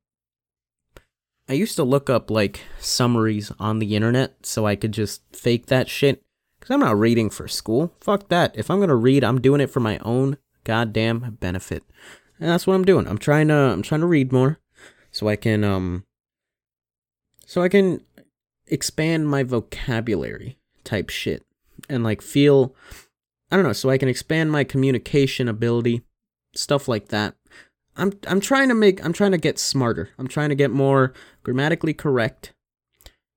I 1.47 1.53
used 1.53 1.77
to 1.77 1.85
look 1.85 2.09
up 2.09 2.29
like 2.29 2.59
summaries 2.79 3.49
on 3.57 3.79
the 3.79 3.95
internet 3.95 4.45
so 4.45 4.67
I 4.67 4.75
could 4.75 4.91
just 4.91 5.21
fake 5.31 5.67
that 5.67 5.87
shit 5.87 6.21
cuz 6.59 6.69
I'm 6.69 6.81
not 6.81 6.99
reading 6.99 7.29
for 7.29 7.47
school. 7.47 7.93
Fuck 8.01 8.27
that. 8.27 8.51
If 8.57 8.69
I'm 8.69 8.79
going 8.79 8.89
to 8.89 8.95
read, 8.95 9.23
I'm 9.23 9.39
doing 9.39 9.61
it 9.61 9.69
for 9.69 9.79
my 9.79 9.99
own 9.99 10.37
goddamn 10.65 11.37
benefit. 11.39 11.83
And 12.41 12.49
that's 12.49 12.67
what 12.67 12.73
I'm 12.73 12.83
doing. 12.83 13.07
I'm 13.07 13.17
trying 13.17 13.47
to 13.47 13.53
I'm 13.53 13.81
trying 13.83 14.01
to 14.01 14.05
read 14.05 14.33
more 14.33 14.59
so 15.11 15.29
I 15.29 15.37
can 15.37 15.63
um 15.63 16.03
so 17.45 17.61
I 17.61 17.69
can 17.69 18.01
expand 18.67 19.29
my 19.29 19.43
vocabulary 19.43 20.59
type 20.83 21.09
shit 21.09 21.45
and 21.87 22.03
like 22.03 22.21
feel 22.21 22.75
I 23.49 23.55
don't 23.55 23.65
know, 23.65 23.71
so 23.71 23.89
I 23.89 23.97
can 23.97 24.09
expand 24.09 24.51
my 24.51 24.65
communication 24.65 25.47
ability, 25.47 26.01
stuff 26.53 26.89
like 26.89 27.07
that. 27.07 27.35
I'm 27.97 28.13
I'm 28.27 28.39
trying 28.39 28.69
to 28.69 28.75
make 28.75 29.03
I'm 29.03 29.13
trying 29.13 29.31
to 29.31 29.37
get 29.37 29.59
smarter. 29.59 30.09
I'm 30.17 30.27
trying 30.27 30.49
to 30.49 30.55
get 30.55 30.71
more 30.71 31.13
grammatically 31.43 31.93
correct. 31.93 32.53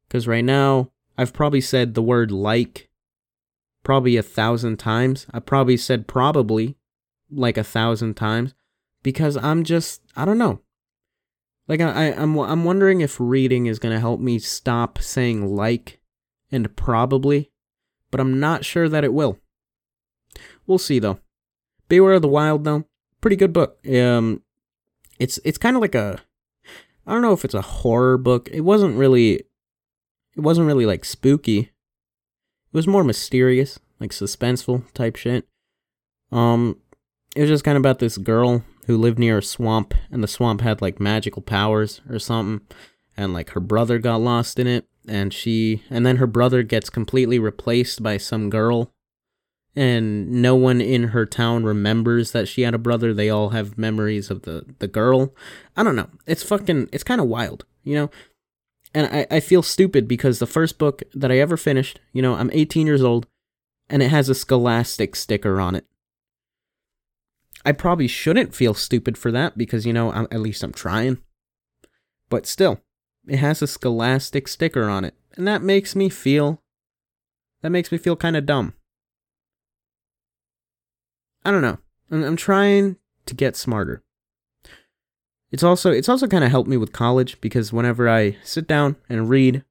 Cuz 0.09 0.29
right 0.29 0.45
now 0.45 0.91
I've 1.19 1.33
probably 1.33 1.61
said 1.61 1.95
the 1.95 2.03
word 2.03 2.31
like 2.31 2.89
probably 3.83 4.17
a 4.17 4.23
thousand 4.23 4.79
times. 4.79 5.27
I 5.33 5.41
probably 5.41 5.77
said 5.77 6.07
probably 6.07 6.77
like 7.31 7.57
a 7.57 7.65
thousand 7.65 8.15
times 8.15 8.55
because 9.03 9.37
I'm 9.37 9.65
just 9.65 10.03
I 10.17 10.25
don't 10.25 10.39
know. 10.39 10.61
Like 11.69 11.81
I, 11.81 11.91
I 11.91 12.23
I'm 12.23 12.39
I'm 12.39 12.65
wondering 12.65 13.01
if 13.01 13.17
reading 13.19 13.67
is 13.67 13.79
gonna 13.79 14.01
help 14.01 14.21
me 14.21 14.39
stop 14.39 14.99
saying 14.99 15.55
like 15.57 16.01
and 16.51 16.75
probably, 16.77 17.51
but 18.11 18.21
I'm 18.21 18.39
not 18.39 18.65
sure 18.65 18.89
that 18.89 19.05
it 19.05 19.15
will. 19.15 19.39
We'll 20.67 20.79
see 20.79 20.99
though. 20.99 21.19
Beware 21.89 22.15
of 22.15 22.23
the 22.23 22.29
Wild 22.29 22.65
though, 22.65 22.85
pretty 23.23 23.37
good 23.37 23.55
book. 23.55 23.79
Um, 23.89 24.43
it's 25.19 25.41
it's 25.45 25.57
kind 25.57 25.77
of 25.77 25.81
like 25.81 25.95
a 25.95 26.19
I 27.07 27.13
don't 27.13 27.23
know 27.23 27.33
if 27.33 27.47
it's 27.47 27.55
a 27.55 27.63
horror 27.63 28.19
book. 28.19 28.51
It 28.53 28.61
wasn't 28.61 28.99
really 28.99 29.45
it 30.37 30.41
wasn't 30.41 30.67
really 30.67 30.85
like 30.85 31.07
spooky. 31.07 31.59
It 31.61 32.77
was 32.77 32.87
more 32.87 33.05
mysterious, 33.05 33.79
like 33.99 34.11
suspenseful 34.11 34.93
type 34.93 35.17
shit. 35.17 35.49
Um 36.31 36.79
it 37.35 37.41
was 37.41 37.51
just 37.51 37.65
kind 37.65 37.77
of 37.77 37.81
about 37.81 37.99
this 37.99 38.19
girl 38.19 38.63
who 38.87 38.99
lived 38.99 39.19
near 39.19 39.39
a 39.39 39.43
swamp 39.43 39.95
and 40.11 40.23
the 40.23 40.29
swamp 40.29 40.61
had 40.61 40.83
like 40.83 41.01
magical 41.01 41.41
powers 41.41 42.03
or 42.11 42.19
something 42.19 42.67
and 43.17 43.33
like 43.33 43.51
her 43.51 43.61
brother 43.61 43.99
got 43.99 44.17
lost 44.17 44.59
in 44.59 44.67
it 44.67 44.87
and 45.09 45.33
she 45.33 45.83
and 45.89 46.05
then 46.05 46.17
her 46.17 46.27
brother 46.27 46.63
gets 46.63 46.91
completely 46.91 47.39
replaced 47.39 48.03
by 48.03 48.17
some 48.17 48.51
girl 48.51 48.93
and 49.75 50.31
no 50.31 50.55
one 50.55 50.81
in 50.81 51.09
her 51.09 51.25
town 51.25 51.65
remembers 51.65 52.33
that 52.33 52.47
she 52.47 52.63
had 52.63 52.75
a 52.75 52.79
brother 52.79 53.15
they 53.15 53.31
all 53.31 53.51
have 53.51 53.79
memories 53.79 54.31
of 54.31 54.43
the 54.43 54.65
the 54.79 54.89
girl 54.89 55.35
i 55.77 55.83
don't 55.83 55.97
know 55.97 56.09
it's 56.27 56.43
fucking 56.43 56.89
it's 56.93 57.05
kind 57.05 57.21
of 57.21 57.27
wild 57.27 57.65
you 57.83 57.95
know 57.95 58.11
and 58.95 59.07
I, 59.07 59.27
I 59.37 59.41
feel 59.41 59.63
stupid 59.63 60.07
because 60.07 60.39
the 60.39 60.47
first 60.47 60.79
book 60.79 61.03
that 61.15 61.33
i 61.33 61.39
ever 61.39 61.57
finished 61.57 62.01
you 62.13 62.21
know 62.21 62.35
i'm 62.35 62.51
18 62.53 62.87
years 62.87 63.03
old 63.03 63.27
and 63.89 64.03
it 64.03 64.11
has 64.11 64.29
a 64.29 64.35
scholastic 64.35 65.17
sticker 65.17 65.61
on 65.61 65.75
it 65.75 65.87
I 67.65 67.73
probably 67.73 68.09
shouldn't 68.09 68.55
feel 68.55 68.75
stupid 68.75 69.17
for 69.17 69.31
that 69.33 69.57
because, 69.57 69.87
you 69.87 69.93
know, 69.93 70.11
I'm, 70.13 70.27
at 70.31 70.41
least 70.41 70.63
I'm 70.63 70.73
trying. 70.73 71.19
But 72.29 72.47
still, 72.47 72.81
it 73.27 73.39
has 73.39 73.63
a 73.63 73.67
scholastic 73.67 74.49
sticker 74.49 74.89
on 74.89 75.05
it. 75.05 75.15
And 75.37 75.47
that 75.47 75.63
makes 75.63 75.95
me 75.95 76.09
feel. 76.09 76.61
That 77.63 77.71
makes 77.71 77.93
me 77.93 77.99
feel 77.99 78.17
kind 78.17 78.37
of 78.37 78.47
dumb. 78.47 78.75
I 81.45 81.51
don't 81.51 81.63
know. 81.63 81.79
I'm, 82.11 82.37
trying 82.37 82.97
to 83.27 83.35
get 83.35 83.57
smarter. 83.57 84.03
It's 85.51 85.63
also 85.63 85.91
it's 85.91 86.09
also 86.09 86.27
kind 86.27 86.45
of 86.45 86.51
helped 86.51 86.69
me 86.69 86.77
with 86.77 86.93
college 86.93 87.41
because 87.41 87.73
whenever 87.73 88.09
I 88.09 88.37
sit 88.43 88.67
down 88.67 88.97
and 89.09 89.29
read 89.29 89.65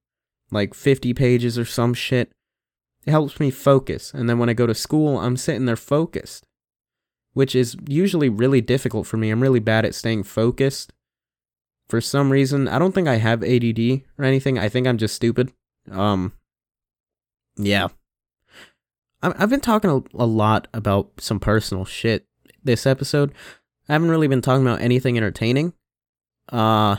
like 0.52 0.74
50 0.74 1.14
pages 1.14 1.58
or 1.58 1.66
some 1.66 1.94
shit, 1.94 2.32
it 3.06 3.12
helps 3.12 3.40
me 3.40 3.52
focus. 3.52 4.14
And 4.14 4.30
then 4.30 4.38
when 4.38 4.50
I 4.50 4.54
go 4.54 4.68
to 4.68 4.76
school, 4.76 5.20
I'm 5.20 5.38
sitting 5.38 5.66
there 5.66 5.76
focused 5.76 6.46
which 7.34 7.56
is 7.56 7.76
usually 7.88 8.30
really 8.30 8.62
difficult 8.62 9.08
for 9.08 9.18
me. 9.18 9.30
I'm 9.30 9.42
really 9.42 9.60
bad 9.60 9.86
at 9.86 9.96
staying 9.96 10.24
focused. 10.24 10.92
For 11.88 12.02
some 12.02 12.32
reason, 12.32 12.68
I 12.68 12.80
don't 12.80 12.94
think 12.94 13.08
I 13.08 13.16
have 13.16 13.44
ADD 13.44 14.02
or 14.18 14.26
anything. 14.26 14.58
I 14.58 14.70
think 14.70 14.88
I'm 14.88 14.98
just 14.98 15.16
stupid. 15.16 15.52
Um, 15.90 16.34
yeah. 17.58 17.90
I've 19.24 19.50
been 19.50 19.62
talking 19.62 20.04
a 20.14 20.26
lot 20.26 20.68
about 20.74 21.12
some 21.20 21.40
personal 21.40 21.86
shit 21.86 22.26
this 22.64 22.86
episode. 22.86 23.34
I 23.88 23.94
haven't 23.94 24.10
really 24.10 24.28
been 24.28 24.42
talking 24.42 24.66
about 24.66 24.82
anything 24.82 25.18
entertaining. 25.18 25.74
Uh, 26.50 26.98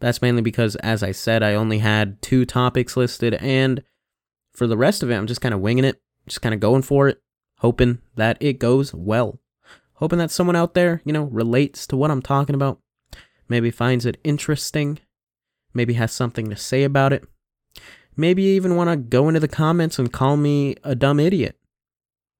that's 0.00 0.22
mainly 0.22 0.42
because, 0.42 0.76
as 0.76 1.02
I 1.02 1.12
said, 1.12 1.42
I 1.42 1.54
only 1.54 1.78
had 1.78 2.20
two 2.22 2.44
topics 2.44 2.96
listed, 2.96 3.34
and 3.34 3.82
for 4.52 4.66
the 4.66 4.76
rest 4.76 5.02
of 5.02 5.10
it, 5.10 5.16
I'm 5.16 5.26
just 5.26 5.40
kind 5.40 5.54
of 5.54 5.60
winging 5.60 5.84
it, 5.84 6.00
just 6.26 6.42
kind 6.42 6.54
of 6.54 6.60
going 6.60 6.82
for 6.82 7.08
it 7.08 7.22
hoping 7.62 8.00
that 8.16 8.36
it 8.40 8.58
goes 8.58 8.92
well. 8.92 9.38
Hoping 9.94 10.18
that 10.18 10.32
someone 10.32 10.56
out 10.56 10.74
there, 10.74 11.00
you 11.04 11.12
know, 11.12 11.24
relates 11.24 11.86
to 11.86 11.96
what 11.96 12.10
I'm 12.10 12.20
talking 12.20 12.56
about, 12.56 12.80
maybe 13.48 13.70
finds 13.70 14.04
it 14.04 14.18
interesting, 14.24 14.98
maybe 15.72 15.94
has 15.94 16.12
something 16.12 16.50
to 16.50 16.56
say 16.56 16.82
about 16.82 17.12
it, 17.12 17.24
maybe 18.16 18.42
you 18.42 18.54
even 18.54 18.76
want 18.76 18.90
to 18.90 18.96
go 18.96 19.28
into 19.28 19.40
the 19.40 19.48
comments 19.48 19.98
and 19.98 20.12
call 20.12 20.36
me 20.36 20.76
a 20.84 20.94
dumb 20.94 21.20
idiot. 21.20 21.56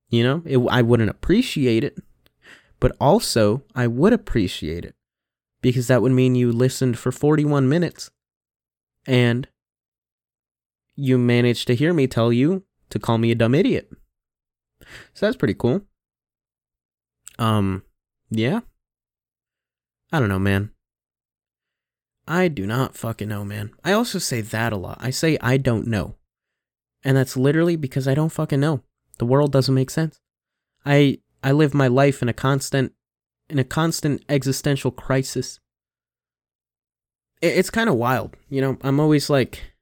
You 0.09 0.23
know, 0.25 0.43
it, 0.45 0.59
I 0.71 0.83
wouldn't 0.83 1.11
appreciate 1.11 1.85
it, 1.85 1.99
but 2.81 2.95
also 3.01 3.63
I 3.75 3.87
would 3.87 4.13
appreciate 4.13 4.85
it 4.85 4.95
because 5.63 5.87
that 5.87 6.03
would 6.03 6.13
mean 6.13 6.35
you 6.35 6.53
listened 6.53 6.99
for 6.99 7.11
41 7.11 7.69
minutes 7.69 8.11
and 9.07 9.49
you 10.95 11.17
managed 11.17 11.67
to 11.69 11.75
hear 11.75 11.95
me 11.95 12.07
tell 12.07 12.33
you 12.33 12.65
to 12.91 12.99
call 12.99 13.17
me 13.17 13.31
a 13.31 13.35
dumb 13.35 13.55
idiot. 13.55 13.91
So 15.15 15.27
that's 15.27 15.37
pretty 15.37 15.55
cool. 15.55 15.83
Um, 17.39 17.83
yeah. 18.31 18.61
I 20.13 20.21
don't 20.21 20.29
know, 20.29 20.39
man. 20.39 20.72
I 22.27 22.49
do 22.49 22.67
not 22.67 22.97
fucking 22.97 23.29
know, 23.29 23.45
man. 23.45 23.73
I 23.85 23.93
also 23.93 24.19
say 24.19 24.41
that 24.41 24.73
a 24.73 24.77
lot. 24.77 24.99
I 25.01 25.11
say 25.11 25.39
I 25.41 25.57
don't 25.57 25.87
know. 25.87 26.17
And 27.05 27.17
that's 27.17 27.37
literally 27.37 27.77
because 27.77 28.07
I 28.07 28.15
don't 28.15 28.31
fucking 28.31 28.61
know. 28.61 28.83
The 29.19 29.27
world 29.27 29.53
doesn't 29.53 29.75
make 29.75 29.91
sense. 29.91 30.21
I 30.87 31.19
I 31.43 31.53
live 31.53 31.75
my 31.75 31.89
life 31.89 32.23
in 32.23 32.29
a 32.29 32.33
constant 32.33 32.93
in 33.49 33.59
a 33.59 33.65
constant 33.65 34.25
existential 34.29 34.91
crisis. 34.91 35.61
It's 37.41 37.71
kind 37.71 37.89
of 37.89 37.97
wild, 37.97 38.37
you 38.49 38.61
know. 38.61 38.79
I'm 38.83 39.01
always 39.01 39.29
like 39.29 39.73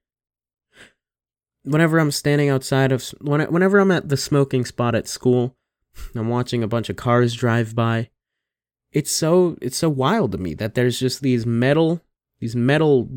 whenever 1.62 1.99
I'm 1.99 2.11
standing 2.11 2.49
outside 2.49 2.91
of 2.91 3.07
when 3.20 3.41
whenever 3.53 3.78
I'm 3.78 3.91
at 3.91 4.09
the 4.09 4.16
smoking 4.16 4.64
spot 4.64 4.95
at 4.95 5.09
school, 5.09 5.57
I'm 6.14 6.28
watching 6.28 6.62
a 6.62 6.68
bunch 6.68 6.88
of 6.88 6.97
cars 6.97 7.34
drive 7.34 7.74
by. 7.74 8.09
It's 8.93 9.11
so 9.11 9.57
it's 9.61 9.76
so 9.76 9.91
wild 9.91 10.32
to 10.32 10.38
me 10.38 10.55
that 10.55 10.74
there's 10.74 10.99
just 10.99 11.20
these 11.20 11.45
metal 11.45 12.01
these 12.41 12.57
metal 12.57 13.09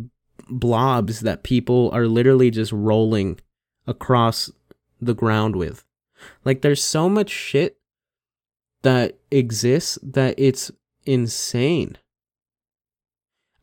blobs 0.50 1.22
that 1.22 1.44
people 1.44 1.90
are 1.94 2.08
literally 2.08 2.52
just 2.52 2.72
rolling 2.72 3.40
across 3.88 4.52
the 5.02 5.14
ground 5.14 5.56
with. 5.56 5.86
Like 6.46 6.62
there's 6.62 6.84
so 6.84 7.10
much 7.10 7.30
shit 7.30 7.78
that 8.84 9.18
exists 9.32 9.98
that 10.04 10.36
it's 10.38 10.72
insane. 11.06 11.98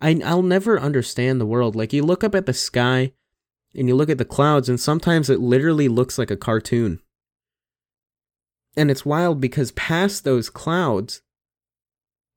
I 0.00 0.20
I'll 0.24 0.42
never 0.42 0.80
understand 0.80 1.40
the 1.40 1.46
world. 1.46 1.76
Like 1.76 1.92
you 1.92 2.02
look 2.02 2.24
up 2.24 2.34
at 2.34 2.46
the 2.46 2.54
sky 2.54 3.12
and 3.74 3.86
you 3.86 3.94
look 3.94 4.10
at 4.10 4.18
the 4.18 4.24
clouds, 4.24 4.68
and 4.68 4.80
sometimes 4.80 5.30
it 5.30 5.40
literally 5.40 5.88
looks 5.88 6.18
like 6.18 6.30
a 6.30 6.36
cartoon. 6.36 7.00
And 8.76 8.90
it's 8.90 9.06
wild 9.06 9.40
because 9.40 9.72
past 9.72 10.24
those 10.24 10.50
clouds, 10.50 11.22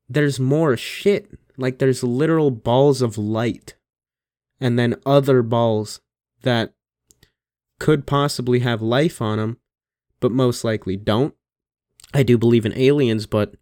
there's 0.09 0.39
more 0.39 0.77
shit. 0.77 1.29
Like 1.57 1.79
there's 1.79 2.03
literal 2.03 2.51
balls 2.51 3.01
of 3.01 3.17
light, 3.17 3.75
and 4.59 4.77
then 4.77 4.95
other 5.05 5.41
balls 5.41 6.01
that 6.41 6.73
could 7.79 8.05
possibly 8.07 8.59
have 8.59 8.81
life 8.81 9.21
on 9.21 9.37
them, 9.37 9.57
but 10.19 10.31
most 10.31 10.63
likely 10.63 10.95
don't. 10.95 11.35
I 12.13 12.23
do 12.23 12.37
believe 12.37 12.65
in 12.65 12.77
aliens, 12.77 13.25
but 13.25 13.55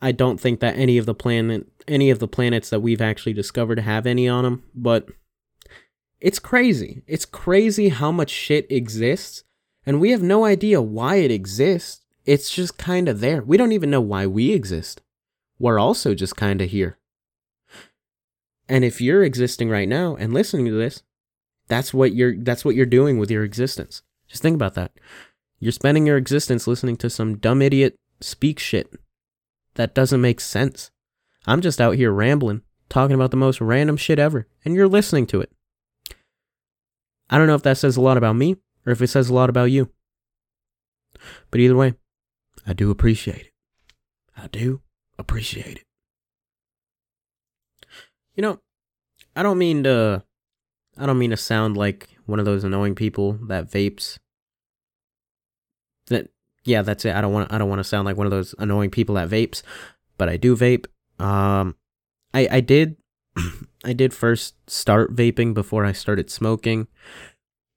I 0.00 0.12
don't 0.12 0.40
think 0.40 0.60
that 0.60 0.76
any 0.76 0.98
of 0.98 1.06
the 1.06 1.14
planet 1.14 1.68
any 1.86 2.10
of 2.10 2.18
the 2.18 2.28
planets 2.28 2.70
that 2.70 2.80
we've 2.80 3.02
actually 3.02 3.32
discovered 3.32 3.78
have 3.78 4.06
any 4.06 4.28
on 4.28 4.44
them, 4.44 4.64
but 4.74 5.08
it's 6.20 6.38
crazy. 6.38 7.02
It's 7.06 7.26
crazy 7.26 7.90
how 7.90 8.10
much 8.10 8.30
shit 8.30 8.66
exists, 8.70 9.44
and 9.84 10.00
we 10.00 10.10
have 10.10 10.22
no 10.22 10.44
idea 10.44 10.80
why 10.80 11.16
it 11.16 11.30
exists. 11.30 12.00
It's 12.24 12.50
just 12.50 12.78
kind 12.78 13.08
of 13.08 13.20
there. 13.20 13.42
We 13.42 13.58
don't 13.58 13.72
even 13.72 13.90
know 13.90 14.00
why 14.00 14.26
we 14.26 14.52
exist. 14.52 15.02
We're 15.58 15.78
also 15.78 16.14
just 16.14 16.36
kind 16.36 16.62
of 16.62 16.70
here. 16.70 16.98
And 18.68 18.84
if 18.84 19.00
you're 19.00 19.22
existing 19.22 19.68
right 19.68 19.88
now 19.88 20.16
and 20.16 20.32
listening 20.32 20.66
to 20.66 20.72
this, 20.72 21.02
that's 21.68 21.94
what 21.94 22.14
you're 22.14 22.36
that's 22.36 22.64
what 22.64 22.74
you're 22.74 22.86
doing 22.86 23.18
with 23.18 23.30
your 23.30 23.44
existence. 23.44 24.02
Just 24.28 24.42
think 24.42 24.54
about 24.54 24.74
that. 24.74 24.92
You're 25.58 25.72
spending 25.72 26.06
your 26.06 26.16
existence 26.16 26.66
listening 26.66 26.96
to 26.98 27.10
some 27.10 27.38
dumb 27.38 27.62
idiot 27.62 27.96
speak 28.20 28.58
shit. 28.58 28.92
That 29.74 29.94
doesn't 29.94 30.20
make 30.20 30.40
sense. 30.40 30.90
I'm 31.46 31.60
just 31.60 31.80
out 31.80 31.96
here 31.96 32.10
rambling, 32.10 32.62
talking 32.88 33.14
about 33.14 33.30
the 33.30 33.36
most 33.36 33.60
random 33.60 33.96
shit 33.96 34.18
ever, 34.18 34.46
and 34.64 34.74
you're 34.74 34.88
listening 34.88 35.26
to 35.28 35.40
it. 35.40 35.52
I 37.28 37.38
don't 37.38 37.46
know 37.46 37.54
if 37.54 37.62
that 37.62 37.78
says 37.78 37.96
a 37.96 38.00
lot 38.00 38.16
about 38.16 38.36
me 38.36 38.56
or 38.86 38.92
if 38.92 39.02
it 39.02 39.08
says 39.08 39.28
a 39.28 39.34
lot 39.34 39.50
about 39.50 39.70
you. 39.70 39.90
But 41.50 41.60
either 41.60 41.76
way, 41.76 41.94
I 42.66 42.72
do 42.72 42.90
appreciate 42.90 43.46
it. 43.46 43.52
I 44.36 44.46
do 44.48 44.82
appreciate 45.18 45.78
it. 45.78 45.84
You 48.34 48.42
know, 48.42 48.60
I 49.36 49.42
don't 49.42 49.58
mean 49.58 49.84
to 49.84 50.22
I 50.98 51.06
don't 51.06 51.18
mean 51.18 51.30
to 51.30 51.36
sound 51.36 51.76
like 51.76 52.08
one 52.26 52.38
of 52.38 52.44
those 52.44 52.64
annoying 52.64 52.94
people 52.94 53.34
that 53.48 53.70
vapes. 53.70 54.18
That 56.08 56.28
yeah, 56.64 56.82
that's 56.82 57.04
it. 57.04 57.14
I 57.14 57.20
don't 57.20 57.32
want 57.32 57.52
I 57.52 57.58
don't 57.58 57.68
want 57.68 57.80
to 57.80 57.84
sound 57.84 58.06
like 58.06 58.16
one 58.16 58.26
of 58.26 58.30
those 58.30 58.54
annoying 58.58 58.90
people 58.90 59.14
that 59.16 59.28
vapes, 59.28 59.62
but 60.18 60.28
I 60.28 60.36
do 60.36 60.56
vape. 60.56 60.86
Um 61.18 61.76
I 62.32 62.48
I 62.50 62.60
did 62.60 62.96
I 63.84 63.92
did 63.92 64.14
first 64.14 64.54
start 64.70 65.14
vaping 65.14 65.54
before 65.54 65.84
I 65.84 65.92
started 65.92 66.30
smoking. 66.30 66.88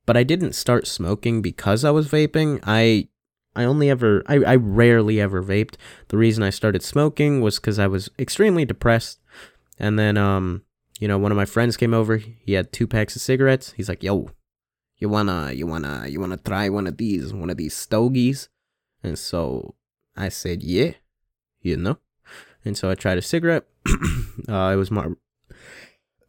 but 0.05 0.17
I 0.17 0.23
didn't 0.23 0.53
start 0.53 0.87
smoking 0.87 1.41
because 1.41 1.83
I 1.83 1.91
was 1.91 2.07
vaping. 2.07 2.59
I 2.63 3.09
I 3.55 3.63
only 3.63 3.89
ever 3.89 4.23
I, 4.27 4.35
I 4.43 4.55
rarely 4.55 5.19
ever 5.19 5.43
vaped. 5.43 5.75
The 6.09 6.17
reason 6.17 6.43
I 6.43 6.49
started 6.49 6.83
smoking 6.83 7.41
was 7.41 7.57
because 7.59 7.79
I 7.79 7.87
was 7.87 8.09
extremely 8.19 8.65
depressed. 8.65 9.19
And 9.79 9.97
then 9.97 10.17
um, 10.17 10.63
you 10.99 11.07
know, 11.07 11.17
one 11.17 11.31
of 11.31 11.37
my 11.37 11.45
friends 11.45 11.77
came 11.77 11.93
over, 11.93 12.17
he 12.17 12.53
had 12.53 12.71
two 12.71 12.87
packs 12.87 13.15
of 13.15 13.21
cigarettes. 13.21 13.73
He's 13.73 13.89
like, 13.89 14.03
yo, 14.03 14.31
you 14.97 15.09
wanna 15.09 15.51
you 15.51 15.67
wanna 15.67 16.07
you 16.07 16.19
wanna 16.19 16.37
try 16.37 16.69
one 16.69 16.87
of 16.87 16.97
these, 16.97 17.33
one 17.33 17.49
of 17.49 17.57
these 17.57 17.75
stogies? 17.75 18.49
And 19.03 19.17
so 19.17 19.75
I 20.15 20.29
said, 20.29 20.63
Yeah, 20.63 20.93
you 21.61 21.77
know. 21.77 21.97
And 22.65 22.77
so 22.77 22.89
I 22.89 22.95
tried 22.95 23.17
a 23.17 23.21
cigarette. 23.21 23.65
uh, 24.49 24.71
it 24.73 24.75
was 24.75 24.91
my 24.91 25.07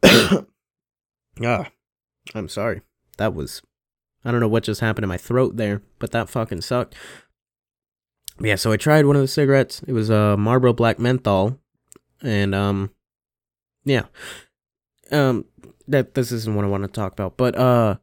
Ah, 1.43 1.71
I'm 2.35 2.47
sorry. 2.47 2.81
That 3.17 3.33
was 3.33 3.61
I 4.23 4.31
don't 4.31 4.39
know 4.39 4.47
what 4.47 4.63
just 4.63 4.81
happened 4.81 5.03
in 5.03 5.09
my 5.09 5.17
throat 5.17 5.57
there, 5.57 5.81
but 5.97 6.11
that 6.11 6.29
fucking 6.29 6.61
sucked. 6.61 6.95
Yeah, 8.41 8.55
so 8.55 8.71
I 8.71 8.77
tried 8.77 9.05
one 9.05 9.15
of 9.15 9.21
the 9.21 9.27
cigarettes. 9.27 9.81
It 9.87 9.93
was 9.93 10.09
a 10.09 10.37
Marlboro 10.37 10.73
Black 10.73 10.99
Menthol, 10.99 11.59
and 12.21 12.55
um, 12.55 12.91
yeah, 13.89 14.05
um, 15.11 15.45
that 15.87 16.13
this 16.13 16.31
isn't 16.31 16.55
what 16.55 16.65
I 16.65 16.69
want 16.69 16.83
to 16.83 16.87
talk 16.87 17.13
about, 17.13 17.37
but 17.37 17.55
uh, 17.55 17.97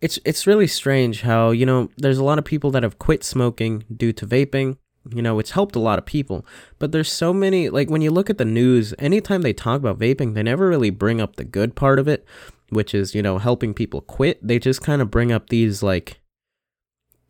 it's 0.00 0.18
it's 0.24 0.46
really 0.46 0.66
strange 0.66 1.22
how 1.22 1.50
you 1.50 1.66
know 1.66 1.88
there's 1.96 2.18
a 2.18 2.24
lot 2.24 2.38
of 2.38 2.44
people 2.44 2.70
that 2.72 2.82
have 2.82 2.98
quit 2.98 3.24
smoking 3.24 3.84
due 3.94 4.12
to 4.12 4.26
vaping. 4.26 4.76
You 5.08 5.22
know, 5.22 5.38
it's 5.38 5.52
helped 5.52 5.76
a 5.76 5.80
lot 5.80 5.98
of 5.98 6.04
people, 6.04 6.44
but 6.78 6.92
there's 6.92 7.10
so 7.10 7.32
many 7.32 7.70
like 7.70 7.88
when 7.88 8.02
you 8.02 8.10
look 8.10 8.28
at 8.28 8.38
the 8.38 8.44
news, 8.44 8.92
anytime 8.98 9.42
they 9.42 9.54
talk 9.54 9.80
about 9.80 9.98
vaping, 9.98 10.34
they 10.34 10.42
never 10.42 10.68
really 10.68 10.90
bring 10.90 11.20
up 11.20 11.36
the 11.36 11.44
good 11.44 11.74
part 11.74 11.98
of 11.98 12.06
it 12.06 12.26
which 12.70 12.94
is, 12.94 13.14
you 13.14 13.22
know, 13.22 13.38
helping 13.38 13.74
people 13.74 14.00
quit, 14.00 14.38
they 14.46 14.58
just 14.58 14.80
kind 14.80 15.02
of 15.02 15.10
bring 15.10 15.30
up 15.30 15.50
these 15.50 15.82
like 15.82 16.20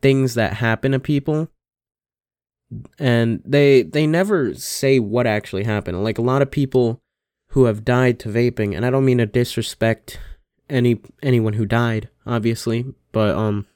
things 0.01 0.35
that 0.35 0.53
happen 0.53 0.93
to 0.93 0.99
people 0.99 1.49
and 2.97 3.41
they 3.45 3.83
they 3.83 4.07
never 4.07 4.55
say 4.55 4.97
what 4.97 5.27
actually 5.27 5.65
happened. 5.65 6.03
Like 6.03 6.17
a 6.17 6.23
lot 6.23 6.41
of 6.41 6.49
people 6.49 7.01
who 7.51 7.65
have 7.65 7.85
died 7.85 8.19
to 8.19 8.29
vaping, 8.29 8.75
and 8.75 8.85
I 8.85 8.89
don't 8.89 9.05
mean 9.05 9.19
to 9.19 9.25
disrespect 9.25 10.19
any 10.69 11.01
anyone 11.21 11.53
who 11.53 11.65
died, 11.65 12.09
obviously, 12.25 12.93
but 13.11 13.35
um 13.35 13.67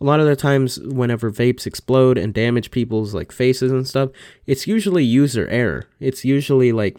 a 0.00 0.04
lot 0.04 0.20
of 0.20 0.26
the 0.26 0.34
times 0.34 0.80
whenever 0.80 1.30
vapes 1.30 1.66
explode 1.66 2.18
and 2.18 2.34
damage 2.34 2.72
people's 2.72 3.14
like 3.14 3.30
faces 3.30 3.70
and 3.70 3.86
stuff, 3.86 4.10
it's 4.46 4.66
usually 4.66 5.04
user 5.04 5.46
error. 5.48 5.84
It's 6.00 6.24
usually 6.24 6.72
like 6.72 6.98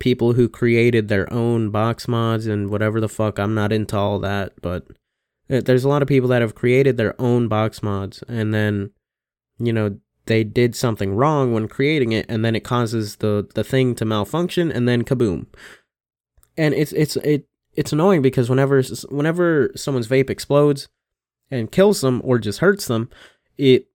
people 0.00 0.32
who 0.32 0.48
created 0.48 1.06
their 1.06 1.32
own 1.32 1.70
box 1.70 2.08
mods 2.08 2.46
and 2.46 2.70
whatever 2.70 3.00
the 3.00 3.08
fuck. 3.08 3.38
I'm 3.38 3.54
not 3.54 3.72
into 3.72 3.96
all 3.96 4.18
that, 4.18 4.54
but 4.60 4.84
uh, 5.48 5.60
there's 5.60 5.84
a 5.84 5.88
lot 5.88 6.02
of 6.02 6.08
people 6.08 6.28
that 6.30 6.42
have 6.42 6.56
created 6.56 6.96
their 6.96 7.18
own 7.20 7.46
box 7.46 7.84
mods 7.84 8.24
and 8.26 8.52
then, 8.52 8.90
you 9.58 9.72
know, 9.72 9.96
they 10.26 10.44
did 10.44 10.76
something 10.76 11.14
wrong 11.14 11.52
when 11.52 11.68
creating 11.68 12.12
it 12.12 12.26
and 12.28 12.44
then 12.44 12.54
it 12.54 12.64
causes 12.64 13.16
the 13.16 13.48
the 13.54 13.64
thing 13.64 13.94
to 13.96 14.04
malfunction 14.04 14.70
and 14.70 14.88
then 14.88 15.04
kaboom. 15.04 15.46
And 16.56 16.74
it's 16.74 16.92
it's 16.92 17.16
it 17.16 17.46
it's 17.74 17.92
annoying 17.92 18.22
because 18.22 18.50
whenever 18.50 18.82
whenever 19.08 19.70
someone's 19.76 20.08
vape 20.08 20.30
explodes 20.30 20.88
and 21.50 21.72
kills 21.72 22.00
them 22.00 22.20
or 22.24 22.38
just 22.38 22.60
hurts 22.60 22.86
them, 22.86 23.08
it 23.56 23.86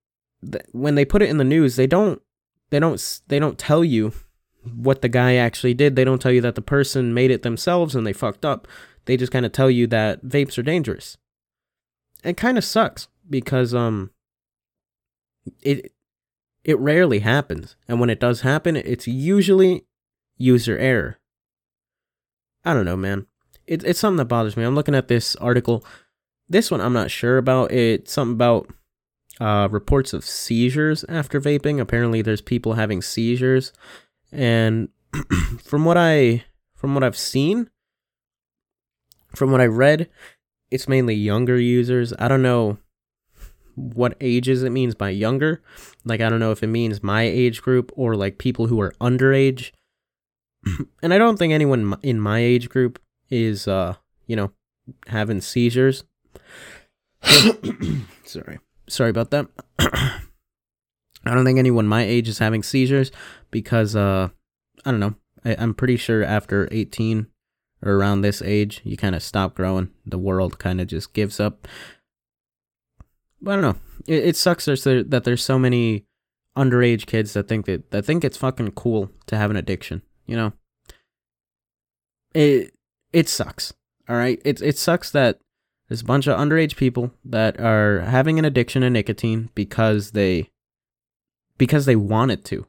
when 0.72 0.96
they 0.96 1.06
put 1.06 1.22
it 1.22 1.30
in 1.30 1.38
the 1.38 1.44
news, 1.44 1.76
they 1.76 1.88
don't 1.88 2.22
they 2.70 2.80
don't 2.80 3.22
they 3.28 3.40
don't 3.40 3.58
tell 3.58 3.84
you 3.84 4.14
what 4.76 5.02
the 5.02 5.10
guy 5.10 5.36
actually 5.36 5.74
did. 5.74 5.96
They 5.96 6.04
don't 6.04 6.22
tell 6.22 6.32
you 6.32 6.42
that 6.42 6.56
the 6.56 6.62
person 6.62 7.14
made 7.14 7.32
it 7.32 7.44
themselves 7.44 7.96
and 7.96 8.06
they 8.06 8.14
fucked 8.14 8.46
up. 8.46 8.68
They 9.06 9.18
just 9.18 9.32
kind 9.32 9.46
of 9.46 9.52
tell 9.52 9.70
you 9.70 9.88
that 9.88 10.26
vapes 10.26 10.58
are 10.58 10.64
dangerous. 10.64 11.18
It 12.24 12.38
kind 12.38 12.58
of 12.58 12.64
sucks 12.64 13.08
because 13.30 13.74
um 13.74 14.12
it 15.62 15.92
it 16.66 16.78
rarely 16.80 17.20
happens. 17.20 17.76
And 17.88 18.00
when 18.00 18.10
it 18.10 18.20
does 18.20 18.42
happen, 18.42 18.76
it's 18.76 19.08
usually 19.08 19.86
user 20.38 20.78
error. 20.78 21.20
I 22.66 22.74
don't 22.74 22.86
know, 22.86 22.98
man. 22.98 23.28
It, 23.68 23.84
it's 23.84 24.00
something 24.00 24.18
that 24.18 24.26
bothers 24.26 24.58
me. 24.58 24.64
I'm 24.64 24.76
looking 24.76 24.96
at 24.96 25.08
this 25.08 25.36
article. 25.38 25.86
This 26.50 26.72
one 26.72 26.82
I'm 26.82 26.94
not 26.94 27.12
sure 27.12 27.38
about. 27.38 27.72
It's 27.72 28.12
something 28.12 28.34
about 28.34 28.74
uh, 29.40 29.68
reports 29.70 30.12
of 30.12 30.26
seizures 30.26 31.06
after 31.08 31.40
vaping. 31.40 31.80
Apparently, 31.80 32.24
there's 32.24 32.42
people 32.42 32.74
having 32.74 33.02
seizures 33.02 33.72
and 34.32 34.90
from 35.64 35.86
what 35.86 35.98
I 35.98 36.44
from 36.74 36.94
what 36.94 37.04
I've 37.04 37.18
seen, 37.18 37.70
from 39.36 39.52
what 39.52 39.62
I 39.62 39.66
read, 39.66 40.10
it's 40.72 40.88
mainly 40.88 41.16
younger 41.16 41.60
users. 41.60 42.14
I 42.20 42.28
don't 42.28 42.42
know 42.42 42.80
what 43.76 44.16
ages 44.22 44.64
it 44.64 44.72
means 44.72 44.96
by 44.96 45.10
younger. 45.10 45.62
Like 46.04 46.22
I 46.22 46.30
don't 46.30 46.40
know 46.40 46.52
if 46.52 46.64
it 46.64 46.68
means 46.68 47.04
my 47.04 47.24
age 47.24 47.62
group 47.62 47.92
or 47.96 48.16
like 48.16 48.38
people 48.38 48.68
who 48.68 48.80
are 48.82 48.94
underage. 49.02 49.72
and 51.04 51.14
I 51.14 51.18
don't 51.18 51.38
think 51.38 51.54
anyone 51.54 51.96
in 52.02 52.20
my 52.20 52.40
age 52.40 52.70
group 52.70 53.00
is 53.30 53.68
uh, 53.68 53.96
you 54.28 54.36
know, 54.36 54.52
having 55.08 55.42
seizures. 55.42 56.04
Sorry. 58.24 58.60
Sorry 58.88 59.10
about 59.10 59.32
that. 59.32 59.48
I 59.80 61.34
don't 61.34 61.46
think 61.46 61.60
anyone 61.60 61.88
my 61.88 62.04
age 62.04 62.28
is 62.28 62.40
having 62.40 62.62
seizures 62.64 63.12
because 63.50 63.96
uh 63.96 64.30
I 64.86 64.92
don't 64.92 65.00
know. 65.00 65.16
I, 65.44 65.56
I'm 65.58 65.74
pretty 65.74 65.98
sure 65.98 66.24
after 66.24 66.68
18 66.72 67.28
or 67.82 67.94
around 67.94 68.22
this 68.22 68.42
age, 68.42 68.82
you 68.84 68.98
kind 68.98 69.16
of 69.16 69.24
stop 69.24 69.56
growing. 69.56 69.90
The 70.06 70.18
world 70.18 70.60
kind 70.60 70.80
of 70.80 70.88
just 70.88 71.14
gives 71.14 71.40
up. 71.40 71.68
I 73.46 73.52
don't 73.52 73.62
know. 73.62 73.76
It, 74.08 74.26
it 74.26 74.36
sucks 74.36 74.66
there's, 74.66 74.84
that 74.84 75.24
there's 75.24 75.44
so 75.44 75.60
many 75.60 76.06
underage 76.58 77.06
kids 77.06 77.34
that 77.34 77.48
think 77.48 77.66
that 77.66 77.92
that 77.92 78.06
think 78.06 78.24
it's 78.24 78.38
fucking 78.38 78.72
cool 78.72 79.12
to 79.28 79.38
have 79.38 79.52
an 79.52 79.58
addiction. 79.58 80.02
You 80.26 80.36
know. 80.38 80.54
It 82.34 82.74
it 83.14 83.30
sucks. 83.30 83.74
All 84.10 84.16
right. 84.16 84.42
It 84.46 84.62
it 84.62 84.78
sucks 84.78 85.12
that 85.12 85.40
there's 85.88 86.02
a 86.02 86.06
bunch 86.06 86.28
of 86.28 86.38
underage 86.40 86.76
people 86.76 87.12
that 87.24 87.60
are 87.60 88.02
having 88.02 88.40
an 88.40 88.46
addiction 88.46 88.82
to 88.82 88.90
nicotine 88.90 89.50
because 89.54 90.12
they 90.12 90.50
because 91.58 91.86
they 91.86 91.96
want 91.96 92.32
it 92.32 92.44
to. 92.46 92.66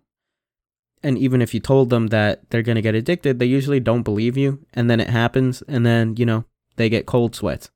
And 1.03 1.18
even 1.18 1.43
if 1.43 1.55
you 1.55 1.61
told 1.61 1.91
them 1.91 2.09
that 2.09 2.51
they're 2.51 2.62
to 2.62 2.83
get 2.83 2.95
addicted, 2.95 3.39
they 3.39 3.47
usually 3.47 3.81
don't 3.81 4.03
believe 4.03 4.37
you. 4.37 4.64
And 4.72 4.91
then 4.91 4.99
it 5.01 5.11
happens. 5.11 5.62
And 5.68 5.85
then, 5.85 6.16
you 6.16 6.27
know, 6.27 6.45
they 6.77 6.89
get 6.89 7.07
cold 7.07 7.35
sweats. 7.35 7.70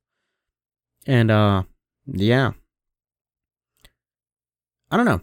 And, 1.07 1.31
uh, 1.31 1.65
yeah. 2.07 2.53
I 4.91 4.97
don't 4.97 5.07
know. 5.07 5.21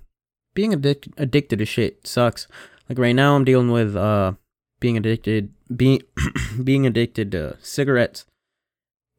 Being 0.53 0.73
addic- 0.73 1.13
addicted 1.17 1.59
to 1.59 1.65
shit 1.65 2.07
sucks. 2.07 2.47
Like 2.89 2.97
right 2.97 3.15
now, 3.15 3.35
I'm 3.35 3.45
dealing 3.45 3.71
with, 3.71 3.95
uh, 3.95 4.33
being 4.79 4.97
addicted, 4.97 5.53
being, 5.75 6.01
being 6.63 6.85
addicted 6.85 7.31
to 7.31 7.57
cigarettes. 7.61 8.25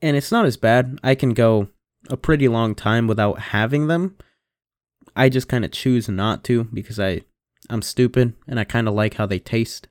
And 0.01 0.17
it's 0.17 0.33
not 0.33 0.47
as 0.47 0.57
bad. 0.57 0.99
I 1.03 1.15
can 1.15 1.35
go 1.35 1.69
a 2.09 2.17
pretty 2.17 2.49
long 2.49 2.75
time 2.75 3.07
without 3.07 3.39
having 3.39 3.89
them 3.89 4.17
I 5.19 5.29
just 5.29 5.49
kind 5.49 5.65
of 5.65 5.73
choose 5.73 6.09
not 6.09 6.45
to 6.45 6.65
because 6.65 7.01
I 7.01 7.23
I'm 7.69 7.83
stupid 7.83 8.35
and 8.47 8.61
I 8.61 8.65
kind 8.65 8.87
of 8.87 8.95
like 8.95 9.15
how 9.15 9.27
they 9.27 9.41
taste. 9.41 9.89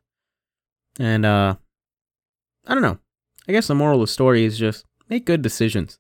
And 0.98 1.26
uh 1.26 1.56
I 2.66 2.74
don't 2.74 2.82
know. 2.82 3.00
I 3.48 3.52
guess 3.52 3.68
the 3.68 3.76
moral 3.76 4.02
of 4.02 4.08
the 4.08 4.14
story 4.14 4.46
is 4.46 4.58
just 4.58 4.86
make 5.10 5.26
good 5.26 5.42
decisions. 5.42 6.00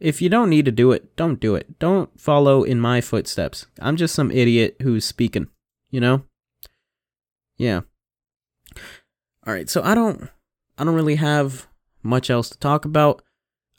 If 0.00 0.22
you 0.22 0.28
don't 0.28 0.50
need 0.50 0.64
to 0.64 0.72
do 0.72 0.92
it, 0.92 1.16
don't 1.16 1.40
do 1.40 1.54
it. 1.56 1.78
Don't 1.78 2.18
follow 2.20 2.62
in 2.62 2.80
my 2.80 3.00
footsteps. 3.00 3.66
I'm 3.80 3.96
just 3.96 4.14
some 4.14 4.30
idiot 4.30 4.76
who's 4.82 5.04
speaking, 5.04 5.48
you 5.90 6.00
know? 6.00 6.22
Yeah. 7.56 7.80
All 9.46 9.52
right, 9.52 9.68
so 9.68 9.82
I 9.82 9.94
don't 9.94 10.28
I 10.76 10.84
don't 10.84 10.94
really 10.94 11.16
have 11.16 11.66
much 12.02 12.30
else 12.30 12.48
to 12.50 12.58
talk 12.58 12.84
about. 12.84 13.22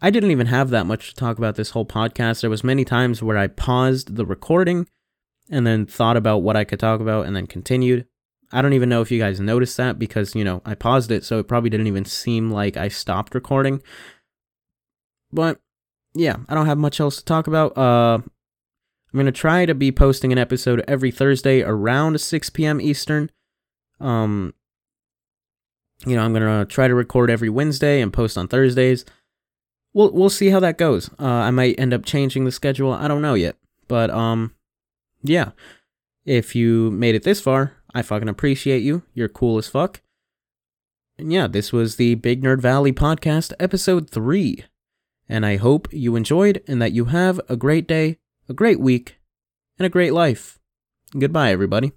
I 0.01 0.09
didn't 0.09 0.31
even 0.31 0.47
have 0.47 0.69
that 0.69 0.85
much 0.85 1.09
to 1.09 1.15
talk 1.15 1.37
about 1.37 1.55
this 1.55 1.71
whole 1.71 1.85
podcast. 1.85 2.41
There 2.41 2.49
was 2.49 2.63
many 2.63 2.83
times 2.83 3.23
where 3.23 3.37
I 3.37 3.47
paused 3.47 4.15
the 4.15 4.25
recording 4.25 4.87
and 5.49 5.65
then 5.65 5.85
thought 5.85 6.17
about 6.17 6.39
what 6.39 6.55
I 6.55 6.63
could 6.63 6.79
talk 6.79 6.99
about 6.99 7.25
and 7.25 7.35
then 7.35 7.47
continued. 7.47 8.05
I 8.51 8.61
don't 8.61 8.73
even 8.73 8.89
know 8.89 9.01
if 9.01 9.11
you 9.11 9.19
guys 9.19 9.39
noticed 9.39 9.77
that 9.77 9.99
because, 9.99 10.35
you 10.35 10.43
know, 10.43 10.61
I 10.65 10.73
paused 10.73 11.11
it, 11.11 11.23
so 11.23 11.37
it 11.39 11.47
probably 11.47 11.69
didn't 11.69 11.87
even 11.87 12.05
seem 12.05 12.49
like 12.49 12.77
I 12.77 12.87
stopped 12.87 13.35
recording. 13.35 13.81
But 15.31 15.59
yeah, 16.13 16.37
I 16.47 16.55
don't 16.55 16.65
have 16.65 16.77
much 16.77 16.99
else 16.99 17.17
to 17.17 17.25
talk 17.25 17.47
about. 17.47 17.77
Uh 17.77 18.19
I'm 19.11 19.25
to 19.25 19.31
try 19.31 19.65
to 19.65 19.73
be 19.73 19.91
posting 19.91 20.31
an 20.31 20.37
episode 20.37 20.83
every 20.87 21.09
Thursday 21.09 21.63
around 21.63 22.21
6 22.21 22.49
p.m. 22.51 22.79
Eastern. 22.79 23.31
Um 23.99 24.53
you 26.05 26.15
know, 26.15 26.21
I'm 26.21 26.33
to 26.33 26.65
try 26.73 26.87
to 26.87 26.95
record 26.95 27.29
every 27.29 27.49
Wednesday 27.49 28.01
and 28.01 28.13
post 28.13 28.37
on 28.37 28.47
Thursdays 28.47 29.03
we'll 29.93 30.11
we'll 30.11 30.29
see 30.29 30.49
how 30.49 30.59
that 30.59 30.77
goes. 30.77 31.09
Uh, 31.19 31.25
I 31.25 31.51
might 31.51 31.79
end 31.79 31.93
up 31.93 32.05
changing 32.05 32.45
the 32.45 32.51
schedule. 32.51 32.91
I 32.91 33.07
don't 33.07 33.21
know 33.21 33.33
yet, 33.33 33.55
but 33.87 34.09
um, 34.09 34.55
yeah. 35.21 35.51
If 36.25 36.55
you 36.55 36.91
made 36.91 37.15
it 37.15 37.23
this 37.23 37.41
far, 37.41 37.73
I 37.93 38.01
fucking 38.01 38.29
appreciate 38.29 38.83
you. 38.83 39.03
You're 39.13 39.29
cool 39.29 39.57
as 39.57 39.67
fuck. 39.67 40.01
And 41.17 41.33
yeah, 41.33 41.47
this 41.47 41.73
was 41.73 41.95
the 41.95 42.15
Big 42.15 42.43
Nerd 42.43 42.61
Valley 42.61 42.93
podcast, 42.93 43.53
episode 43.59 44.09
three. 44.09 44.65
And 45.29 45.45
I 45.45 45.57
hope 45.57 45.87
you 45.93 46.15
enjoyed 46.15 46.63
and 46.67 46.81
that 46.81 46.91
you 46.91 47.05
have 47.05 47.39
a 47.47 47.55
great 47.55 47.87
day, 47.87 48.17
a 48.49 48.53
great 48.53 48.79
week, 48.79 49.19
and 49.77 49.85
a 49.85 49.89
great 49.89 50.11
life. 50.11 50.59
Goodbye, 51.17 51.51
everybody. 51.51 51.93